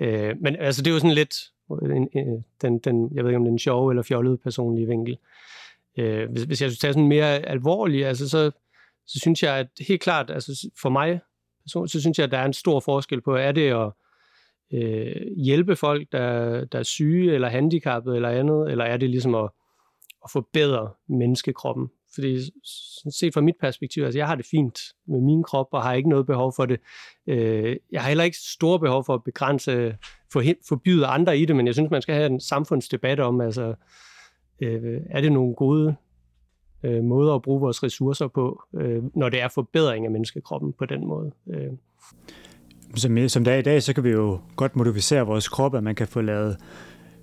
Øh, 0.00 0.34
men 0.40 0.56
altså, 0.56 0.82
det 0.82 0.90
er 0.90 0.94
jo 0.94 1.00
sådan 1.00 1.14
lidt 1.14 1.34
øh, 1.82 1.96
en, 1.96 2.08
en, 2.12 2.44
den, 2.62 2.78
den, 2.78 3.10
jeg 3.14 3.24
ved 3.24 3.30
ikke 3.30 3.38
om 3.38 3.44
det 3.44 3.54
er 3.54 3.58
sjov 3.58 3.88
eller 3.88 4.02
fjollet 4.02 4.40
personlige 4.40 4.86
vinkel. 4.86 5.18
Øh, 5.98 6.30
hvis, 6.30 6.42
hvis 6.42 6.62
jeg 6.62 6.70
skulle 6.70 6.80
tage 6.80 6.92
sådan 6.92 7.08
mere 7.08 7.26
alvorligt, 7.26 8.06
altså 8.06 8.28
så, 8.28 8.50
så 9.06 9.18
synes 9.20 9.42
jeg, 9.42 9.56
at 9.56 9.66
helt 9.88 10.02
klart, 10.02 10.30
altså 10.30 10.70
for 10.82 10.88
mig 10.88 11.20
så, 11.66 11.86
så 11.86 12.00
synes 12.00 12.18
jeg, 12.18 12.24
at 12.24 12.30
der 12.30 12.38
er 12.38 12.44
en 12.44 12.52
stor 12.52 12.80
forskel 12.80 13.20
på, 13.20 13.34
er 13.34 13.52
det 13.52 13.70
at 13.70 13.92
øh, 14.72 15.36
hjælpe 15.36 15.76
folk, 15.76 16.12
der, 16.12 16.64
der 16.64 16.78
er 16.78 16.82
syge 16.82 17.34
eller 17.34 17.48
handicappede 17.48 18.16
eller 18.16 18.28
andet, 18.28 18.70
eller 18.70 18.84
er 18.84 18.96
det 18.96 19.10
ligesom 19.10 19.34
at, 19.34 19.50
at 20.24 20.30
forbedre 20.32 20.90
menneskekroppen? 21.08 21.88
Fordi 22.14 22.38
set 23.18 23.34
fra 23.34 23.40
mit 23.40 23.54
perspektiv, 23.60 24.02
altså 24.02 24.18
jeg 24.18 24.26
har 24.26 24.34
det 24.34 24.46
fint 24.46 24.80
med 25.06 25.20
min 25.20 25.42
krop, 25.42 25.68
og 25.72 25.82
har 25.82 25.94
ikke 25.94 26.08
noget 26.08 26.26
behov 26.26 26.52
for 26.56 26.66
det. 26.66 26.80
Øh, 27.26 27.76
jeg 27.92 28.00
har 28.00 28.08
heller 28.08 28.24
ikke 28.24 28.36
store 28.36 28.80
behov 28.80 29.04
for 29.04 29.14
at 29.14 29.24
begrænse, 29.24 29.96
for, 30.32 30.42
forbyde 30.68 31.06
andre 31.06 31.38
i 31.38 31.44
det, 31.44 31.56
men 31.56 31.66
jeg 31.66 31.74
synes, 31.74 31.90
man 31.90 32.02
skal 32.02 32.14
have 32.14 32.26
en 32.26 32.40
samfundsdebat 32.40 33.20
om, 33.20 33.40
altså, 33.40 33.74
øh, 34.60 35.00
er 35.10 35.20
det 35.20 35.32
nogle 35.32 35.54
gode 35.54 35.96
øh, 36.82 37.04
måder 37.04 37.34
at 37.34 37.42
bruge 37.42 37.60
vores 37.60 37.82
ressourcer 37.82 38.28
på, 38.28 38.62
øh, 38.74 39.02
når 39.14 39.28
det 39.28 39.42
er 39.42 39.48
forbedring 39.54 40.04
af 40.04 40.10
menneskekroppen 40.10 40.72
på 40.72 40.86
den 40.86 41.06
måde. 41.06 41.32
Øh. 41.50 41.70
Som, 42.94 43.28
som 43.28 43.44
det 43.44 43.52
er 43.52 43.58
i 43.58 43.62
dag, 43.62 43.82
så 43.82 43.92
kan 43.92 44.04
vi 44.04 44.10
jo 44.10 44.38
godt 44.56 44.76
modificere 44.76 45.26
vores 45.26 45.48
krop, 45.48 45.74
at 45.74 45.82
man 45.82 45.94
kan 45.94 46.08
få 46.08 46.20
lavet 46.20 46.56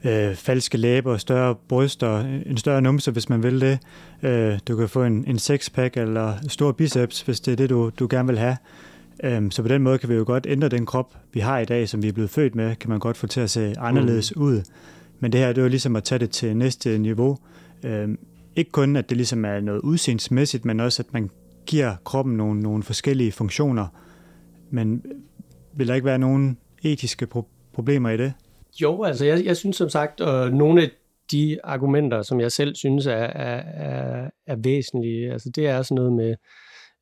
øh, 0.03 0.35
falske 0.35 0.77
læber, 0.77 1.17
større 1.17 1.55
bryster, 1.67 2.19
en 2.45 2.57
større 2.57 2.81
numse, 2.81 3.11
hvis 3.11 3.29
man 3.29 3.43
vil 3.43 3.61
det. 3.61 3.79
Øh, 4.23 4.59
du 4.67 4.75
kan 4.75 4.89
få 4.89 5.03
en, 5.03 5.25
en 5.27 5.39
sexpack 5.39 5.97
eller 5.97 6.33
stor 6.47 6.71
biceps, 6.71 7.21
hvis 7.21 7.39
det 7.39 7.51
er 7.51 7.55
det, 7.55 7.69
du, 7.69 7.91
du 7.99 8.07
gerne 8.09 8.27
vil 8.27 8.37
have. 8.37 8.57
Øh, 9.23 9.51
så 9.51 9.61
på 9.61 9.67
den 9.67 9.81
måde 9.81 9.97
kan 9.97 10.09
vi 10.09 10.15
jo 10.15 10.23
godt 10.27 10.47
ændre 10.49 10.69
den 10.69 10.85
krop, 10.85 11.17
vi 11.33 11.39
har 11.39 11.59
i 11.59 11.65
dag, 11.65 11.89
som 11.89 12.03
vi 12.03 12.07
er 12.07 12.13
blevet 12.13 12.29
født 12.29 12.55
med, 12.55 12.75
kan 12.75 12.89
man 12.89 12.99
godt 12.99 13.17
få 13.17 13.27
til 13.27 13.41
at 13.41 13.49
se 13.49 13.73
anderledes 13.79 14.35
mm. 14.35 14.41
ud. 14.41 14.61
Men 15.19 15.31
det 15.31 15.39
her, 15.39 15.47
det 15.47 15.57
er 15.57 15.61
jo 15.61 15.69
ligesom 15.69 15.95
at 15.95 16.03
tage 16.03 16.19
det 16.19 16.29
til 16.29 16.57
næste 16.57 16.97
niveau. 16.97 17.37
Øh, 17.83 18.09
ikke 18.55 18.71
kun, 18.71 18.95
at 18.95 19.09
det 19.09 19.17
ligesom 19.17 19.45
er 19.45 19.59
noget 19.59 19.81
udseendsmæssigt, 19.81 20.65
men 20.65 20.79
også, 20.79 21.03
at 21.07 21.13
man 21.13 21.29
giver 21.65 21.95
kroppen 22.05 22.37
nogle, 22.37 22.59
nogle 22.59 22.83
forskellige 22.83 23.31
funktioner. 23.31 23.87
Men 24.69 25.03
vil 25.73 25.87
der 25.87 25.95
ikke 25.95 26.05
være 26.05 26.19
nogen 26.19 26.57
etiske 26.83 27.27
pro- 27.35 27.71
problemer 27.73 28.09
i 28.09 28.17
det? 28.17 28.33
Jo, 28.81 29.03
altså 29.03 29.25
jeg, 29.25 29.45
jeg 29.45 29.57
synes 29.57 29.75
som 29.75 29.89
sagt, 29.89 30.21
at 30.21 30.53
nogle 30.53 30.81
af 30.81 30.89
de 31.31 31.57
argumenter, 31.63 32.21
som 32.21 32.39
jeg 32.39 32.51
selv 32.51 32.75
synes 32.75 33.05
er, 33.05 33.11
er, 33.11 33.61
er, 33.65 34.29
er 34.47 34.55
væsentlige, 34.55 35.31
altså 35.31 35.49
det 35.55 35.67
er 35.67 35.81
sådan 35.81 35.95
noget 35.95 36.13
med 36.13 36.35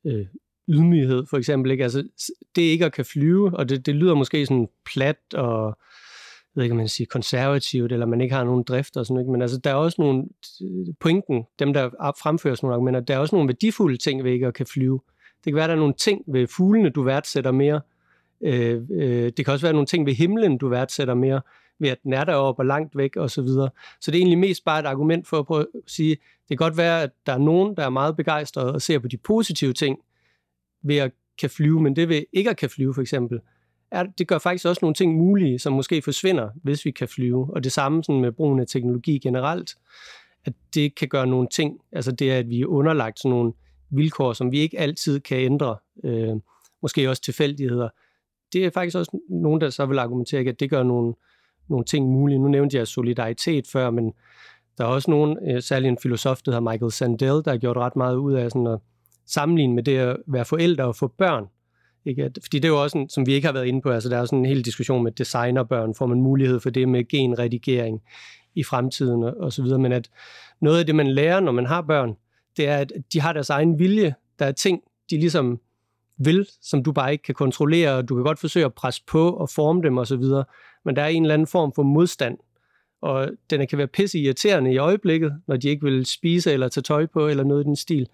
øh, 0.06 0.26
ydmyghed 0.68 1.26
for 1.30 1.36
eksempel. 1.36 1.70
Ikke? 1.70 1.84
Altså, 1.84 2.08
det 2.56 2.62
ikke 2.62 2.86
at 2.86 2.92
kan 2.92 3.04
flyve, 3.04 3.56
og 3.56 3.68
det, 3.68 3.86
det 3.86 3.94
lyder 3.94 4.14
måske 4.14 4.46
sådan 4.46 4.68
plat 4.92 5.34
og 5.34 5.78
jeg 6.54 6.60
ved 6.60 6.64
ikke, 6.64 6.72
om 6.72 6.76
man 6.76 6.88
siger 6.88 7.08
konservativt, 7.10 7.92
eller 7.92 8.06
man 8.06 8.20
ikke 8.20 8.34
har 8.34 8.44
nogen 8.44 8.62
drift 8.62 8.96
og 8.96 9.06
sådan 9.06 9.14
noget. 9.14 9.30
Men 9.30 9.42
altså, 9.42 9.58
der 9.58 9.70
er 9.70 9.74
også 9.74 10.02
nogle 10.02 10.24
pointen, 11.00 11.44
dem 11.58 11.72
der 11.72 11.90
fremfører 12.22 12.56
nogle 12.62 12.74
argumenter, 12.74 13.00
der 13.00 13.14
er 13.14 13.18
også 13.18 13.36
nogle 13.36 13.48
værdifulde 13.48 13.96
ting 13.96 14.24
ved 14.24 14.32
ikke 14.32 14.46
at 14.46 14.54
kan 14.54 14.66
flyve. 14.66 15.00
Det 15.44 15.52
kan 15.52 15.54
være, 15.54 15.68
der 15.68 15.74
er 15.74 15.78
nogle 15.78 15.94
ting 15.94 16.24
ved 16.26 16.46
fuglene, 16.46 16.90
du 16.90 17.02
værdsætter 17.02 17.50
mere, 17.50 17.80
Øh, 18.42 18.82
øh, 18.90 19.32
det 19.36 19.44
kan 19.44 19.52
også 19.52 19.66
være 19.66 19.72
nogle 19.72 19.86
ting 19.86 20.06
ved 20.06 20.14
himlen, 20.14 20.58
du 20.58 20.68
værdsætter 20.68 21.14
mere, 21.14 21.40
ved 21.78 21.88
at 21.88 22.02
den 22.02 22.12
er 22.12 22.24
deroppe 22.24 22.60
og 22.60 22.66
langt 22.66 22.96
væk 22.96 23.16
og 23.16 23.30
så 23.30 23.42
videre. 23.42 23.70
Så 24.00 24.10
det 24.10 24.16
er 24.16 24.20
egentlig 24.20 24.38
mest 24.38 24.64
bare 24.64 24.80
et 24.80 24.86
argument 24.86 25.28
for 25.28 25.38
at 25.38 25.46
prøve 25.46 25.60
at 25.60 25.66
sige, 25.86 26.10
det 26.10 26.48
kan 26.48 26.56
godt 26.56 26.76
være, 26.76 27.02
at 27.02 27.10
der 27.26 27.32
er 27.32 27.38
nogen, 27.38 27.76
der 27.76 27.84
er 27.84 27.90
meget 27.90 28.16
begejstrede 28.16 28.74
og 28.74 28.82
ser 28.82 28.98
på 28.98 29.08
de 29.08 29.16
positive 29.16 29.72
ting 29.72 29.98
ved 30.82 30.96
at 30.96 31.12
kan 31.40 31.50
flyve, 31.50 31.80
men 31.80 31.96
det 31.96 32.08
ved 32.08 32.24
ikke 32.32 32.50
at 32.50 32.56
kan 32.56 32.70
flyve 32.70 32.94
for 32.94 33.00
eksempel, 33.00 33.40
er, 33.92 34.02
det 34.18 34.28
gør 34.28 34.38
faktisk 34.38 34.66
også 34.66 34.78
nogle 34.82 34.94
ting 34.94 35.16
mulige, 35.16 35.58
som 35.58 35.72
måske 35.72 36.02
forsvinder, 36.02 36.48
hvis 36.62 36.84
vi 36.84 36.90
kan 36.90 37.08
flyve. 37.08 37.54
Og 37.54 37.64
det 37.64 37.72
samme 37.72 38.04
sådan 38.04 38.20
med 38.20 38.32
brugen 38.32 38.60
af 38.60 38.66
teknologi 38.66 39.18
generelt, 39.18 39.74
at 40.44 40.52
det 40.74 40.94
kan 40.94 41.08
gøre 41.08 41.26
nogle 41.26 41.48
ting, 41.48 41.80
altså 41.92 42.12
det 42.12 42.32
er, 42.32 42.38
at 42.38 42.48
vi 42.48 42.60
er 42.60 42.66
underlagt 42.66 43.18
sådan 43.18 43.30
nogle 43.30 43.52
vilkår, 43.90 44.32
som 44.32 44.52
vi 44.52 44.58
ikke 44.58 44.78
altid 44.78 45.20
kan 45.20 45.38
ændre, 45.38 45.76
øh, 46.04 46.36
måske 46.82 47.10
også 47.10 47.22
tilfældigheder. 47.22 47.88
Det 48.52 48.64
er 48.64 48.70
faktisk 48.70 48.96
også 48.96 49.18
nogen, 49.28 49.60
der 49.60 49.70
så 49.70 49.86
vil 49.86 49.98
argumentere, 49.98 50.48
at 50.48 50.60
det 50.60 50.70
gør 50.70 50.82
nogle, 50.82 51.14
nogle 51.68 51.84
ting 51.84 52.06
mulige. 52.06 52.38
Nu 52.38 52.48
nævnte 52.48 52.76
jeg 52.76 52.86
solidaritet 52.86 53.66
før, 53.66 53.90
men 53.90 54.12
der 54.78 54.84
er 54.84 54.88
også 54.88 55.10
nogen, 55.10 55.38
øh, 55.50 55.62
særlig 55.62 55.88
en 55.88 55.98
filosof, 56.02 56.42
der 56.42 56.52
hedder 56.52 56.70
Michael 56.70 56.92
Sandel, 56.92 57.44
der 57.44 57.50
har 57.50 57.58
gjort 57.58 57.76
ret 57.76 57.96
meget 57.96 58.16
ud 58.16 58.32
af 58.32 58.50
sådan 58.50 58.66
at 58.66 58.78
sammenligne 59.26 59.74
med 59.74 59.82
det 59.82 59.98
at 59.98 60.16
være 60.26 60.44
forældre 60.44 60.84
og 60.84 60.96
få 60.96 61.06
børn. 61.06 61.46
Ikke? 62.04 62.30
Fordi 62.42 62.58
det 62.58 62.64
er 62.64 62.68
jo 62.68 62.82
også, 62.82 62.98
en, 62.98 63.08
som 63.08 63.26
vi 63.26 63.32
ikke 63.32 63.46
har 63.46 63.52
været 63.52 63.66
inde 63.66 63.80
på, 63.80 63.90
altså 63.90 64.08
der 64.08 64.18
er 64.18 64.24
sådan 64.24 64.38
en 64.38 64.46
hel 64.46 64.64
diskussion 64.64 65.04
med 65.04 65.12
designerbørn, 65.12 65.94
får 65.94 66.06
man 66.06 66.20
mulighed 66.20 66.60
for 66.60 66.70
det 66.70 66.88
med 66.88 67.08
genredigering 67.08 68.02
i 68.54 68.62
fremtiden 68.64 69.22
og, 69.22 69.34
og 69.36 69.52
så 69.52 69.62
videre, 69.62 69.78
men 69.78 69.92
at 69.92 70.10
noget 70.60 70.78
af 70.78 70.86
det, 70.86 70.94
man 70.94 71.10
lærer, 71.10 71.40
når 71.40 71.52
man 71.52 71.66
har 71.66 71.82
børn, 71.82 72.16
det 72.56 72.68
er, 72.68 72.78
at 72.78 72.92
de 73.12 73.20
har 73.20 73.32
deres 73.32 73.50
egen 73.50 73.78
vilje. 73.78 74.14
Der 74.38 74.46
er 74.46 74.52
ting, 74.52 74.80
de 75.10 75.16
ligesom 75.18 75.60
vil, 76.18 76.46
som 76.62 76.84
du 76.84 76.92
bare 76.92 77.12
ikke 77.12 77.22
kan 77.22 77.34
kontrollere, 77.34 77.96
og 77.96 78.08
du 78.08 78.14
kan 78.14 78.24
godt 78.24 78.38
forsøge 78.38 78.66
at 78.66 78.74
presse 78.74 79.02
på 79.06 79.30
og 79.30 79.48
forme 79.48 79.82
dem 79.82 79.98
osv., 79.98 80.22
men 80.84 80.96
der 80.96 81.02
er 81.02 81.08
en 81.08 81.22
eller 81.22 81.34
anden 81.34 81.46
form 81.46 81.72
for 81.74 81.82
modstand, 81.82 82.38
og 83.02 83.30
den 83.50 83.66
kan 83.66 83.78
være 83.78 83.86
pisse 83.86 84.18
irriterende 84.18 84.72
i 84.72 84.76
øjeblikket, 84.76 85.32
når 85.46 85.56
de 85.56 85.68
ikke 85.68 85.84
vil 85.84 86.06
spise 86.06 86.52
eller 86.52 86.68
tage 86.68 86.82
tøj 86.82 87.06
på, 87.06 87.28
eller 87.28 87.44
noget 87.44 87.64
i 87.64 87.64
den 87.64 87.76
stil. 87.76 88.08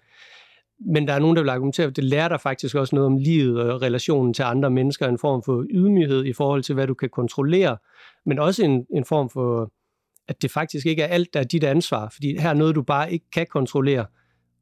Men 0.79 1.07
der 1.07 1.13
er 1.13 1.19
nogen, 1.19 1.35
der 1.35 1.41
vil 1.41 1.49
argumentere, 1.49 1.87
at 1.87 1.95
det 1.95 2.03
lærer 2.03 2.27
dig 2.27 2.41
faktisk 2.41 2.75
også 2.75 2.95
noget 2.95 3.05
om 3.05 3.17
livet 3.17 3.61
og 3.61 3.81
relationen 3.81 4.33
til 4.33 4.43
andre 4.43 4.69
mennesker, 4.69 5.07
en 5.07 5.17
form 5.17 5.43
for 5.43 5.65
ydmyghed 5.69 6.25
i 6.25 6.33
forhold 6.33 6.63
til, 6.63 6.75
hvad 6.75 6.87
du 6.87 6.93
kan 6.93 7.09
kontrollere, 7.09 7.77
men 8.25 8.39
også 8.39 8.63
en, 8.65 8.85
en 8.95 9.05
form 9.05 9.29
for, 9.29 9.71
at 10.27 10.41
det 10.41 10.51
faktisk 10.51 10.85
ikke 10.85 11.03
er 11.03 11.07
alt, 11.07 11.33
der 11.33 11.39
er 11.39 11.43
dit 11.43 11.63
ansvar, 11.63 12.09
fordi 12.09 12.37
her 12.39 12.49
er 12.49 12.53
noget, 12.53 12.75
du 12.75 12.81
bare 12.81 13.13
ikke 13.13 13.25
kan 13.31 13.47
kontrollere, 13.47 14.05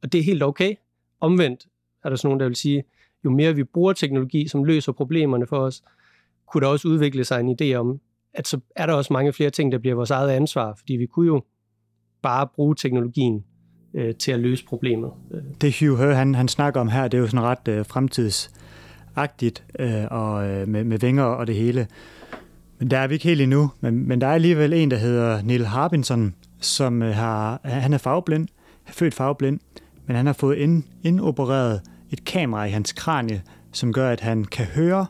og 0.03 0.12
det 0.12 0.19
er 0.19 0.23
helt 0.23 0.43
okay. 0.43 0.75
Omvendt 1.21 1.67
er 2.03 2.10
der 2.10 2.15
sådan 2.15 2.27
nogen, 2.27 2.39
der 2.39 2.45
vil 2.45 2.56
sige, 2.56 2.84
jo 3.25 3.30
mere 3.30 3.56
vi 3.56 3.63
bruger 3.63 3.93
teknologi, 3.93 4.47
som 4.47 4.63
løser 4.63 4.91
problemerne 4.91 5.47
for 5.47 5.58
os, 5.58 5.84
kunne 6.47 6.62
der 6.62 6.67
også 6.67 6.88
udvikle 6.88 7.23
sig 7.23 7.39
en 7.39 7.58
idé 7.62 7.73
om, 7.75 7.99
at 8.34 8.47
så 8.47 8.60
er 8.75 8.86
der 8.86 8.93
også 8.93 9.13
mange 9.13 9.34
flere 9.34 9.49
ting, 9.49 9.71
der 9.71 9.77
bliver 9.77 9.95
vores 9.95 10.12
eget 10.12 10.30
ansvar, 10.30 10.75
fordi 10.77 10.93
vi 10.93 11.06
kunne 11.06 11.27
jo 11.27 11.43
bare 12.21 12.47
bruge 12.47 12.75
teknologien 12.75 13.45
øh, 13.97 14.15
til 14.15 14.31
at 14.31 14.39
løse 14.39 14.65
problemet. 14.65 15.12
Det 15.62 15.79
Hugh 15.79 15.99
Her, 15.99 16.13
han, 16.13 16.36
han 16.36 16.47
snakker 16.47 16.81
om 16.81 16.89
her, 16.89 17.07
det 17.07 17.17
er 17.17 17.21
jo 17.21 17.27
sådan 17.27 17.41
ret 17.41 17.67
øh, 17.67 17.86
fremtidsagtigt 17.86 19.63
øh, 19.79 20.03
og 20.12 20.49
øh, 20.49 20.67
med, 20.67 20.83
med 20.83 20.99
vinger 20.99 21.23
og 21.23 21.47
det 21.47 21.55
hele. 21.55 21.88
Men 22.79 22.91
der 22.91 22.97
er 22.97 23.07
vi 23.07 23.13
ikke 23.13 23.25
helt 23.25 23.41
endnu. 23.41 23.71
Men, 23.81 24.07
men 24.07 24.21
der 24.21 24.27
er 24.27 24.33
alligevel 24.33 24.73
en, 24.73 24.91
der 24.91 24.97
hedder 24.97 25.41
Neil 25.41 25.65
Harbinson, 25.65 26.36
som 26.60 27.01
øh, 27.01 27.15
har, 27.15 27.60
han 27.63 27.93
er 27.93 27.97
farveblind, 27.97 28.47
født 28.86 29.13
farveblind, 29.13 29.60
men 30.05 30.15
han 30.15 30.25
har 30.25 30.33
fået 30.33 30.57
ind, 30.57 30.83
indopereret 31.03 31.81
et 32.12 32.25
kamera 32.25 32.65
i 32.65 32.69
hans 32.69 32.93
kranie, 32.93 33.41
som 33.71 33.93
gør, 33.93 34.10
at 34.10 34.19
han 34.19 34.45
kan 34.45 34.65
høre 34.65 35.05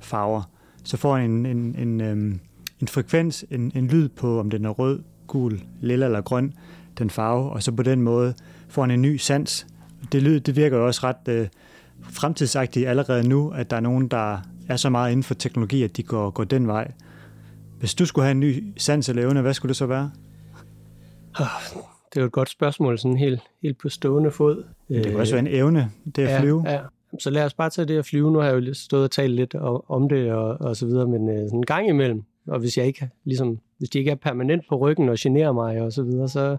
farver. 0.00 0.42
Så 0.84 0.96
får 0.96 1.16
han 1.16 1.30
en, 1.30 1.46
en, 1.46 1.74
en, 1.78 2.00
øhm, 2.00 2.40
en 2.80 2.88
frekvens, 2.88 3.44
en, 3.50 3.72
en 3.74 3.86
lyd 3.86 4.08
på, 4.08 4.40
om 4.40 4.50
den 4.50 4.64
er 4.64 4.70
rød, 4.70 5.02
gul, 5.26 5.60
lilla 5.80 6.06
eller 6.06 6.20
grøn, 6.20 6.54
den 6.98 7.10
farve, 7.10 7.50
og 7.50 7.62
så 7.62 7.72
på 7.72 7.82
den 7.82 8.02
måde 8.02 8.34
får 8.68 8.82
han 8.82 8.90
en 8.90 9.02
ny 9.02 9.16
sans. 9.16 9.66
Det, 10.12 10.22
lyd, 10.22 10.40
det 10.40 10.56
virker 10.56 10.76
jo 10.76 10.86
også 10.86 11.00
ret 11.04 11.28
øh, 11.28 11.48
fremtidsagtigt 12.02 12.88
allerede 12.88 13.28
nu, 13.28 13.50
at 13.50 13.70
der 13.70 13.76
er 13.76 13.80
nogen, 13.80 14.08
der 14.08 14.38
er 14.68 14.76
så 14.76 14.90
meget 14.90 15.12
inden 15.12 15.24
for 15.24 15.34
teknologi, 15.34 15.82
at 15.82 15.96
de 15.96 16.02
går, 16.02 16.30
går 16.30 16.44
den 16.44 16.66
vej. 16.66 16.92
Hvis 17.78 17.94
du 17.94 18.06
skulle 18.06 18.24
have 18.24 18.30
en 18.30 18.40
ny 18.40 18.64
sans 18.76 19.08
eller 19.08 19.22
evne, 19.22 19.42
hvad 19.42 19.54
skulle 19.54 19.70
det 19.70 19.76
så 19.76 19.86
være? 19.86 20.10
Det 22.10 22.16
er 22.16 22.20
jo 22.20 22.26
et 22.26 22.32
godt 22.32 22.50
spørgsmål, 22.50 22.98
sådan 22.98 23.16
helt, 23.16 23.40
helt 23.62 23.78
på 23.78 23.88
stående 23.88 24.30
fod. 24.30 24.64
Det 24.88 25.06
kan 25.06 25.16
også 25.16 25.34
være 25.34 25.46
en 25.46 25.54
evne, 25.54 25.90
det 26.16 26.22
at 26.22 26.30
ja, 26.30 26.40
flyve. 26.40 26.64
Ja. 26.66 26.80
Så 27.20 27.30
lad 27.30 27.44
os 27.44 27.54
bare 27.54 27.70
tage 27.70 27.88
det 27.88 27.98
at 27.98 28.06
flyve. 28.06 28.32
Nu 28.32 28.38
har 28.38 28.46
jeg 28.48 28.66
jo 28.66 28.74
stået 28.74 29.04
og 29.04 29.10
talt 29.10 29.34
lidt 29.34 29.54
om 29.88 30.08
det 30.08 30.32
og, 30.32 30.60
og 30.60 30.76
så 30.76 30.86
videre, 30.86 31.06
men 31.06 31.28
øh, 31.28 31.36
sådan 31.36 31.58
en 31.58 31.66
gang 31.66 31.88
imellem, 31.88 32.24
og 32.46 32.58
hvis 32.58 32.78
jeg 32.78 32.86
ikke, 32.86 33.10
ligesom, 33.24 33.58
hvis 33.78 33.90
de 33.90 33.98
ikke 33.98 34.10
er 34.10 34.14
permanent 34.14 34.68
på 34.68 34.76
ryggen 34.76 35.08
og 35.08 35.16
generer 35.20 35.52
mig 35.52 35.80
og 35.80 35.92
så 35.92 36.02
videre, 36.02 36.28
så, 36.28 36.56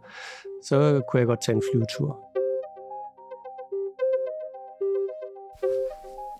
så 0.64 1.02
kunne 1.10 1.20
jeg 1.20 1.28
godt 1.28 1.42
tage 1.46 1.56
en 1.56 1.64
flyvetur. 1.72 2.28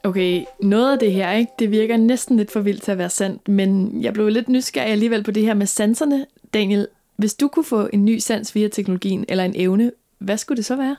Okay, 0.04 0.46
noget 0.62 0.94
af 0.94 1.00
det 1.00 1.12
her, 1.12 1.32
ikke, 1.32 1.52
det 1.60 1.72
virker 1.72 1.98
næsten 1.98 2.38
lidt 2.38 2.52
for 2.52 2.60
vildt 2.60 2.82
til 2.82 2.92
at 2.92 2.98
være 2.98 3.10
sandt, 3.10 3.48
men 3.48 4.02
jeg 4.04 4.14
blev 4.14 4.30
lidt 4.30 4.50
nysgerrig 4.50 4.92
alligevel 4.92 5.24
på 5.24 5.32
det 5.32 5.44
her 5.44 5.54
med 5.54 5.66
sanserne. 5.66 6.26
Daniel, 6.54 6.88
hvis 7.16 7.34
du 7.34 7.48
kunne 7.48 7.66
få 7.66 7.90
en 7.94 8.06
ny 8.06 8.18
sans 8.18 8.56
via 8.56 8.68
teknologien, 8.68 9.26
eller 9.30 9.44
en 9.44 9.54
evne, 9.56 9.92
hvad 10.18 10.38
skulle 10.38 10.58
det 10.58 10.66
så 10.66 10.76
være? 10.76 10.96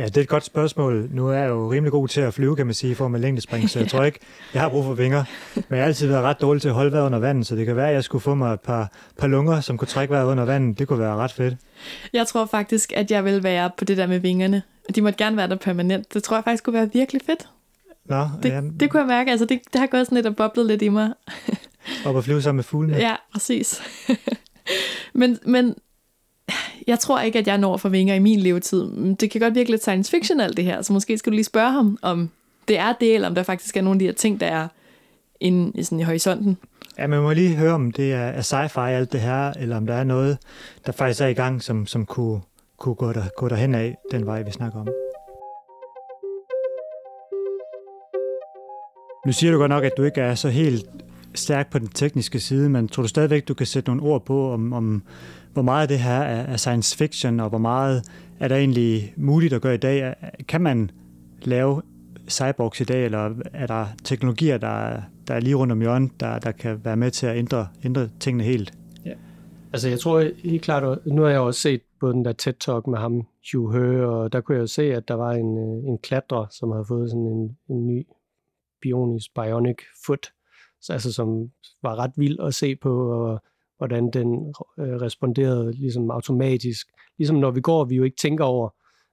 Ja, 0.00 0.06
det 0.06 0.16
er 0.16 0.20
et 0.20 0.28
godt 0.28 0.44
spørgsmål. 0.44 1.08
Nu 1.12 1.28
er 1.28 1.34
jeg 1.34 1.48
jo 1.48 1.72
rimelig 1.72 1.92
god 1.92 2.08
til 2.08 2.20
at 2.20 2.34
flyve, 2.34 2.56
kan 2.56 2.66
man 2.66 2.74
sige, 2.74 2.94
for 2.94 3.08
med 3.08 3.20
længdespring, 3.20 3.70
så 3.70 3.78
jeg 3.78 3.88
tror 3.88 4.04
ikke, 4.04 4.18
jeg 4.54 4.62
har 4.62 4.68
brug 4.68 4.84
for 4.84 4.94
vinger. 4.94 5.24
Men 5.54 5.64
jeg 5.70 5.78
har 5.78 5.84
altid 5.84 6.06
været 6.06 6.22
ret 6.22 6.40
dårlig 6.40 6.62
til 6.62 6.68
at 6.68 6.74
holde 6.74 6.92
vejret 6.92 7.06
under 7.06 7.18
vandet, 7.18 7.46
så 7.46 7.56
det 7.56 7.66
kan 7.66 7.76
være, 7.76 7.88
at 7.88 7.94
jeg 7.94 8.04
skulle 8.04 8.22
få 8.22 8.34
mig 8.34 8.52
et 8.52 8.60
par, 8.60 8.92
par 9.18 9.26
lunger, 9.26 9.60
som 9.60 9.78
kunne 9.78 9.88
trække 9.88 10.12
vejret 10.12 10.26
under 10.26 10.44
vandet. 10.44 10.78
Det 10.78 10.88
kunne 10.88 10.98
være 10.98 11.16
ret 11.16 11.32
fedt. 11.32 11.54
Jeg 12.12 12.26
tror 12.26 12.46
faktisk, 12.46 12.92
at 12.96 13.10
jeg 13.10 13.24
vil 13.24 13.42
være 13.42 13.70
på 13.76 13.84
det 13.84 13.96
der 13.96 14.06
med 14.06 14.18
vingerne. 14.18 14.62
De 14.94 15.02
måtte 15.02 15.24
gerne 15.24 15.36
være 15.36 15.48
der 15.48 15.56
permanent. 15.56 16.14
Det 16.14 16.22
tror 16.22 16.36
jeg 16.36 16.44
faktisk 16.44 16.64
kunne 16.64 16.74
være 16.74 16.90
virkelig 16.92 17.22
fedt. 17.26 17.48
Nå, 18.04 18.28
det, 18.42 18.48
ja. 18.48 18.60
det 18.80 18.90
kunne 18.90 19.00
jeg 19.00 19.08
mærke. 19.08 19.30
Altså, 19.30 19.46
det, 19.46 19.60
det 19.72 19.80
har 19.80 19.86
gået 19.86 20.06
sådan 20.06 20.16
lidt 20.16 20.26
og 20.26 20.36
boblet 20.36 20.66
lidt 20.66 20.82
i 20.82 20.88
mig. 20.88 21.12
Op 22.06 22.16
at 22.16 22.24
flyve 22.24 22.42
sammen 22.42 22.56
med 22.56 22.64
fuglene. 22.64 22.96
Ja, 22.96 23.14
præcis. 23.32 23.82
men, 25.20 25.38
men 25.46 25.74
jeg 26.86 26.98
tror 26.98 27.20
ikke, 27.20 27.38
at 27.38 27.46
jeg 27.46 27.58
når 27.58 27.76
for 27.76 27.88
vinger 27.88 28.14
i 28.14 28.18
min 28.18 28.40
levetid. 28.40 29.14
Det 29.14 29.30
kan 29.30 29.40
godt 29.40 29.54
virke 29.54 29.70
lidt 29.70 29.82
science 29.82 30.10
fiction 30.10 30.40
alt 30.40 30.56
det 30.56 30.64
her, 30.64 30.82
så 30.82 30.92
måske 30.92 31.18
skal 31.18 31.32
du 31.32 31.34
lige 31.34 31.44
spørge 31.44 31.70
ham, 31.70 31.98
om 32.02 32.30
det 32.68 32.78
er 32.78 32.92
det, 33.00 33.14
eller 33.14 33.28
om 33.28 33.34
der 33.34 33.42
faktisk 33.42 33.76
er 33.76 33.80
nogle 33.82 33.94
af 33.94 33.98
de 33.98 34.04
her 34.04 34.12
ting, 34.12 34.40
der 34.40 34.46
er 34.46 34.68
inde 35.40 35.72
i, 35.74 35.82
sådan 35.82 36.00
i 36.00 36.02
horisonten. 36.02 36.58
Ja, 36.98 37.06
man 37.06 37.22
må 37.22 37.32
lige 37.32 37.56
høre, 37.56 37.72
om 37.72 37.92
det 37.92 38.12
er, 38.12 38.18
er 38.18 38.40
sci-fi 38.40 38.80
alt 38.80 39.12
det 39.12 39.20
her, 39.20 39.50
eller 39.50 39.76
om 39.76 39.86
der 39.86 39.94
er 39.94 40.04
noget, 40.04 40.38
der 40.86 40.92
faktisk 40.92 41.20
er 41.20 41.26
i 41.26 41.32
gang, 41.32 41.62
som, 41.62 41.86
som 41.86 42.06
kunne, 42.06 42.40
kunne 42.78 42.94
gå, 42.94 43.12
der, 43.12 43.22
gå 43.36 43.48
derhen 43.48 43.74
af 43.74 43.96
den 44.10 44.26
vej, 44.26 44.42
vi 44.42 44.50
snakker 44.50 44.80
om. 44.80 44.88
Nu 49.26 49.32
siger 49.32 49.52
du 49.52 49.58
godt 49.58 49.68
nok, 49.68 49.84
at 49.84 49.92
du 49.96 50.02
ikke 50.02 50.20
er 50.20 50.34
så 50.34 50.48
helt 50.48 50.86
stærk 51.34 51.70
på 51.70 51.78
den 51.78 51.88
tekniske 51.88 52.40
side, 52.40 52.68
men 52.68 52.88
tror 52.88 53.02
du 53.02 53.08
stadigvæk, 53.08 53.48
du 53.48 53.54
kan 53.54 53.66
sætte 53.66 53.90
nogle 53.90 54.02
ord 54.02 54.24
på, 54.24 54.52
om, 54.52 54.72
om 54.72 55.02
hvor 55.52 55.62
meget 55.62 55.88
det 55.88 55.98
her 55.98 56.20
er, 56.20 56.56
science 56.56 56.96
fiction, 56.96 57.40
og 57.40 57.48
hvor 57.48 57.58
meget 57.58 58.02
er 58.40 58.48
der 58.48 58.56
egentlig 58.56 59.14
muligt 59.16 59.52
at 59.52 59.62
gøre 59.62 59.74
i 59.74 59.78
dag? 59.78 60.14
Kan 60.48 60.60
man 60.60 60.90
lave 61.42 61.82
cyborgs 62.28 62.80
i 62.80 62.84
dag, 62.84 63.04
eller 63.04 63.34
er 63.54 63.66
der 63.66 63.86
teknologier, 64.04 64.58
der, 64.58 65.02
der 65.28 65.34
er 65.34 65.40
lige 65.40 65.54
rundt 65.54 65.72
om 65.72 65.80
hjørnet, 65.80 66.20
der, 66.20 66.38
der 66.38 66.52
kan 66.52 66.84
være 66.84 66.96
med 66.96 67.10
til 67.10 67.26
at 67.26 67.36
ændre, 67.36 67.68
ændre 67.84 68.08
tingene 68.20 68.44
helt? 68.44 68.72
Ja. 69.04 69.12
Altså 69.72 69.88
jeg 69.88 70.00
tror 70.00 70.24
helt 70.44 70.62
klart, 70.62 71.06
nu 71.06 71.22
har 71.22 71.28
jeg 71.28 71.40
også 71.40 71.60
set 71.60 71.80
på 72.00 72.12
den 72.12 72.24
der 72.24 72.32
TED-talk 72.32 72.90
med 72.90 72.98
ham, 72.98 73.26
Hugh 73.52 73.74
He, 73.74 74.06
og 74.06 74.32
der 74.32 74.40
kunne 74.40 74.54
jeg 74.54 74.62
jo 74.62 74.66
se, 74.66 74.94
at 74.94 75.08
der 75.08 75.14
var 75.14 75.32
en, 75.32 75.58
øh, 75.58 75.88
en 75.88 75.98
klatrer, 75.98 76.46
som 76.50 76.70
havde 76.70 76.84
fået 76.88 77.10
sådan 77.10 77.26
en, 77.26 77.56
en 77.68 77.86
ny 77.86 78.06
bionisk 78.82 79.34
bionic 79.34 79.76
foot, 80.06 80.26
altså 80.88 81.12
som 81.12 81.50
var 81.82 81.96
ret 81.96 82.12
vild 82.16 82.40
at 82.40 82.54
se 82.54 82.76
på, 82.76 83.10
og 83.10 83.42
hvordan 83.78 84.10
den 84.10 84.54
øh, 84.78 84.94
responderede 84.94 85.72
ligesom 85.72 86.10
automatisk. 86.10 86.86
Ligesom 87.18 87.36
når 87.36 87.50
vi 87.50 87.60
går, 87.60 87.84
vi 87.84 87.96
jo 87.96 88.02
ikke 88.02 88.16
tænker 88.16 88.44
over, 88.44 88.68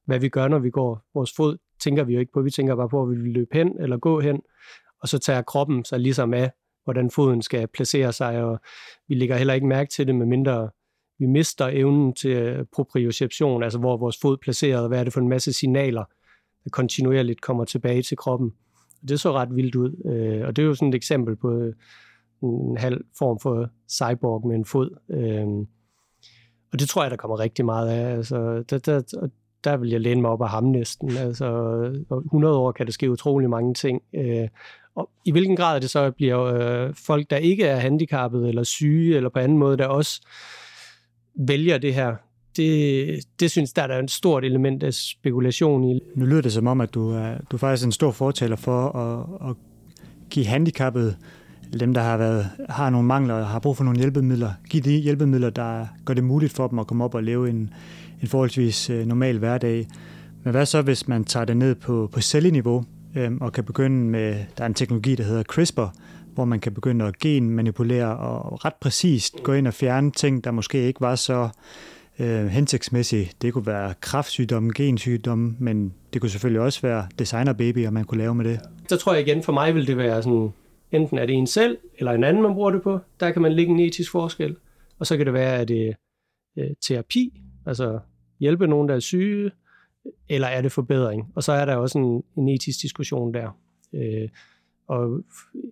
hvad 0.05 0.19
vi 0.19 0.29
gør, 0.29 0.47
når 0.47 0.59
vi 0.59 0.69
går. 0.69 1.01
Vores 1.13 1.33
fod 1.35 1.57
tænker 1.79 2.03
vi 2.03 2.13
jo 2.13 2.19
ikke 2.19 2.31
på, 2.31 2.41
vi 2.41 2.51
tænker 2.51 2.75
bare 2.75 2.89
på, 2.89 3.03
at 3.03 3.09
vi 3.09 3.21
vil 3.21 3.31
løbe 3.31 3.57
hen 3.57 3.81
eller 3.81 3.97
gå 3.97 4.19
hen, 4.19 4.41
og 5.01 5.07
så 5.07 5.19
tager 5.19 5.41
kroppen 5.41 5.85
sig 5.85 5.99
ligesom 5.99 6.33
af, 6.33 6.51
hvordan 6.83 7.11
foden 7.11 7.41
skal 7.41 7.67
placere 7.67 8.13
sig, 8.13 8.43
og 8.43 8.59
vi 9.07 9.15
lægger 9.15 9.35
heller 9.35 9.53
ikke 9.53 9.67
mærke 9.67 9.89
til 9.89 10.07
det, 10.07 10.15
medmindre 10.15 10.69
vi 11.19 11.25
mister 11.25 11.67
evnen 11.67 12.13
til 12.13 12.31
øh, 12.31 12.65
proprioception, 12.73 13.63
altså 13.63 13.79
hvor 13.79 13.97
vores 13.97 14.17
fod 14.21 14.37
placeret, 14.37 14.81
og 14.81 14.87
hvad 14.87 14.99
er 14.99 15.03
det 15.03 15.13
for 15.13 15.21
en 15.21 15.27
masse 15.27 15.53
signaler, 15.53 16.03
der 16.63 16.69
kontinuerligt 16.69 17.41
kommer 17.41 17.65
tilbage 17.65 18.01
til 18.01 18.17
kroppen. 18.17 18.53
Det 19.07 19.19
så 19.19 19.31
ret 19.33 19.55
vildt 19.55 19.75
ud, 19.75 20.01
øh, 20.05 20.47
og 20.47 20.55
det 20.55 20.61
er 20.61 20.65
jo 20.65 20.73
sådan 20.73 20.89
et 20.89 20.95
eksempel 20.95 21.35
på 21.35 21.53
øh, 21.53 21.73
en 22.43 22.77
halv 22.77 23.03
form 23.17 23.39
for 23.39 23.69
cyborg 23.89 24.47
med 24.47 24.55
en 24.55 24.65
fod. 24.65 24.89
Øh, 25.09 25.67
og 26.71 26.79
det 26.79 26.89
tror 26.89 27.03
jeg, 27.03 27.11
der 27.11 27.17
kommer 27.17 27.39
rigtig 27.39 27.65
meget 27.65 27.89
af. 27.89 28.15
Altså, 28.15 28.63
der, 28.69 28.77
der, 28.77 29.27
der 29.63 29.77
vil 29.77 29.89
jeg 29.89 30.01
læne 30.01 30.21
mig 30.21 30.29
op 30.29 30.41
af 30.41 30.49
ham 30.49 30.63
næsten. 30.63 31.17
Altså, 31.17 31.47
100 32.25 32.57
år 32.57 32.71
kan 32.71 32.85
der 32.85 32.91
ske 32.91 33.11
utrolig 33.11 33.49
mange 33.49 33.73
ting. 33.73 34.01
Øh, 34.13 34.47
Og 34.95 35.09
i 35.25 35.31
hvilken 35.31 35.55
grad 35.55 35.81
det 35.81 35.89
så 35.89 36.11
bliver 36.11 36.43
øh, 36.43 36.93
folk, 36.93 37.29
der 37.29 37.37
ikke 37.37 37.65
er 37.65 37.75
handicappet 37.75 38.49
eller 38.49 38.63
syge 38.63 39.15
eller 39.15 39.29
på 39.29 39.39
anden 39.39 39.57
måde, 39.57 39.77
der 39.77 39.87
også 39.87 40.21
vælger 41.35 41.77
det 41.77 41.93
her, 41.93 42.15
det, 42.57 43.19
det 43.39 43.51
synes 43.51 43.73
der 43.73 43.81
er 43.81 43.87
der 43.87 43.99
en 43.99 44.07
stort 44.07 44.43
element 44.45 44.83
af 44.83 44.93
spekulation 44.93 45.83
i. 45.83 45.99
Nu 46.15 46.25
lyder 46.25 46.41
det 46.41 46.53
som 46.53 46.67
om, 46.67 46.81
at 46.81 46.93
du 46.93 47.09
er, 47.09 47.37
du 47.51 47.55
er 47.55 47.59
faktisk 47.59 47.85
en 47.85 47.91
stor 47.91 48.11
fortaler 48.11 48.55
for 48.55 48.89
at, 48.89 49.49
at 49.49 49.55
give 50.29 50.45
handicappede, 50.45 51.15
dem 51.79 51.93
der 51.93 52.01
har, 52.01 52.17
været, 52.17 52.49
har 52.69 52.89
nogle 52.89 53.07
mangler 53.07 53.33
og 53.33 53.47
har 53.47 53.59
brug 53.59 53.77
for 53.77 53.83
nogle 53.83 53.99
hjælpemidler, 53.99 54.51
give 54.69 54.83
de 54.83 54.97
hjælpemidler, 54.97 55.49
der 55.49 55.85
gør 56.05 56.13
det 56.13 56.23
muligt 56.23 56.53
for 56.53 56.67
dem 56.67 56.79
at 56.79 56.87
komme 56.87 57.03
op 57.03 57.15
og 57.15 57.23
leve 57.23 57.49
en, 57.49 57.73
en 58.21 58.27
forholdsvis 58.27 58.89
øh, 58.89 59.05
normal 59.05 59.37
hverdag. 59.37 59.87
Men 60.43 60.51
hvad 60.51 60.65
så, 60.65 60.81
hvis 60.81 61.07
man 61.07 61.23
tager 61.23 61.45
det 61.45 61.57
ned 61.57 61.75
på, 61.75 62.09
på 62.13 62.21
celleniveau 62.21 62.85
øhm, 63.15 63.37
og 63.41 63.53
kan 63.53 63.63
begynde 63.63 64.05
med, 64.05 64.35
der 64.57 64.63
er 64.63 64.67
en 64.67 64.73
teknologi, 64.73 65.15
der 65.15 65.23
hedder 65.23 65.43
CRISPR, 65.43 65.87
hvor 66.33 66.45
man 66.45 66.59
kan 66.59 66.73
begynde 66.73 67.05
at 67.05 67.19
genmanipulere 67.19 68.17
og 68.17 68.65
ret 68.65 68.73
præcist 68.81 69.43
gå 69.43 69.53
ind 69.53 69.67
og 69.67 69.73
fjerne 69.73 70.11
ting, 70.11 70.43
der 70.43 70.51
måske 70.51 70.87
ikke 70.87 71.01
var 71.01 71.15
så 71.15 71.49
øh, 72.19 72.47
hensigtsmæssig. 72.47 73.31
Det 73.41 73.53
kunne 73.53 73.65
være 73.65 73.93
kraftsygdomme, 74.01 74.71
gensygdomme, 74.75 75.55
men 75.59 75.93
det 76.13 76.21
kunne 76.21 76.29
selvfølgelig 76.29 76.61
også 76.61 76.81
være 76.81 77.07
designerbabyer, 77.19 77.89
man 77.89 78.03
kunne 78.03 78.17
lave 78.17 78.35
med 78.35 78.45
det. 78.45 78.59
Så 78.89 78.97
tror 78.97 79.13
jeg 79.13 79.27
igen, 79.27 79.43
for 79.43 79.53
mig 79.53 79.75
vil 79.75 79.87
det 79.87 79.97
være 79.97 80.23
sådan, 80.23 80.49
enten 80.91 81.17
er 81.17 81.25
det 81.25 81.35
en 81.35 81.47
selv, 81.47 81.77
eller 81.97 82.11
en 82.11 82.23
anden, 82.23 82.43
man 82.43 82.53
bruger 82.53 82.71
det 82.71 82.81
på. 82.81 82.99
Der 83.19 83.31
kan 83.31 83.41
man 83.41 83.53
lægge 83.53 83.71
en 83.71 83.79
etisk 83.79 84.11
forskel. 84.11 84.55
Og 84.99 85.07
så 85.07 85.17
kan 85.17 85.25
det 85.25 85.33
være, 85.33 85.57
at 85.57 85.67
det 85.67 85.95
øh, 86.57 86.69
terapi, 86.87 87.41
altså 87.65 87.99
hjælpe 88.39 88.67
nogen, 88.67 88.89
der 88.89 88.95
er 88.95 88.99
syge, 88.99 89.51
eller 90.29 90.47
er 90.47 90.61
det 90.61 90.71
forbedring? 90.71 91.31
Og 91.35 91.43
så 91.43 91.51
er 91.51 91.65
der 91.65 91.75
også 91.75 91.97
en, 91.99 92.23
en 92.37 92.49
etisk 92.49 92.81
diskussion 92.81 93.33
der. 93.33 93.57
Øh, 93.93 94.29
og 94.87 95.23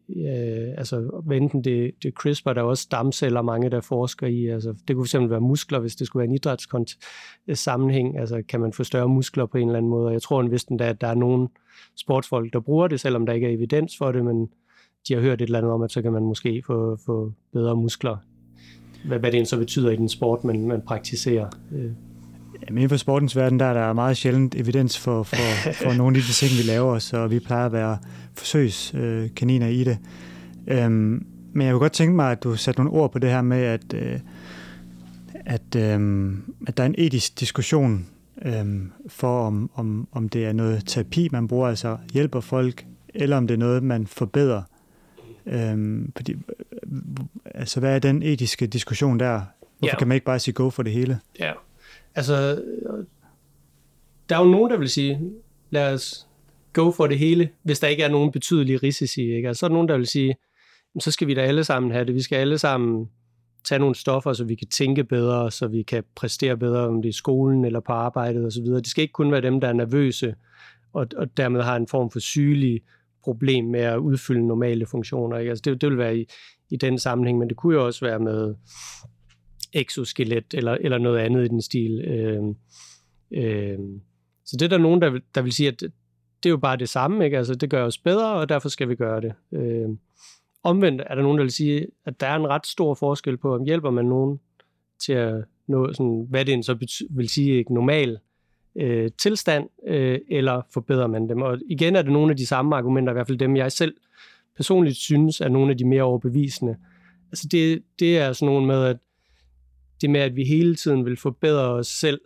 øh, 0.10 0.74
altså, 0.78 1.22
enten 1.32 1.64
det, 1.64 1.92
det 2.04 2.14
CRISPR, 2.14 2.54
der 2.54 2.62
er 2.62 2.66
også 2.66 2.84
stamceller, 2.84 3.42
mange 3.42 3.70
der 3.70 3.82
forsker 3.82 4.28
i. 4.28 4.46
Altså, 4.46 4.76
det 4.88 4.96
kunne 4.96 5.08
fx 5.08 5.16
være 5.16 5.42
muskler, 5.42 5.80
hvis 5.80 5.96
det 5.96 6.08
skulle 6.08 6.22
være 6.22 6.30
en 6.30 6.36
idrætssammenhæng. 6.36 8.16
Øh, 8.16 8.22
altså, 8.22 8.44
kan 8.50 8.60
man 8.60 8.74
få 8.74 8.84
større 8.84 9.10
muskler 9.10 9.46
på 9.46 9.58
en 9.58 9.68
eller 9.68 9.78
anden 9.78 9.90
måde? 9.90 10.06
Og 10.08 10.14
jeg 10.14 10.22
tror 10.22 10.44
næsten, 10.44 10.82
at 10.82 11.02
der 11.02 11.08
er 11.08 11.14
nogle 11.14 11.48
sportsfolk, 11.96 12.54
der 12.54 12.60
bruger 12.60 12.88
det, 12.88 13.00
selvom 13.00 13.26
der 13.26 13.34
ikke 13.34 13.48
er 13.48 13.54
evidens 13.54 13.98
for 13.98 14.12
det, 14.12 14.26
men 14.26 14.50
de 15.08 15.14
har 15.14 15.22
hørt 15.22 15.42
et 15.42 15.46
eller 15.46 15.58
andet 15.58 15.72
om, 15.72 15.82
at 15.82 15.92
så 15.92 16.02
kan 16.02 16.12
man 16.12 16.24
måske 16.24 16.64
få, 16.68 16.98
få 17.06 17.32
bedre 17.54 17.76
muskler. 17.76 18.18
Hvad, 19.08 19.20
hvad 19.20 19.32
det 19.32 19.48
så 19.48 19.58
betyder 19.58 19.92
i 19.92 19.96
den 19.96 20.10
sport, 20.10 20.44
man, 20.44 20.68
man 20.68 20.82
praktiserer. 20.82 21.50
Øh. 21.72 21.92
Jamen, 22.62 22.78
inden 22.78 22.90
for 22.90 22.98
sportens 22.98 23.36
verden, 23.36 23.60
der 23.60 23.66
er 23.66 23.74
der 23.74 23.94
meget 23.94 24.18
sjældent 24.18 24.56
evidens 24.56 25.00
for, 25.00 25.24
for, 25.24 25.36
for 25.84 25.94
nogle 25.94 26.18
af 26.18 26.24
de 26.24 26.34
ting, 26.34 26.52
vi 26.52 26.72
laver, 26.72 27.00
så 27.00 27.28
vi 27.28 27.40
plejer 27.40 27.66
at 27.66 27.72
være 27.72 27.98
forsøgskaniner 28.34 29.68
i 29.68 29.84
det. 29.84 29.98
Øhm, 30.68 31.26
men 31.54 31.68
jeg 31.68 31.74
kunne 31.74 31.80
godt 31.80 31.94
tænke 31.94 32.16
mig, 32.16 32.32
at 32.32 32.44
du 32.44 32.56
satte 32.56 32.82
nogle 32.82 33.00
ord 33.00 33.12
på 33.12 33.20
det 33.20 33.30
her 33.30 33.42
med, 33.42 33.58
at, 33.58 33.94
øh, 33.94 34.20
at, 35.46 35.76
øh, 35.76 36.32
at 36.68 36.78
der 36.78 36.84
er 36.84 36.88
en 36.88 36.96
etisk 36.98 37.40
diskussion 37.40 38.08
øh, 38.46 38.66
for, 39.08 39.48
om, 39.48 39.70
om, 39.76 40.08
om 40.12 40.30
det 40.30 40.46
er 40.46 40.54
noget 40.54 40.84
terapi, 40.86 41.30
man 41.32 41.48
bruger, 41.48 41.68
altså 41.68 41.98
hjælper 42.14 42.40
folk, 42.40 42.86
eller 43.14 43.38
om 43.38 43.48
det 43.48 43.54
er 43.54 43.58
noget, 43.58 43.84
man 43.84 44.08
forbedrer. 44.08 44.62
Øhm, 45.46 46.12
fordi, 46.16 46.36
altså, 47.46 47.80
hvad 47.80 47.96
er 47.96 48.00
den 48.00 48.24
etiske 48.24 48.68
diskussion 48.68 49.20
der? 49.20 49.42
Hvorfor 49.80 49.94
ja. 49.94 49.98
kan 49.98 50.08
man 50.08 50.16
ikke 50.16 50.26
bare 50.26 50.40
sige 50.40 50.54
go 50.54 50.70
for 50.70 50.84
det 50.84 50.94
hele? 50.94 51.20
Ja, 51.40 51.52
altså, 52.16 52.64
der 54.30 54.36
er 54.38 54.44
jo 54.46 54.52
nogen, 54.52 54.72
der 54.72 54.78
vil 54.78 54.90
sige, 54.90 55.32
lad 55.70 55.94
os 55.94 56.28
go 56.74 56.92
for 56.92 57.08
det 57.08 57.20
hele, 57.20 57.50
hvis 57.64 57.80
der 57.80 57.88
ikke 57.88 58.04
er 58.04 58.10
nogen 58.10 58.32
betydelige 58.32 58.78
risici. 58.78 59.22
Ikke? 59.22 59.48
Altså, 59.48 59.60
så 59.60 59.66
er 59.66 59.68
der 59.68 59.74
nogen, 59.74 59.90
der 59.90 59.98
vil 59.98 60.08
sige, 60.08 60.36
så 61.00 61.12
skal 61.12 61.28
vi 61.28 61.34
da 61.34 61.42
alle 61.42 61.64
sammen 61.64 61.92
have 61.92 62.06
det. 62.06 62.16
Vi 62.16 62.22
skal 62.22 62.36
alle 62.36 62.58
sammen 62.58 63.10
tage 63.64 63.80
nogle 63.80 63.96
stoffer, 63.96 64.34
så 64.34 64.44
vi 64.44 64.56
kan 64.56 64.68
tænke 64.68 65.04
bedre, 65.04 65.52
så 65.52 65.68
vi 65.68 65.84
kan 65.84 66.04
præstere 66.16 66.58
bedre, 66.58 66.88
om 66.88 67.02
det 67.02 67.10
er 67.10 67.14
i 67.14 67.18
skolen 67.18 67.66
eller 67.66 67.80
på 67.80 67.92
arbejdet 67.92 68.46
osv. 68.46 68.64
Det 68.64 68.88
skal 68.88 69.02
ikke 69.02 69.12
kun 69.12 69.32
være 69.32 69.42
dem, 69.42 69.62
der 69.62 69.68
er 69.68 69.74
nervøse, 69.74 70.36
og, 70.94 71.08
og 71.18 71.38
dermed 71.38 71.62
har 71.62 71.76
en 71.76 71.88
form 71.88 72.12
for 72.12 72.20
sygelig 72.20 72.82
problem 73.24 73.66
med 73.66 73.80
at 73.80 73.98
udfylde 73.98 74.48
normale 74.48 74.86
funktioner. 74.86 75.38
Ikke? 75.38 75.50
Altså 75.50 75.62
det, 75.66 75.82
det 75.82 75.90
vil 75.90 75.98
være 75.98 76.18
i, 76.18 76.26
i 76.70 76.78
den 76.78 77.00
sammenhæng, 77.00 77.38
men 77.38 77.50
det 77.50 77.58
kunne 77.58 77.76
jo 77.76 77.86
også 77.86 78.06
være 78.06 78.20
med 78.20 78.56
exoskelet 79.76 80.54
eller, 80.54 80.78
eller 80.82 80.98
noget 80.98 81.20
andet 81.20 81.46
i 81.46 81.48
den 81.48 81.62
stil. 81.62 82.02
Øh, 82.02 82.44
øh, 83.32 83.80
så 84.46 84.58
det 84.58 84.62
er 84.62 84.70
der 84.70 84.78
nogen, 84.78 85.02
der 85.02 85.10
vil, 85.10 85.22
der 85.36 85.42
vil 85.42 85.52
sige, 85.52 85.68
at 85.68 85.82
det, 86.44 86.50
er 86.50 86.50
jo 86.50 86.58
bare 86.58 86.78
det 86.78 86.90
samme, 86.90 87.26
ikke? 87.26 87.38
Altså, 87.38 87.56
det 87.56 87.70
gør 87.70 87.86
os 87.86 87.98
bedre, 87.98 88.34
og 88.34 88.50
derfor 88.50 88.70
skal 88.70 88.90
vi 88.90 88.96
gøre 88.96 89.22
det. 89.22 89.34
Øh, 89.52 89.90
omvendt 90.64 91.02
er 91.06 91.16
der 91.16 91.22
nogen, 91.22 91.38
der 91.38 91.44
vil 91.44 91.52
sige, 91.52 91.88
at 92.06 92.20
der 92.20 92.28
er 92.28 92.36
en 92.36 92.48
ret 92.48 92.68
stor 92.68 92.94
forskel 92.94 93.38
på, 93.38 93.56
om 93.56 93.64
hjælper 93.64 93.90
man 93.90 94.06
nogen 94.06 94.40
til 95.00 95.14
at 95.14 95.44
nå, 95.68 95.94
sådan, 95.94 96.28
hvad 96.30 96.46
det 96.46 96.66
så 96.66 97.06
vil 97.10 97.30
sige, 97.30 97.58
ikke 97.58 97.74
normal 97.74 98.20
øh, 98.76 99.12
tilstand, 99.18 99.70
øh, 99.88 100.20
eller 100.30 100.62
forbedrer 100.74 101.08
man 101.08 101.30
dem? 101.30 101.42
Og 101.42 101.60
igen 101.70 101.96
er 101.96 102.02
det 102.02 102.12
nogle 102.12 102.32
af 102.32 102.38
de 102.38 102.46
samme 102.46 102.76
argumenter, 102.76 103.14
i 103.14 103.16
hvert 103.16 103.28
fald 103.28 103.38
dem, 103.38 103.56
jeg 103.56 103.72
selv 103.72 103.96
personligt 104.56 104.98
synes 104.98 105.42
er 105.42 105.50
nogle 105.50 105.72
af 105.72 105.78
de 105.78 105.86
mere 105.86 106.04
overbevisende. 106.04 106.76
Altså 107.32 107.48
det, 107.52 107.84
det 108.00 108.18
er 108.18 108.34
sådan 108.34 108.54
nogle 108.54 108.68
med, 108.68 108.86
at 108.86 108.98
det 110.02 110.10
med, 110.10 110.20
at 110.20 110.36
vi 110.36 110.44
hele 110.44 110.76
tiden 110.76 111.06
vil 111.06 111.18
forbedre 111.18 111.70
os 111.70 111.88
selv, 111.88 112.22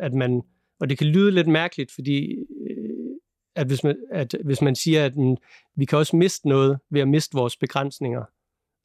at 0.00 0.12
man, 0.12 0.42
og 0.80 0.90
det 0.90 0.98
kan 0.98 1.06
lyde 1.06 1.30
lidt 1.30 1.48
mærkeligt, 1.48 1.92
fordi 1.94 2.32
øh, 2.70 3.16
at 3.54 3.66
hvis 3.66 3.84
man, 3.84 3.96
at 4.10 4.34
hvis 4.44 4.62
man 4.62 4.74
siger, 4.74 5.04
at 5.04 5.16
mm, 5.16 5.36
vi 5.76 5.84
kan 5.84 5.98
også 5.98 6.16
miste 6.16 6.48
noget 6.48 6.78
ved 6.90 7.00
at 7.00 7.08
miste 7.08 7.36
vores 7.36 7.56
begrænsninger. 7.56 8.24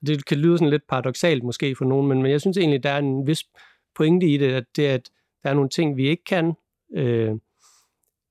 Det 0.05 0.25
kan 0.25 0.37
lyde 0.37 0.57
sådan 0.57 0.69
lidt 0.69 0.87
paradoxalt 0.89 1.43
måske 1.43 1.75
for 1.75 1.85
nogen, 1.85 2.07
men 2.07 2.25
jeg 2.25 2.41
synes 2.41 2.57
egentlig, 2.57 2.83
der 2.83 2.89
er 2.89 2.99
en 2.99 3.27
vis 3.27 3.43
pointe 3.95 4.27
i 4.27 4.37
det, 4.37 4.53
at 4.53 4.65
det 4.75 4.85
at 4.85 5.09
der 5.43 5.49
er 5.49 5.53
nogle 5.53 5.69
ting, 5.69 5.97
vi 5.97 6.09
ikke 6.09 6.23
kan, 6.23 6.53
Øh, 6.93 7.35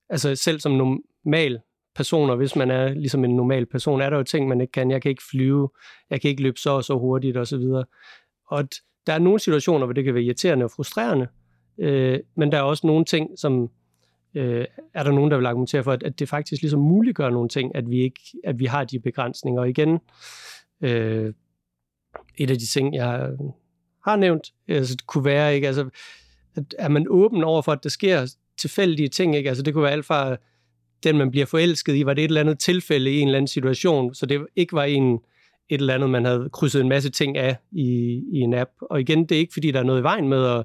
altså 0.08 0.36
selv 0.36 0.60
som 0.60 0.72
normal 0.72 1.60
personer, 1.94 2.34
hvis 2.36 2.56
man 2.56 2.70
er 2.70 2.88
ligesom 2.88 3.24
en 3.24 3.36
normal 3.36 3.66
person, 3.66 4.00
er 4.00 4.10
der 4.10 4.16
jo 4.16 4.22
ting, 4.22 4.48
man 4.48 4.60
ikke 4.60 4.72
kan. 4.72 4.90
Jeg 4.90 5.02
kan 5.02 5.10
ikke 5.10 5.22
flyve, 5.30 5.70
jeg 6.10 6.20
kan 6.20 6.30
ikke 6.30 6.42
løbe 6.42 6.58
så 6.58 6.70
og 6.70 6.84
så 6.84 6.98
hurtigt 6.98 7.36
osv. 7.36 7.54
Og, 7.54 7.88
og 8.46 8.68
der 9.06 9.12
er 9.12 9.18
nogle 9.18 9.40
situationer, 9.40 9.86
hvor 9.86 9.92
det 9.92 10.04
kan 10.04 10.14
være 10.14 10.22
irriterende 10.22 10.64
og 10.64 10.70
frustrerende, 10.70 11.28
øh, 11.78 12.20
men 12.36 12.52
der 12.52 12.58
er 12.58 12.62
også 12.62 12.86
nogle 12.86 13.04
ting, 13.04 13.38
som 13.38 13.70
øh, 14.34 14.64
er 14.94 15.02
der 15.02 15.12
nogen, 15.12 15.30
der 15.30 15.36
vil 15.36 15.46
argumentere 15.46 15.84
for, 15.84 15.92
at, 15.92 16.02
at 16.02 16.18
det 16.18 16.28
faktisk 16.28 16.62
ligesom 16.62 16.80
muliggør 16.80 17.30
nogle 17.30 17.48
ting, 17.48 17.76
at 17.76 17.90
vi 17.90 18.02
ikke, 18.02 18.20
at 18.44 18.58
vi 18.58 18.64
har 18.64 18.84
de 18.84 18.98
begrænsninger. 18.98 19.60
Og 19.60 19.68
igen, 19.68 19.98
øh, 20.80 21.34
et 22.38 22.50
af 22.50 22.58
de 22.58 22.66
ting, 22.66 22.94
jeg 22.94 23.30
har 24.04 24.16
nævnt, 24.16 24.52
altså, 24.68 24.94
det 24.94 25.06
kunne 25.06 25.24
være, 25.24 25.54
ikke, 25.54 25.66
altså, 25.66 25.88
at 26.56 26.74
er 26.78 26.88
man 26.88 27.06
åben 27.10 27.44
over 27.44 27.62
for, 27.62 27.72
at 27.72 27.82
der 27.82 27.88
sker 27.88 28.34
tilfældige 28.58 29.08
ting. 29.08 29.36
Ikke? 29.36 29.48
Altså, 29.48 29.62
det 29.62 29.74
kunne 29.74 29.84
være 29.84 29.92
alt 29.92 30.06
fra 30.06 30.36
den, 31.04 31.18
man 31.18 31.30
bliver 31.30 31.46
forelsket 31.46 31.94
i, 31.94 32.06
var 32.06 32.14
det 32.14 32.24
et 32.24 32.28
eller 32.28 32.40
andet 32.40 32.58
tilfælde 32.58 33.12
i 33.12 33.20
en 33.20 33.28
eller 33.28 33.38
anden 33.38 33.48
situation, 33.48 34.14
så 34.14 34.26
det 34.26 34.46
ikke 34.56 34.72
var 34.72 34.84
en, 34.84 35.18
et 35.74 35.80
eller 35.80 35.94
andet, 35.94 36.10
man 36.10 36.24
havde 36.24 36.48
krydset 36.52 36.80
en 36.80 36.88
masse 36.88 37.10
ting 37.10 37.36
af 37.36 37.56
i, 37.72 38.22
i 38.32 38.40
en 38.40 38.54
app. 38.54 38.70
Og 38.80 39.00
igen, 39.00 39.24
det 39.24 39.34
er 39.34 39.38
ikke, 39.38 39.52
fordi 39.52 39.70
der 39.70 39.80
er 39.80 39.84
noget 39.84 40.00
i 40.00 40.02
vejen 40.02 40.28
med 40.28 40.46
at 40.46 40.64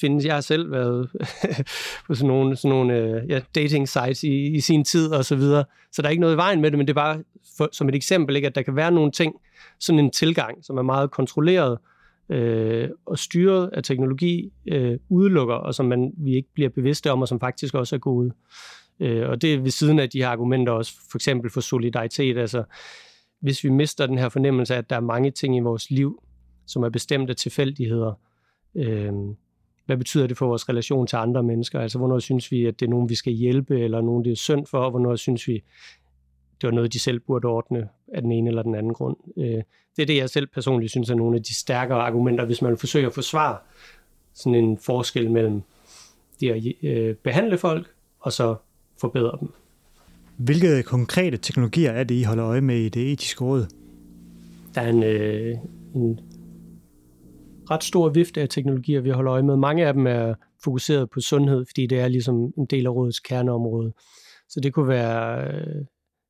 finde, 0.00 0.26
jeg 0.26 0.34
har 0.34 0.40
selv 0.40 0.72
været 0.72 1.10
på 2.06 2.14
sådan 2.14 2.28
nogle, 2.28 2.56
sådan 2.56 2.70
nogle 2.70 2.96
øh, 2.96 3.30
ja, 3.30 3.40
dating 3.54 3.88
sites 3.88 4.22
i, 4.22 4.46
i 4.46 4.60
sin 4.60 4.84
tid 4.84 5.12
og 5.12 5.24
så 5.24 5.36
videre, 5.36 5.64
så 5.92 6.02
der 6.02 6.08
er 6.08 6.10
ikke 6.10 6.20
noget 6.20 6.34
i 6.34 6.36
vejen 6.36 6.60
med 6.60 6.70
det, 6.70 6.78
men 6.78 6.86
det 6.86 6.92
er 6.92 7.00
bare 7.00 7.22
for, 7.56 7.68
som 7.72 7.88
et 7.88 7.94
eksempel, 7.94 8.36
ikke, 8.36 8.48
at 8.48 8.54
der 8.54 8.62
kan 8.62 8.76
være 8.76 8.90
nogle 8.90 9.10
ting, 9.10 9.34
sådan 9.80 9.98
en 9.98 10.10
tilgang, 10.10 10.64
som 10.64 10.78
er 10.78 10.82
meget 10.82 11.10
kontrolleret, 11.10 11.78
øh, 12.30 12.88
og 13.06 13.18
styret 13.18 13.70
af 13.72 13.82
teknologi 13.82 14.52
øh, 14.68 14.98
udelukker, 15.08 15.54
og 15.54 15.74
som 15.74 15.86
man, 15.86 16.12
vi 16.16 16.36
ikke 16.36 16.48
bliver 16.54 16.70
bevidste 16.70 17.12
om, 17.12 17.22
og 17.22 17.28
som 17.28 17.40
faktisk 17.40 17.74
også 17.74 17.96
er 17.96 18.00
gode. 18.00 18.32
Øh, 19.00 19.28
og 19.28 19.42
det 19.42 19.54
er 19.54 19.58
ved 19.58 19.70
siden 19.70 19.98
af 19.98 20.10
de 20.10 20.18
her 20.18 20.28
argumenter 20.28 20.72
også, 20.72 20.92
for 21.10 21.18
eksempel 21.18 21.50
for 21.50 21.60
solidaritet. 21.60 22.38
Altså, 22.38 22.64
hvis 23.40 23.64
vi 23.64 23.68
mister 23.68 24.06
den 24.06 24.18
her 24.18 24.28
fornemmelse 24.28 24.74
af, 24.74 24.78
at 24.78 24.90
der 24.90 24.96
er 24.96 25.00
mange 25.00 25.30
ting 25.30 25.56
i 25.56 25.60
vores 25.60 25.90
liv, 25.90 26.22
som 26.66 26.82
er 26.82 26.88
bestemte 26.88 27.34
tilfældigheder, 27.34 28.12
øh, 28.74 29.12
hvad 29.86 29.96
betyder 29.96 30.26
det 30.26 30.38
for 30.38 30.46
vores 30.46 30.68
relation 30.68 31.06
til 31.06 31.16
andre 31.16 31.42
mennesker? 31.42 31.80
Altså, 31.80 31.98
hvornår 31.98 32.18
synes 32.18 32.52
vi, 32.52 32.66
at 32.66 32.80
det 32.80 32.86
er 32.86 32.90
nogen, 32.90 33.08
vi 33.08 33.14
skal 33.14 33.32
hjælpe, 33.32 33.80
eller 33.80 34.00
nogen, 34.00 34.24
det 34.24 34.32
er 34.32 34.36
synd 34.36 34.66
for, 34.66 34.78
og 34.78 34.90
hvornår 34.90 35.16
synes 35.16 35.48
vi, 35.48 35.54
det 36.60 36.66
var 36.66 36.70
noget, 36.70 36.92
de 36.92 36.98
selv 36.98 37.20
burde 37.20 37.48
ordne 37.48 37.88
af 38.14 38.22
den 38.22 38.32
ene 38.32 38.48
eller 38.48 38.62
den 38.62 38.74
anden 38.74 38.94
grund. 38.94 39.16
Øh, 39.36 39.62
det 39.96 40.02
er 40.02 40.06
det, 40.06 40.16
jeg 40.16 40.30
selv 40.30 40.46
personligt 40.46 40.90
synes 40.90 41.10
er 41.10 41.14
nogle 41.14 41.36
af 41.36 41.42
de 41.42 41.54
stærkere 41.54 41.98
argumenter, 41.98 42.44
hvis 42.44 42.62
man 42.62 42.78
forsøger 42.78 43.06
at 43.06 43.14
forsvare 43.14 43.58
sådan 44.34 44.54
en 44.54 44.78
forskel 44.78 45.30
mellem 45.30 45.62
det 46.40 46.50
at 46.50 46.88
øh, 46.90 47.14
behandle 47.14 47.58
folk, 47.58 47.86
og 48.20 48.32
så 48.32 48.56
forbedre 49.00 49.36
dem. 49.40 49.52
Hvilke 50.38 50.82
konkrete 50.82 51.36
teknologier 51.36 51.90
er 51.90 52.04
det, 52.04 52.14
I 52.14 52.22
holder 52.22 52.46
øje 52.46 52.60
med 52.60 52.76
i 52.76 52.88
det 52.88 53.12
etiske 53.12 53.44
råd? 53.44 53.66
Der 54.74 54.80
er 54.80 54.88
en, 54.88 55.02
øh, 55.02 55.54
en 55.94 56.20
ret 57.70 57.84
stor 57.84 58.08
vifte 58.08 58.40
af 58.40 58.48
teknologier, 58.48 59.00
vi 59.00 59.10
holder 59.10 59.32
øje 59.32 59.42
med. 59.42 59.56
Mange 59.56 59.86
af 59.86 59.92
dem 59.92 60.06
er 60.06 60.34
fokuseret 60.64 61.10
på 61.10 61.20
sundhed, 61.20 61.64
fordi 61.68 61.86
det 61.86 62.00
er 62.00 62.08
ligesom 62.08 62.52
en 62.58 62.66
del 62.66 62.86
af 62.86 62.90
rådets 62.90 63.20
kerneområde. 63.20 63.92
Så 64.48 64.60
det 64.60 64.72
kunne 64.72 64.88
være 64.88 65.44
øh, 65.52 65.84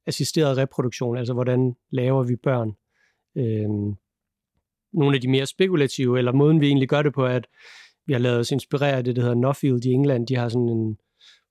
assisteret 0.06 0.56
reproduktion, 0.56 1.16
altså 1.16 1.32
hvordan 1.32 1.74
laver 1.90 2.22
vi 2.22 2.36
børn. 2.36 2.72
Øh, 3.36 3.96
nogle 4.92 5.14
af 5.14 5.20
de 5.20 5.28
mere 5.28 5.46
spekulative, 5.46 6.18
eller 6.18 6.32
måden 6.32 6.61
vi 6.61 6.66
egentlig 6.66 6.88
gør 6.88 7.02
det 7.02 7.14
på, 7.14 7.24
er, 7.24 7.36
at 7.36 7.46
vi 8.06 8.12
har 8.12 8.20
lavet 8.20 8.38
os 8.38 8.50
inspirere 8.50 8.96
af 8.96 9.04
det, 9.04 9.16
der 9.16 9.22
hedder 9.22 9.34
Nuffield 9.34 9.84
i 9.84 9.88
England. 9.88 10.26
De 10.26 10.36
har 10.36 10.48
sådan 10.48 10.68
en 10.68 10.98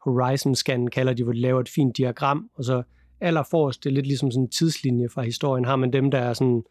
horizon 0.04 0.56
scan, 0.56 0.88
kalder 0.88 1.14
de, 1.14 1.24
hvor 1.24 1.34
de 1.34 1.41
laver 1.41 1.62
et 1.62 1.70
fint 1.70 1.98
diagram, 1.98 2.50
og 2.56 2.64
så 2.64 2.84
allerforrest, 3.22 3.84
det 3.84 3.89
er 3.89 3.93
lidt 3.93 4.08
ligesom 4.08 4.32
sådan 4.32 4.43
en 4.43 4.50
tidslinje 4.50 5.10
fra 5.10 5.22
historien, 5.22 5.66
har 5.66 5.76
man 5.76 5.93
dem, 5.93 6.12
der 6.12 6.20
er 6.20 6.34
sådan 6.34 6.64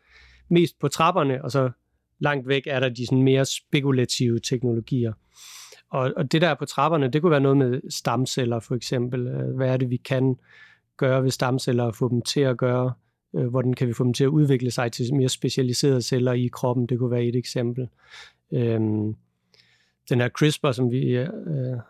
mest 0.48 0.78
på 0.78 0.88
trapperne, 0.88 1.44
og 1.44 1.50
så 1.50 1.70
langt 2.18 2.48
væk 2.48 2.62
er 2.66 2.80
der 2.80 2.88
de 2.88 3.06
sådan 3.06 3.22
mere 3.22 3.44
spekulative 3.44 4.40
teknologier. 4.40 5.12
Og, 5.90 6.12
og 6.16 6.32
det 6.32 6.42
der 6.42 6.48
er 6.48 6.54
på 6.54 6.64
trapperne, 6.64 7.08
det 7.08 7.22
kunne 7.22 7.30
være 7.30 7.40
noget 7.40 7.56
med 7.56 7.80
stamceller 7.90 8.60
for 8.60 8.74
eksempel. 8.74 9.26
Øh, 9.26 9.56
hvad 9.56 9.68
er 9.68 9.76
det, 9.76 9.90
vi 9.90 9.96
kan 9.96 10.36
gøre 10.96 11.22
ved 11.22 11.30
stamceller 11.30 11.84
og 11.84 11.94
få 11.94 12.08
dem 12.08 12.22
til 12.22 12.40
at 12.40 12.56
gøre? 12.56 12.92
Øh, 13.36 13.46
hvordan 13.46 13.74
kan 13.74 13.88
vi 13.88 13.92
få 13.92 14.04
dem 14.04 14.14
til 14.14 14.24
at 14.24 14.28
udvikle 14.28 14.70
sig 14.70 14.92
til 14.92 15.14
mere 15.14 15.28
specialiserede 15.28 16.02
celler 16.02 16.32
i 16.32 16.48
kroppen? 16.52 16.86
Det 16.86 16.98
kunne 16.98 17.10
være 17.10 17.24
et 17.24 17.36
eksempel. 17.36 17.88
Øhm, 18.52 19.14
den 20.08 20.20
her 20.20 20.28
CRISPR, 20.28 20.72
som 20.72 20.90
vi 20.90 21.16
øh, 21.16 21.26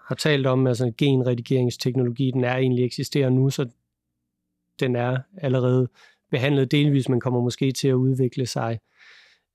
har 0.06 0.14
talt 0.14 0.46
om, 0.46 0.66
altså 0.66 0.92
genredigeringsteknologi, 0.98 2.30
den 2.30 2.44
er 2.44 2.56
egentlig 2.56 2.84
eksisterer 2.84 3.30
nu, 3.30 3.50
så 3.50 3.68
den 4.80 4.96
er 4.96 5.18
allerede 5.38 5.88
behandlet 6.30 6.70
delvis, 6.70 7.08
men 7.08 7.20
kommer 7.20 7.40
måske 7.40 7.72
til 7.72 7.88
at 7.88 7.94
udvikle 7.94 8.46
sig. 8.46 8.78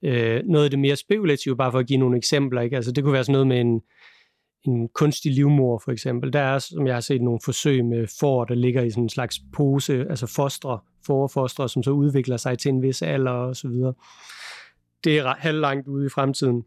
Øh, 0.04 0.44
noget 0.46 0.64
af 0.64 0.70
det 0.70 0.80
mere 0.80 0.96
spekulative, 0.96 1.58
bare 1.58 1.72
for 1.72 1.80
at 1.80 1.88
give 1.88 2.00
nogle 2.00 2.18
eksempler, 2.18 2.62
ikke? 2.62 2.76
Altså, 2.76 2.92
det 2.92 3.04
kunne 3.04 3.14
være 3.14 3.24
sådan 3.24 3.34
noget 3.34 3.48
med 3.48 3.62
en, 3.62 3.82
en 4.64 4.90
kunstig 4.90 5.32
livmor 5.32 5.82
for 5.86 5.92
eksempel. 5.92 6.34
Der 6.34 6.40
er, 6.40 6.60
som 6.60 6.88
jeg 6.88 6.96
har 6.96 7.02
set, 7.02 7.22
nogle 7.22 7.40
forsøg 7.46 7.86
med 7.86 8.08
får, 8.20 8.46
der 8.46 8.56
ligger 8.56 8.84
i 8.84 8.90
sådan 8.90 9.04
en 9.04 9.10
slags 9.10 9.40
pose, 9.54 10.06
altså 10.10 10.28
fostre, 10.28 10.80
forfostre, 11.06 11.70
som 11.70 11.84
så 11.84 11.92
udvikler 11.92 12.38
sig 12.38 12.60
til 12.60 12.70
en 12.70 12.82
vis 12.82 13.02
alder 13.02 13.32
og 13.32 13.56
så 13.56 13.68
videre. 13.68 13.94
Det 15.04 15.18
er 15.18 15.36
halvlangt 15.38 15.88
ude 15.88 16.06
i 16.06 16.10
fremtiden. 16.10 16.64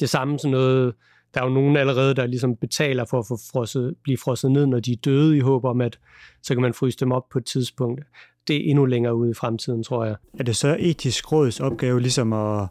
Det 0.00 0.08
samme 0.08 0.38
sådan 0.38 0.50
noget, 0.50 0.94
der 1.34 1.40
er 1.40 1.44
jo 1.44 1.54
nogen 1.54 1.76
allerede, 1.76 2.14
der 2.14 2.26
ligesom 2.26 2.56
betaler 2.56 3.04
for 3.04 3.18
at 3.18 3.26
få 3.28 3.38
frosset, 3.52 3.94
blive 4.02 4.18
frosset 4.18 4.50
ned, 4.50 4.66
når 4.66 4.80
de 4.80 4.92
er 4.92 4.96
døde, 4.96 5.36
i 5.36 5.40
håb 5.40 5.64
om, 5.64 5.80
at 5.80 5.98
så 6.42 6.54
kan 6.54 6.62
man 6.62 6.74
fryse 6.74 6.98
dem 6.98 7.12
op 7.12 7.28
på 7.32 7.38
et 7.38 7.44
tidspunkt. 7.44 8.00
Det 8.48 8.56
er 8.56 8.70
endnu 8.70 8.84
længere 8.84 9.14
ude 9.14 9.30
i 9.30 9.34
fremtiden, 9.34 9.82
tror 9.82 10.04
jeg. 10.04 10.16
Er 10.38 10.42
det 10.42 10.56
så 10.56 10.76
etisk 10.78 11.32
råds 11.32 11.60
opgave 11.60 12.00
ligesom 12.00 12.32
at 12.32 12.68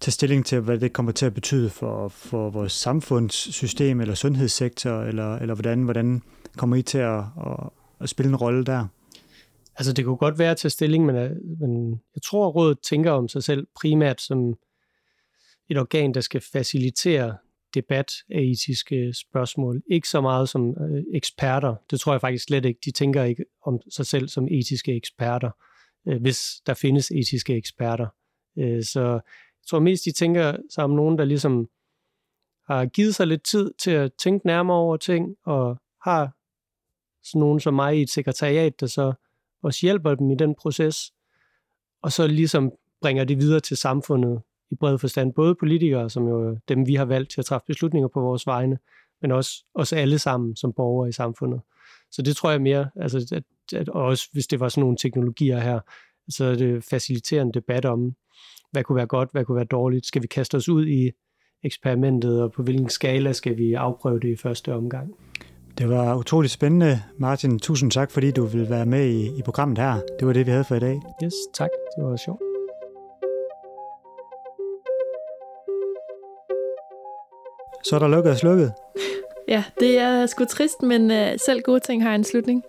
tage 0.00 0.12
stilling 0.12 0.46
til, 0.46 0.60
hvad 0.60 0.78
det 0.78 0.92
kommer 0.92 1.12
til 1.12 1.26
at 1.26 1.34
betyde 1.34 1.70
for, 1.70 2.08
for 2.08 2.50
vores 2.50 2.72
samfundssystem 2.72 4.00
eller 4.00 4.14
sundhedssektor, 4.14 5.00
eller, 5.00 5.36
eller 5.36 5.54
hvordan, 5.54 5.82
hvordan 5.82 6.22
kommer 6.56 6.76
I 6.76 6.82
til 6.82 6.98
at, 6.98 7.18
at, 7.18 7.70
at 8.00 8.08
spille 8.08 8.28
en 8.28 8.36
rolle 8.36 8.64
der? 8.64 8.86
Altså 9.76 9.92
det 9.92 10.04
kunne 10.04 10.16
godt 10.16 10.38
være 10.38 10.50
at 10.50 10.56
tage 10.56 10.70
stilling, 10.70 11.06
men, 11.06 11.14
men 11.60 11.90
jeg 11.90 12.22
tror, 12.22 12.48
at 12.48 12.54
rådet 12.54 12.78
tænker 12.90 13.10
om 13.10 13.28
sig 13.28 13.42
selv 13.44 13.66
primært 13.80 14.20
som 14.20 14.54
et 15.68 15.78
organ, 15.78 16.14
der 16.14 16.20
skal 16.20 16.40
facilitere 16.52 17.36
debat 17.74 18.12
af 18.30 18.40
etiske 18.40 19.14
spørgsmål. 19.14 19.82
Ikke 19.90 20.08
så 20.08 20.20
meget 20.20 20.48
som 20.48 20.70
øh, 20.70 21.04
eksperter. 21.14 21.74
Det 21.90 22.00
tror 22.00 22.12
jeg 22.12 22.20
faktisk 22.20 22.44
slet 22.44 22.64
ikke. 22.64 22.80
De 22.84 22.90
tænker 22.90 23.24
ikke 23.24 23.44
om 23.62 23.80
sig 23.90 24.06
selv 24.06 24.28
som 24.28 24.48
etiske 24.50 24.96
eksperter, 24.96 25.50
øh, 26.08 26.20
hvis 26.20 26.62
der 26.66 26.74
findes 26.74 27.10
etiske 27.10 27.54
eksperter. 27.54 28.06
Øh, 28.58 28.84
så 28.84 29.00
jeg 29.00 29.68
tror 29.68 29.78
mest, 29.78 30.04
de 30.04 30.12
tænker 30.12 30.56
sig 30.70 30.84
om 30.84 30.90
nogen, 30.90 31.18
der 31.18 31.24
ligesom 31.24 31.68
har 32.66 32.86
givet 32.86 33.14
sig 33.14 33.26
lidt 33.26 33.42
tid 33.42 33.72
til 33.78 33.90
at 33.90 34.12
tænke 34.12 34.46
nærmere 34.46 34.76
over 34.76 34.96
ting, 34.96 35.36
og 35.44 35.80
har 36.02 36.36
sådan 37.22 37.40
nogen 37.40 37.60
som 37.60 37.74
mig 37.74 37.98
i 37.98 38.02
et 38.02 38.10
sekretariat, 38.10 38.80
der 38.80 38.86
så 38.86 39.12
også 39.62 39.78
hjælper 39.82 40.14
dem 40.14 40.30
i 40.30 40.34
den 40.34 40.54
proces, 40.54 41.12
og 42.02 42.12
så 42.12 42.26
ligesom 42.26 42.72
bringer 43.00 43.24
det 43.24 43.38
videre 43.38 43.60
til 43.60 43.76
samfundet 43.76 44.42
i 44.74 44.76
bred 44.76 44.98
forstand. 44.98 45.32
Både 45.32 45.54
politikere, 45.54 46.10
som 46.10 46.28
jo 46.28 46.58
dem, 46.68 46.86
vi 46.86 46.94
har 46.94 47.04
valgt 47.04 47.30
til 47.30 47.40
at 47.40 47.44
træffe 47.44 47.64
beslutninger 47.66 48.08
på 48.08 48.20
vores 48.20 48.46
vegne, 48.46 48.78
men 49.22 49.30
også 49.30 49.64
os 49.74 49.92
alle 49.92 50.18
sammen 50.18 50.56
som 50.56 50.72
borgere 50.72 51.08
i 51.08 51.12
samfundet. 51.12 51.60
Så 52.10 52.22
det 52.22 52.36
tror 52.36 52.50
jeg 52.50 52.62
mere, 52.62 52.90
altså, 52.96 53.34
at, 53.36 53.80
at 53.80 53.88
også 53.88 54.28
hvis 54.32 54.46
det 54.46 54.60
var 54.60 54.68
sådan 54.68 54.80
nogle 54.80 54.96
teknologier 54.96 55.60
her, 55.60 55.80
så 56.28 56.44
er 56.44 56.54
det 56.54 56.84
faciliterer 56.84 57.42
en 57.42 57.54
debat 57.54 57.84
om, 57.84 58.14
hvad 58.72 58.84
kunne 58.84 58.96
være 58.96 59.06
godt, 59.06 59.28
hvad 59.32 59.44
kunne 59.44 59.56
være 59.56 59.64
dårligt. 59.64 60.06
Skal 60.06 60.22
vi 60.22 60.26
kaste 60.26 60.54
os 60.54 60.68
ud 60.68 60.86
i 60.86 61.10
eksperimentet, 61.64 62.42
og 62.42 62.52
på 62.52 62.62
hvilken 62.62 62.88
skala 62.88 63.32
skal 63.32 63.58
vi 63.58 63.74
afprøve 63.74 64.20
det 64.20 64.28
i 64.28 64.36
første 64.36 64.74
omgang? 64.74 65.14
Det 65.78 65.88
var 65.88 66.16
utroligt 66.16 66.52
spændende, 66.52 67.02
Martin. 67.18 67.58
Tusind 67.58 67.90
tak, 67.90 68.10
fordi 68.10 68.30
du 68.30 68.44
ville 68.44 68.70
være 68.70 68.86
med 68.86 69.06
i, 69.06 69.38
i 69.38 69.42
programmet 69.44 69.78
her. 69.78 70.00
Det 70.18 70.26
var 70.26 70.32
det, 70.32 70.46
vi 70.46 70.50
havde 70.50 70.64
for 70.64 70.74
i 70.74 70.80
dag. 70.80 71.00
Yes, 71.24 71.34
tak. 71.54 71.70
Det 71.96 72.04
var 72.04 72.16
sjovt. 72.16 72.53
Så 77.84 77.94
er 77.94 77.98
der 77.98 78.08
lukket 78.08 78.32
og 78.32 78.38
slukket. 78.38 78.72
Ja, 79.48 79.64
det 79.80 79.98
er 79.98 80.26
sgu 80.26 80.44
trist, 80.44 80.82
men 80.82 81.10
uh, 81.10 81.40
selv 81.46 81.60
gode 81.62 81.80
ting 81.80 82.02
har 82.02 82.14
en 82.14 82.24
slutning. 82.24 82.62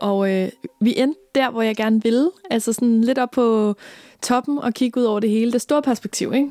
Og 0.00 0.18
uh, 0.18 0.48
vi 0.80 0.94
endte 0.96 1.20
der, 1.34 1.50
hvor 1.50 1.62
jeg 1.62 1.76
gerne 1.76 2.02
ville. 2.02 2.30
Altså 2.50 2.72
sådan 2.72 3.00
lidt 3.00 3.18
op 3.18 3.30
på 3.30 3.74
toppen 4.22 4.58
og 4.58 4.74
kigge 4.74 5.00
ud 5.00 5.04
over 5.04 5.20
det 5.20 5.30
hele. 5.30 5.52
Det 5.52 5.60
store 5.60 5.82
perspektiv, 5.82 6.32
ikke? 6.34 6.50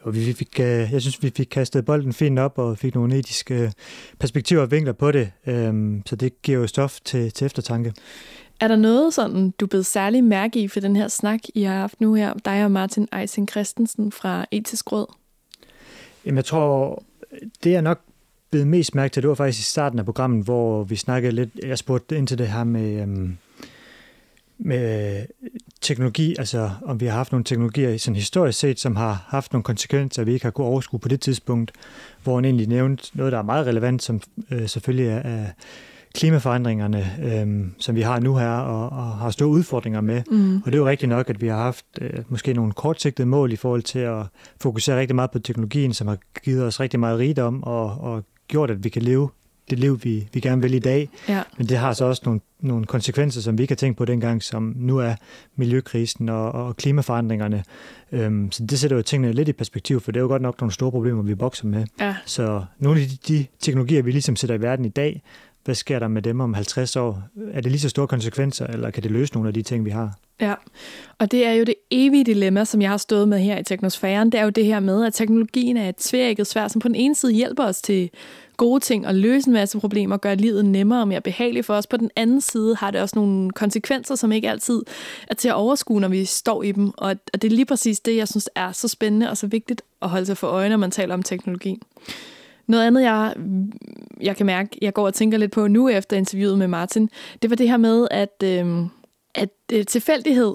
Og 0.00 0.14
vi 0.14 0.32
fik, 0.32 0.48
uh, 0.60 0.66
jeg 0.66 1.00
synes, 1.00 1.22
vi 1.22 1.32
fik 1.36 1.46
kastet 1.50 1.84
bolden 1.84 2.12
fint 2.12 2.38
op 2.38 2.58
og 2.58 2.78
fik 2.78 2.94
nogle 2.94 3.18
etiske 3.18 3.72
perspektiver 4.18 4.62
og 4.62 4.70
vinkler 4.70 4.92
på 4.92 5.12
det. 5.12 5.30
Um, 5.46 6.02
så 6.06 6.16
det 6.16 6.42
giver 6.42 6.58
jo 6.58 6.66
stof 6.66 7.00
til, 7.04 7.32
til 7.32 7.44
eftertanke. 7.44 7.92
Er 8.60 8.68
der 8.68 8.76
noget 8.76 9.14
sådan, 9.14 9.50
du 9.50 9.66
blev 9.66 9.82
særlig 9.82 10.24
mærke 10.24 10.60
i 10.60 10.68
for 10.68 10.80
den 10.80 10.96
her 10.96 11.08
snak, 11.08 11.40
I 11.54 11.62
har 11.62 11.74
haft 11.74 12.00
nu 12.00 12.14
her, 12.14 12.34
dig 12.44 12.64
og 12.64 12.70
Martin 12.70 13.08
Eising 13.20 13.50
Christensen 13.50 14.12
fra 14.12 14.46
Etisk 14.50 14.92
Råd? 14.92 15.06
Jamen, 16.26 16.36
jeg 16.36 16.44
tror, 16.44 17.02
det 17.64 17.70
jeg 17.72 17.82
nok 17.82 18.00
blev 18.50 18.66
mest 18.66 18.94
mærke 18.94 19.12
til, 19.12 19.22
det 19.22 19.28
var 19.28 19.34
faktisk 19.34 19.60
i 19.60 19.70
starten 19.70 19.98
af 19.98 20.04
programmet, 20.04 20.44
hvor 20.44 20.84
vi 20.84 20.96
snakkede 20.96 21.32
lidt, 21.32 21.50
jeg 21.62 21.78
spurgte 21.78 22.16
ind 22.16 22.26
til 22.26 22.38
det 22.38 22.48
her 22.48 22.64
med, 22.64 23.02
øhm, 23.02 23.36
med 24.58 25.26
teknologi, 25.80 26.36
altså 26.38 26.70
om 26.84 27.00
vi 27.00 27.06
har 27.06 27.12
haft 27.12 27.32
nogle 27.32 27.44
teknologier 27.44 27.98
sådan 27.98 28.16
historisk 28.16 28.58
set, 28.58 28.80
som 28.80 28.96
har 28.96 29.26
haft 29.28 29.52
nogle 29.52 29.62
konsekvenser, 29.64 30.24
vi 30.24 30.32
ikke 30.32 30.44
har 30.46 30.50
kunne 30.50 30.66
overskue 30.66 31.00
på 31.00 31.08
det 31.08 31.20
tidspunkt, 31.20 31.72
hvor 32.22 32.34
han 32.34 32.44
egentlig 32.44 32.66
nævnte 32.68 33.10
noget, 33.14 33.32
der 33.32 33.38
er 33.38 33.42
meget 33.42 33.66
relevant, 33.66 34.02
som 34.02 34.20
øh, 34.50 34.68
selvfølgelig 34.68 35.06
er, 35.06 35.18
er 35.18 35.46
klimaforandringerne, 36.16 37.06
øh, 37.22 37.66
som 37.78 37.96
vi 37.96 38.00
har 38.00 38.20
nu 38.20 38.36
her, 38.36 38.50
og, 38.50 38.92
og 38.92 39.16
har 39.16 39.30
store 39.30 39.48
udfordringer 39.48 40.00
med. 40.00 40.22
Mm. 40.30 40.56
Og 40.56 40.66
det 40.66 40.74
er 40.74 40.78
jo 40.78 40.88
rigtigt 40.88 41.08
nok, 41.08 41.30
at 41.30 41.40
vi 41.40 41.48
har 41.48 41.56
haft 41.56 41.86
øh, 42.00 42.10
måske 42.28 42.52
nogle 42.52 42.72
kortsigtede 42.72 43.26
mål 43.26 43.52
i 43.52 43.56
forhold 43.56 43.82
til 43.82 43.98
at 43.98 44.22
fokusere 44.60 45.00
rigtig 45.00 45.14
meget 45.14 45.30
på 45.30 45.38
teknologien, 45.38 45.92
som 45.92 46.06
har 46.06 46.18
givet 46.44 46.64
os 46.64 46.80
rigtig 46.80 47.00
meget 47.00 47.18
rigdom 47.18 47.62
og, 47.62 47.84
og 48.00 48.24
gjort, 48.48 48.70
at 48.70 48.84
vi 48.84 48.88
kan 48.88 49.02
leve 49.02 49.28
det 49.70 49.78
liv, 49.78 50.00
vi, 50.02 50.28
vi 50.32 50.40
gerne 50.40 50.62
vil 50.62 50.74
i 50.74 50.78
dag. 50.78 51.08
Ja. 51.28 51.42
Men 51.58 51.66
det 51.66 51.76
har 51.76 51.92
så 51.92 52.04
også 52.04 52.22
nogle, 52.24 52.40
nogle 52.60 52.84
konsekvenser, 52.84 53.40
som 53.40 53.58
vi 53.58 53.62
ikke 53.62 53.72
har 53.72 53.76
tænkt 53.76 53.98
på 53.98 54.04
dengang, 54.04 54.42
som 54.42 54.74
nu 54.76 54.98
er 54.98 55.14
miljøkrisen 55.56 56.28
og, 56.28 56.52
og 56.52 56.76
klimaforandringerne. 56.76 57.64
Øhm, 58.12 58.52
så 58.52 58.66
det 58.66 58.78
sætter 58.78 58.96
jo 58.96 59.02
tingene 59.02 59.32
lidt 59.32 59.48
i 59.48 59.52
perspektiv, 59.52 60.00
for 60.00 60.12
det 60.12 60.20
er 60.20 60.22
jo 60.22 60.28
godt 60.28 60.42
nok 60.42 60.60
nogle 60.60 60.72
store 60.72 60.90
problemer, 60.90 61.22
vi 61.22 61.34
bokser 61.34 61.66
med. 61.66 61.86
Ja. 62.00 62.16
Så 62.26 62.64
nogle 62.78 63.00
af 63.00 63.06
de, 63.06 63.16
de 63.28 63.46
teknologier, 63.60 64.02
vi 64.02 64.10
ligesom 64.10 64.36
sætter 64.36 64.56
i 64.56 64.60
verden 64.60 64.84
i 64.84 64.88
dag, 64.88 65.22
hvad 65.66 65.74
sker 65.74 65.98
der 65.98 66.08
med 66.08 66.22
dem 66.22 66.40
om 66.40 66.54
50 66.54 66.96
år? 66.96 67.22
Er 67.52 67.60
det 67.60 67.70
lige 67.70 67.80
så 67.80 67.88
store 67.88 68.06
konsekvenser, 68.06 68.66
eller 68.66 68.90
kan 68.90 69.02
det 69.02 69.10
løse 69.10 69.34
nogle 69.34 69.48
af 69.48 69.54
de 69.54 69.62
ting, 69.62 69.84
vi 69.84 69.90
har? 69.90 70.18
Ja, 70.40 70.54
og 71.18 71.30
det 71.30 71.46
er 71.46 71.52
jo 71.52 71.64
det 71.64 71.74
evige 71.90 72.24
dilemma, 72.24 72.64
som 72.64 72.82
jeg 72.82 72.90
har 72.90 72.96
stået 72.96 73.28
med 73.28 73.38
her 73.38 73.58
i 73.58 73.62
teknosfæren. 73.62 74.32
Det 74.32 74.40
er 74.40 74.44
jo 74.44 74.50
det 74.50 74.64
her 74.64 74.80
med, 74.80 75.04
at 75.04 75.14
teknologien 75.14 75.76
er 75.76 75.88
et 75.88 75.96
tvækket 75.96 76.46
svær, 76.46 76.68
som 76.68 76.80
på 76.80 76.88
den 76.88 76.96
ene 76.96 77.14
side 77.14 77.32
hjælper 77.32 77.64
os 77.64 77.82
til 77.82 78.10
gode 78.56 78.80
ting 78.80 79.06
og 79.06 79.14
løse 79.14 79.48
en 79.48 79.52
masse 79.52 79.80
problemer, 79.80 80.16
gør 80.16 80.34
livet 80.34 80.64
nemmere 80.64 81.00
og 81.00 81.08
mere 81.08 81.20
behageligt 81.20 81.66
for 81.66 81.74
os. 81.74 81.86
På 81.86 81.96
den 81.96 82.10
anden 82.16 82.40
side 82.40 82.76
har 82.76 82.90
det 82.90 83.00
også 83.00 83.12
nogle 83.18 83.50
konsekvenser, 83.50 84.14
som 84.14 84.32
ikke 84.32 84.50
altid 84.50 84.82
er 85.30 85.34
til 85.34 85.48
at 85.48 85.54
overskue, 85.54 86.00
når 86.00 86.08
vi 86.08 86.24
står 86.24 86.62
i 86.62 86.72
dem. 86.72 86.90
Og 86.96 87.16
det 87.32 87.44
er 87.44 87.48
lige 87.48 87.66
præcis 87.66 88.00
det, 88.00 88.16
jeg 88.16 88.28
synes 88.28 88.50
er 88.54 88.72
så 88.72 88.88
spændende 88.88 89.30
og 89.30 89.36
så 89.36 89.46
vigtigt 89.46 89.82
at 90.02 90.08
holde 90.08 90.26
sig 90.26 90.36
for 90.36 90.46
øje, 90.46 90.68
når 90.68 90.76
man 90.76 90.90
taler 90.90 91.14
om 91.14 91.22
teknologi. 91.22 91.78
Noget 92.66 92.86
andet, 92.86 93.02
jeg, 93.02 93.34
jeg 94.20 94.36
kan 94.36 94.46
mærke, 94.46 94.78
jeg 94.82 94.94
går 94.94 95.06
og 95.06 95.14
tænker 95.14 95.38
lidt 95.38 95.52
på 95.52 95.68
nu 95.68 95.88
efter 95.88 96.16
interviewet 96.16 96.58
med 96.58 96.68
Martin, 96.68 97.10
det 97.42 97.50
var 97.50 97.56
det 97.56 97.68
her 97.68 97.76
med, 97.76 98.08
at, 98.10 98.42
øh, 98.44 98.86
at 99.34 99.48
øh, 99.72 99.86
tilfældighed 99.86 100.54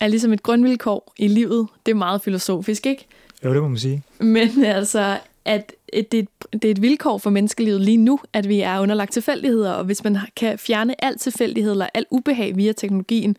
er 0.00 0.08
ligesom 0.08 0.32
et 0.32 0.42
grundvilkår 0.42 1.12
i 1.18 1.28
livet. 1.28 1.66
Det 1.86 1.92
er 1.92 1.96
meget 1.96 2.22
filosofisk, 2.22 2.86
ikke? 2.86 3.06
Jo, 3.44 3.54
det 3.54 3.62
må 3.62 3.68
man 3.68 3.78
sige. 3.78 4.02
Men 4.18 4.64
altså, 4.64 5.18
at 5.44 5.72
det, 5.92 6.28
det 6.52 6.64
er 6.64 6.70
et 6.70 6.82
vilkår 6.82 7.18
for 7.18 7.30
menneskelivet 7.30 7.80
lige 7.80 7.96
nu, 7.96 8.20
at 8.32 8.48
vi 8.48 8.60
er 8.60 8.80
underlagt 8.80 9.12
tilfældigheder, 9.12 9.72
og 9.72 9.84
hvis 9.84 10.04
man 10.04 10.18
kan 10.36 10.58
fjerne 10.58 11.04
al 11.04 11.18
tilfældighed 11.18 11.72
eller 11.72 11.86
al 11.94 12.06
ubehag 12.10 12.56
via 12.56 12.72
teknologien, 12.72 13.36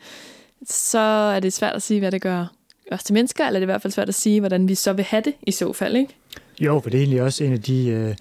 så 0.69 0.99
er 0.99 1.39
det 1.39 1.53
svært 1.53 1.75
at 1.75 1.81
sige, 1.81 1.99
hvad 1.99 2.11
det 2.11 2.21
gør 2.21 2.45
os 2.91 3.03
til 3.03 3.13
mennesker, 3.13 3.47
eller 3.47 3.59
det 3.59 3.63
er 3.63 3.67
i 3.67 3.73
hvert 3.73 3.81
fald 3.81 3.93
svært 3.93 4.09
at 4.09 4.15
sige, 4.15 4.39
hvordan 4.39 4.67
vi 4.67 4.75
så 4.75 4.93
vil 4.93 5.05
have 5.05 5.21
det 5.21 5.33
i 5.47 5.51
så 5.51 5.73
fald, 5.73 5.95
ikke? 5.95 6.15
Jo, 6.61 6.79
for 6.79 6.89
det 6.89 6.97
er 6.97 7.01
egentlig 7.01 7.21
også 7.21 7.43
en 7.43 7.53
af 7.53 7.61
de 7.61 7.87
øh, 7.87 8.15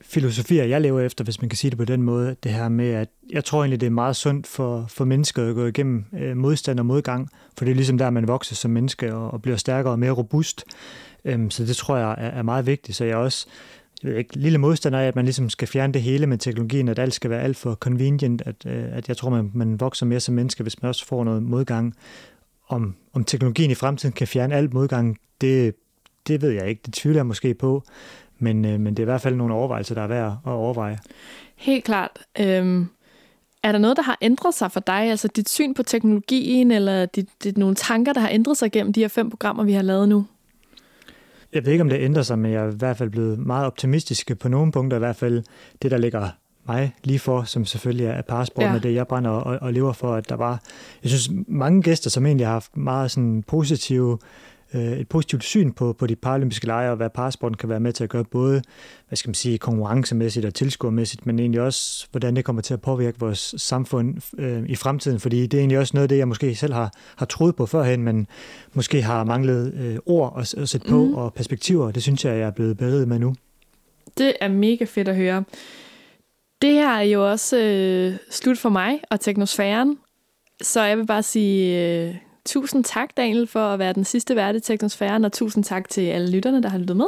filosofier, 0.00 0.64
jeg 0.64 0.80
lever 0.80 1.00
efter, 1.00 1.24
hvis 1.24 1.40
man 1.40 1.48
kan 1.48 1.56
sige 1.56 1.70
det 1.70 1.78
på 1.78 1.84
den 1.84 2.02
måde. 2.02 2.36
Det 2.42 2.52
her 2.52 2.68
med, 2.68 2.90
at 2.90 3.08
jeg 3.30 3.44
tror 3.44 3.62
egentlig, 3.62 3.80
det 3.80 3.86
er 3.86 3.90
meget 3.90 4.16
sundt 4.16 4.46
for, 4.46 4.86
for 4.88 5.04
mennesker 5.04 5.48
at 5.48 5.54
gå 5.54 5.66
igennem 5.66 6.04
øh, 6.20 6.36
modstand 6.36 6.78
og 6.78 6.86
modgang, 6.86 7.28
for 7.58 7.64
det 7.64 7.72
er 7.72 7.76
ligesom 7.76 7.98
der, 7.98 8.10
man 8.10 8.28
vokser 8.28 8.54
som 8.54 8.70
menneske 8.70 9.14
og, 9.14 9.30
og 9.30 9.42
bliver 9.42 9.56
stærkere 9.56 9.92
og 9.92 9.98
mere 9.98 10.10
robust. 10.10 10.64
Øhm, 11.24 11.50
så 11.50 11.64
det 11.64 11.76
tror 11.76 11.96
jeg 11.96 12.10
er, 12.18 12.30
er 12.30 12.42
meget 12.42 12.66
vigtigt. 12.66 12.96
Så 12.96 13.04
jeg 13.04 13.12
er 13.12 13.16
også 13.16 13.46
jeg 14.02 14.10
ved 14.10 14.18
ikke, 14.18 14.36
lille 14.36 14.58
modstander 14.58 14.98
af, 14.98 15.06
at 15.06 15.16
man 15.16 15.24
ligesom 15.24 15.50
skal 15.50 15.68
fjerne 15.68 15.92
det 15.92 16.02
hele 16.02 16.26
med 16.26 16.38
teknologien, 16.38 16.88
at 16.88 16.98
alt 16.98 17.14
skal 17.14 17.30
være 17.30 17.42
alt 17.42 17.56
for 17.56 17.74
convenient, 17.74 18.42
at, 18.46 18.66
øh, 18.66 18.84
at 18.96 19.08
jeg 19.08 19.16
tror, 19.16 19.30
man, 19.30 19.50
man 19.54 19.80
vokser 19.80 20.06
mere 20.06 20.20
som 20.20 20.34
menneske, 20.34 20.62
hvis 20.62 20.82
man 20.82 20.88
også 20.88 21.06
får 21.06 21.24
noget 21.24 21.42
modgang. 21.42 21.94
Om, 22.68 22.96
om 23.12 23.24
teknologien 23.24 23.70
i 23.70 23.74
fremtiden 23.74 24.12
kan 24.12 24.26
fjerne 24.26 24.54
alt 24.54 24.74
modgang, 24.74 25.18
det, 25.40 25.74
det 26.32 26.42
ved 26.42 26.50
jeg 26.50 26.68
ikke. 26.68 26.82
Det 26.86 26.94
tvivler 26.94 27.18
jeg 27.18 27.26
måske 27.26 27.54
på. 27.54 27.82
Men, 28.38 28.64
øh, 28.64 28.80
men 28.80 28.94
det 28.94 28.98
er 28.98 29.04
i 29.04 29.10
hvert 29.12 29.20
fald 29.20 29.34
nogle 29.34 29.54
overvejelser, 29.54 29.94
der 29.94 30.02
er 30.02 30.06
værd 30.06 30.36
at 30.46 30.52
overveje. 30.52 30.98
Helt 31.56 31.84
klart. 31.84 32.10
Øhm, 32.40 32.88
er 33.62 33.72
der 33.72 33.78
noget, 33.78 33.96
der 33.96 34.02
har 34.02 34.18
ændret 34.22 34.54
sig 34.54 34.72
for 34.72 34.80
dig? 34.80 35.10
Altså 35.10 35.28
dit 35.28 35.48
syn 35.48 35.74
på 35.74 35.82
teknologien, 35.82 36.70
eller 36.70 37.06
dit, 37.06 37.28
dit, 37.44 37.58
nogle 37.58 37.74
tanker, 37.74 38.12
der 38.12 38.20
har 38.20 38.28
ændret 38.28 38.56
sig 38.56 38.72
gennem 38.72 38.92
de 38.92 39.00
her 39.00 39.08
fem 39.08 39.30
programmer, 39.30 39.64
vi 39.64 39.72
har 39.72 39.82
lavet 39.82 40.08
nu? 40.08 40.26
Jeg 41.52 41.64
ved 41.64 41.72
ikke, 41.72 41.82
om 41.82 41.88
det 41.88 42.00
ændrer 42.00 42.22
sig, 42.22 42.38
men 42.38 42.52
jeg 42.52 42.64
er 42.64 42.72
i 42.72 42.76
hvert 42.76 42.96
fald 42.96 43.10
blevet 43.10 43.38
meget 43.38 43.66
optimistisk 43.66 44.38
på 44.38 44.48
nogle 44.48 44.72
punkter. 44.72 44.96
I 44.96 44.98
hvert 44.98 45.16
fald 45.16 45.42
det, 45.82 45.90
der 45.90 45.98
ligger 45.98 46.28
mig 46.66 46.94
lige 47.04 47.18
for, 47.18 47.42
som 47.42 47.64
selvfølgelig 47.64 48.06
er 48.06 48.22
parsport 48.22 48.64
ja. 48.64 48.72
med 48.72 48.80
det, 48.80 48.94
jeg 48.94 49.06
brænder 49.06 49.30
og, 49.30 49.58
og 49.62 49.72
lever 49.72 49.92
for, 49.92 50.14
at 50.14 50.28
der 50.28 50.36
var, 50.36 50.62
jeg 51.02 51.10
synes, 51.10 51.30
mange 51.48 51.82
gæster, 51.82 52.10
som 52.10 52.26
egentlig 52.26 52.46
har 52.46 52.52
haft 52.52 52.76
meget 52.76 53.10
sådan 53.10 53.42
positive 53.42 54.18
øh, 54.74 54.92
et 54.92 55.08
positivt 55.08 55.44
syn 55.44 55.72
på, 55.72 55.92
på 55.92 56.06
de 56.06 56.16
paralympiske 56.16 56.66
lejre, 56.66 56.90
og 56.90 56.96
hvad 56.96 57.10
parasporten 57.10 57.56
kan 57.56 57.68
være 57.68 57.80
med 57.80 57.92
til 57.92 58.04
at 58.04 58.10
gøre, 58.10 58.24
både 58.24 58.62
hvad 59.08 59.16
skal 59.16 59.28
man 59.28 59.34
sige, 59.34 59.58
konkurrencemæssigt 59.58 60.46
og 60.46 60.54
tilskuermæssigt, 60.54 61.26
men 61.26 61.38
egentlig 61.38 61.60
også, 61.60 62.06
hvordan 62.10 62.36
det 62.36 62.44
kommer 62.44 62.62
til 62.62 62.74
at 62.74 62.80
påvirke 62.80 63.20
vores 63.20 63.54
samfund 63.56 64.14
øh, 64.38 64.62
i 64.68 64.76
fremtiden, 64.76 65.20
fordi 65.20 65.42
det 65.42 65.54
er 65.54 65.58
egentlig 65.58 65.78
også 65.78 65.90
noget 65.94 66.04
af 66.04 66.08
det, 66.08 66.18
jeg 66.18 66.28
måske 66.28 66.54
selv 66.54 66.72
har, 66.72 66.92
har 67.16 67.26
troet 67.26 67.56
på 67.56 67.66
førhen, 67.66 68.02
men 68.02 68.26
måske 68.72 69.02
har 69.02 69.24
manglet 69.24 69.74
øh, 69.74 69.98
ord 70.06 70.36
at, 70.38 70.54
at 70.54 70.68
sætte 70.68 70.88
på, 70.88 71.04
mm. 71.04 71.14
og 71.14 71.34
perspektiver, 71.34 71.90
det 71.90 72.02
synes 72.02 72.24
jeg, 72.24 72.38
jeg 72.38 72.46
er 72.46 72.50
blevet 72.50 72.76
beriget 72.76 73.08
med 73.08 73.18
nu. 73.18 73.34
Det 74.18 74.32
er 74.40 74.48
mega 74.48 74.84
fedt 74.84 75.08
at 75.08 75.16
høre. 75.16 75.44
Det 76.62 76.72
her 76.72 76.90
er 76.90 77.02
jo 77.02 77.30
også 77.30 77.58
øh, 77.58 78.14
slut 78.30 78.58
for 78.58 78.68
mig 78.68 79.00
og 79.10 79.20
teknosfæren, 79.20 79.98
så 80.62 80.82
jeg 80.82 80.98
vil 80.98 81.06
bare 81.06 81.22
sige 81.22 81.84
øh, 82.08 82.14
Tusind 82.46 82.84
tak, 82.84 83.08
Daniel, 83.16 83.46
for 83.46 83.60
at 83.60 83.78
være 83.78 83.92
den 83.92 84.04
sidste 84.04 84.36
vært 84.36 84.56
i 84.56 84.60
Teknosfæren, 84.60 85.24
og 85.24 85.32
tusind 85.32 85.64
tak 85.64 85.88
til 85.88 86.00
alle 86.00 86.30
lytterne, 86.30 86.62
der 86.62 86.68
har 86.68 86.78
lyttet 86.78 86.96
med. 86.96 87.06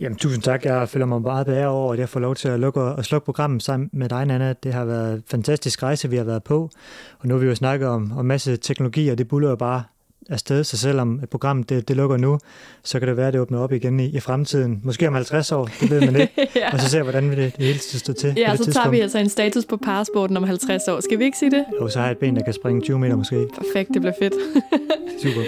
Jamen, 0.00 0.18
tusind 0.18 0.42
tak. 0.42 0.64
Jeg 0.64 0.88
føler 0.88 1.06
mig 1.06 1.22
meget 1.22 1.46
bedre 1.46 1.66
over, 1.66 1.92
at 1.92 1.98
jeg 1.98 2.08
får 2.08 2.20
lov 2.20 2.34
til 2.34 2.48
at 2.48 2.60
lukke 2.60 2.80
og 2.80 3.04
slukke 3.04 3.24
programmet 3.24 3.62
sammen 3.62 3.90
med 3.92 4.08
dig, 4.08 4.26
Nana. 4.26 4.52
Det 4.52 4.72
har 4.72 4.84
været 4.84 5.14
en 5.14 5.22
fantastisk 5.26 5.82
rejse, 5.82 6.10
vi 6.10 6.16
har 6.16 6.24
været 6.24 6.44
på. 6.44 6.70
Og 7.18 7.28
nu 7.28 7.34
har 7.34 7.40
vi 7.40 7.46
jo 7.46 7.54
snakket 7.54 7.88
om, 7.88 8.12
om 8.18 8.24
masse 8.24 8.56
teknologi, 8.56 9.08
og 9.08 9.18
det 9.18 9.28
buller 9.28 9.48
jo 9.48 9.56
bare 9.56 9.82
afsted, 10.30 10.64
så 10.64 10.78
selvom 10.78 11.20
programmet 11.30 11.68
det, 11.68 11.88
det 11.88 11.96
lukker 11.96 12.16
nu, 12.16 12.38
så 12.82 12.98
kan 12.98 13.08
det 13.08 13.16
være, 13.16 13.26
at 13.26 13.32
det 13.32 13.40
åbner 13.40 13.58
op 13.58 13.72
igen 13.72 14.00
i, 14.00 14.06
i 14.06 14.20
fremtiden. 14.20 14.80
Måske 14.84 15.08
om 15.08 15.14
50 15.14 15.52
år, 15.52 15.68
det 15.80 15.90
ved 15.90 16.00
man 16.00 16.16
ikke. 16.16 16.48
ja. 16.56 16.72
Og 16.72 16.80
så 16.80 16.88
ser 16.88 17.02
hvordan 17.02 17.30
det, 17.30 17.36
det 17.36 17.54
hele 17.58 17.78
står 17.78 18.14
til. 18.14 18.34
Ja, 18.36 18.50
så 18.50 18.56
tidspunkt. 18.56 18.74
tager 18.74 18.90
vi 18.90 19.00
altså 19.00 19.18
en 19.18 19.28
status 19.28 19.64
på 19.64 19.76
parasporten 19.76 20.36
om 20.36 20.44
50 20.44 20.88
år. 20.88 21.00
Skal 21.00 21.18
vi 21.18 21.24
ikke 21.24 21.38
sige 21.38 21.50
det? 21.50 21.64
Jo, 21.80 21.88
så 21.88 21.98
har 21.98 22.06
jeg 22.06 22.12
et 22.12 22.18
ben, 22.18 22.36
der 22.36 22.42
kan 22.42 22.54
springe 22.54 22.80
20 22.80 22.98
meter 22.98 23.16
måske. 23.16 23.46
Perfekt, 23.54 23.94
det 23.94 24.02
bliver 24.02 24.14
fedt. 24.18 24.34
Super. 25.22 25.42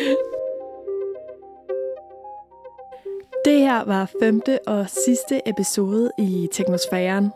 Det 3.44 3.58
her 3.58 3.84
var 3.84 4.10
femte 4.22 4.58
og 4.66 4.86
sidste 5.04 5.48
episode 5.48 6.10
i 6.18 6.48
Teknosfæren. 6.52 7.30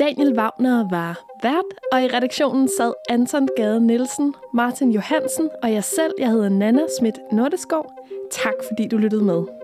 Daniel 0.00 0.32
Wagner 0.32 0.86
var 0.90 1.18
vært, 1.42 1.74
og 1.92 2.02
i 2.02 2.08
redaktionen 2.08 2.68
sad 2.72 2.94
Anton 3.10 3.48
Gade 3.56 3.80
Nielsen, 3.86 4.34
Martin 4.54 4.92
Johansen 4.92 5.50
og 5.62 5.72
jeg 5.72 5.84
selv. 5.84 6.12
Jeg 6.18 6.30
hedder 6.30 6.48
Nana 6.48 6.86
Schmidt 6.98 7.18
Nordeskov. 7.32 7.84
Tak 8.30 8.54
fordi 8.68 8.88
du 8.88 8.96
lyttede 8.96 9.24
med. 9.24 9.59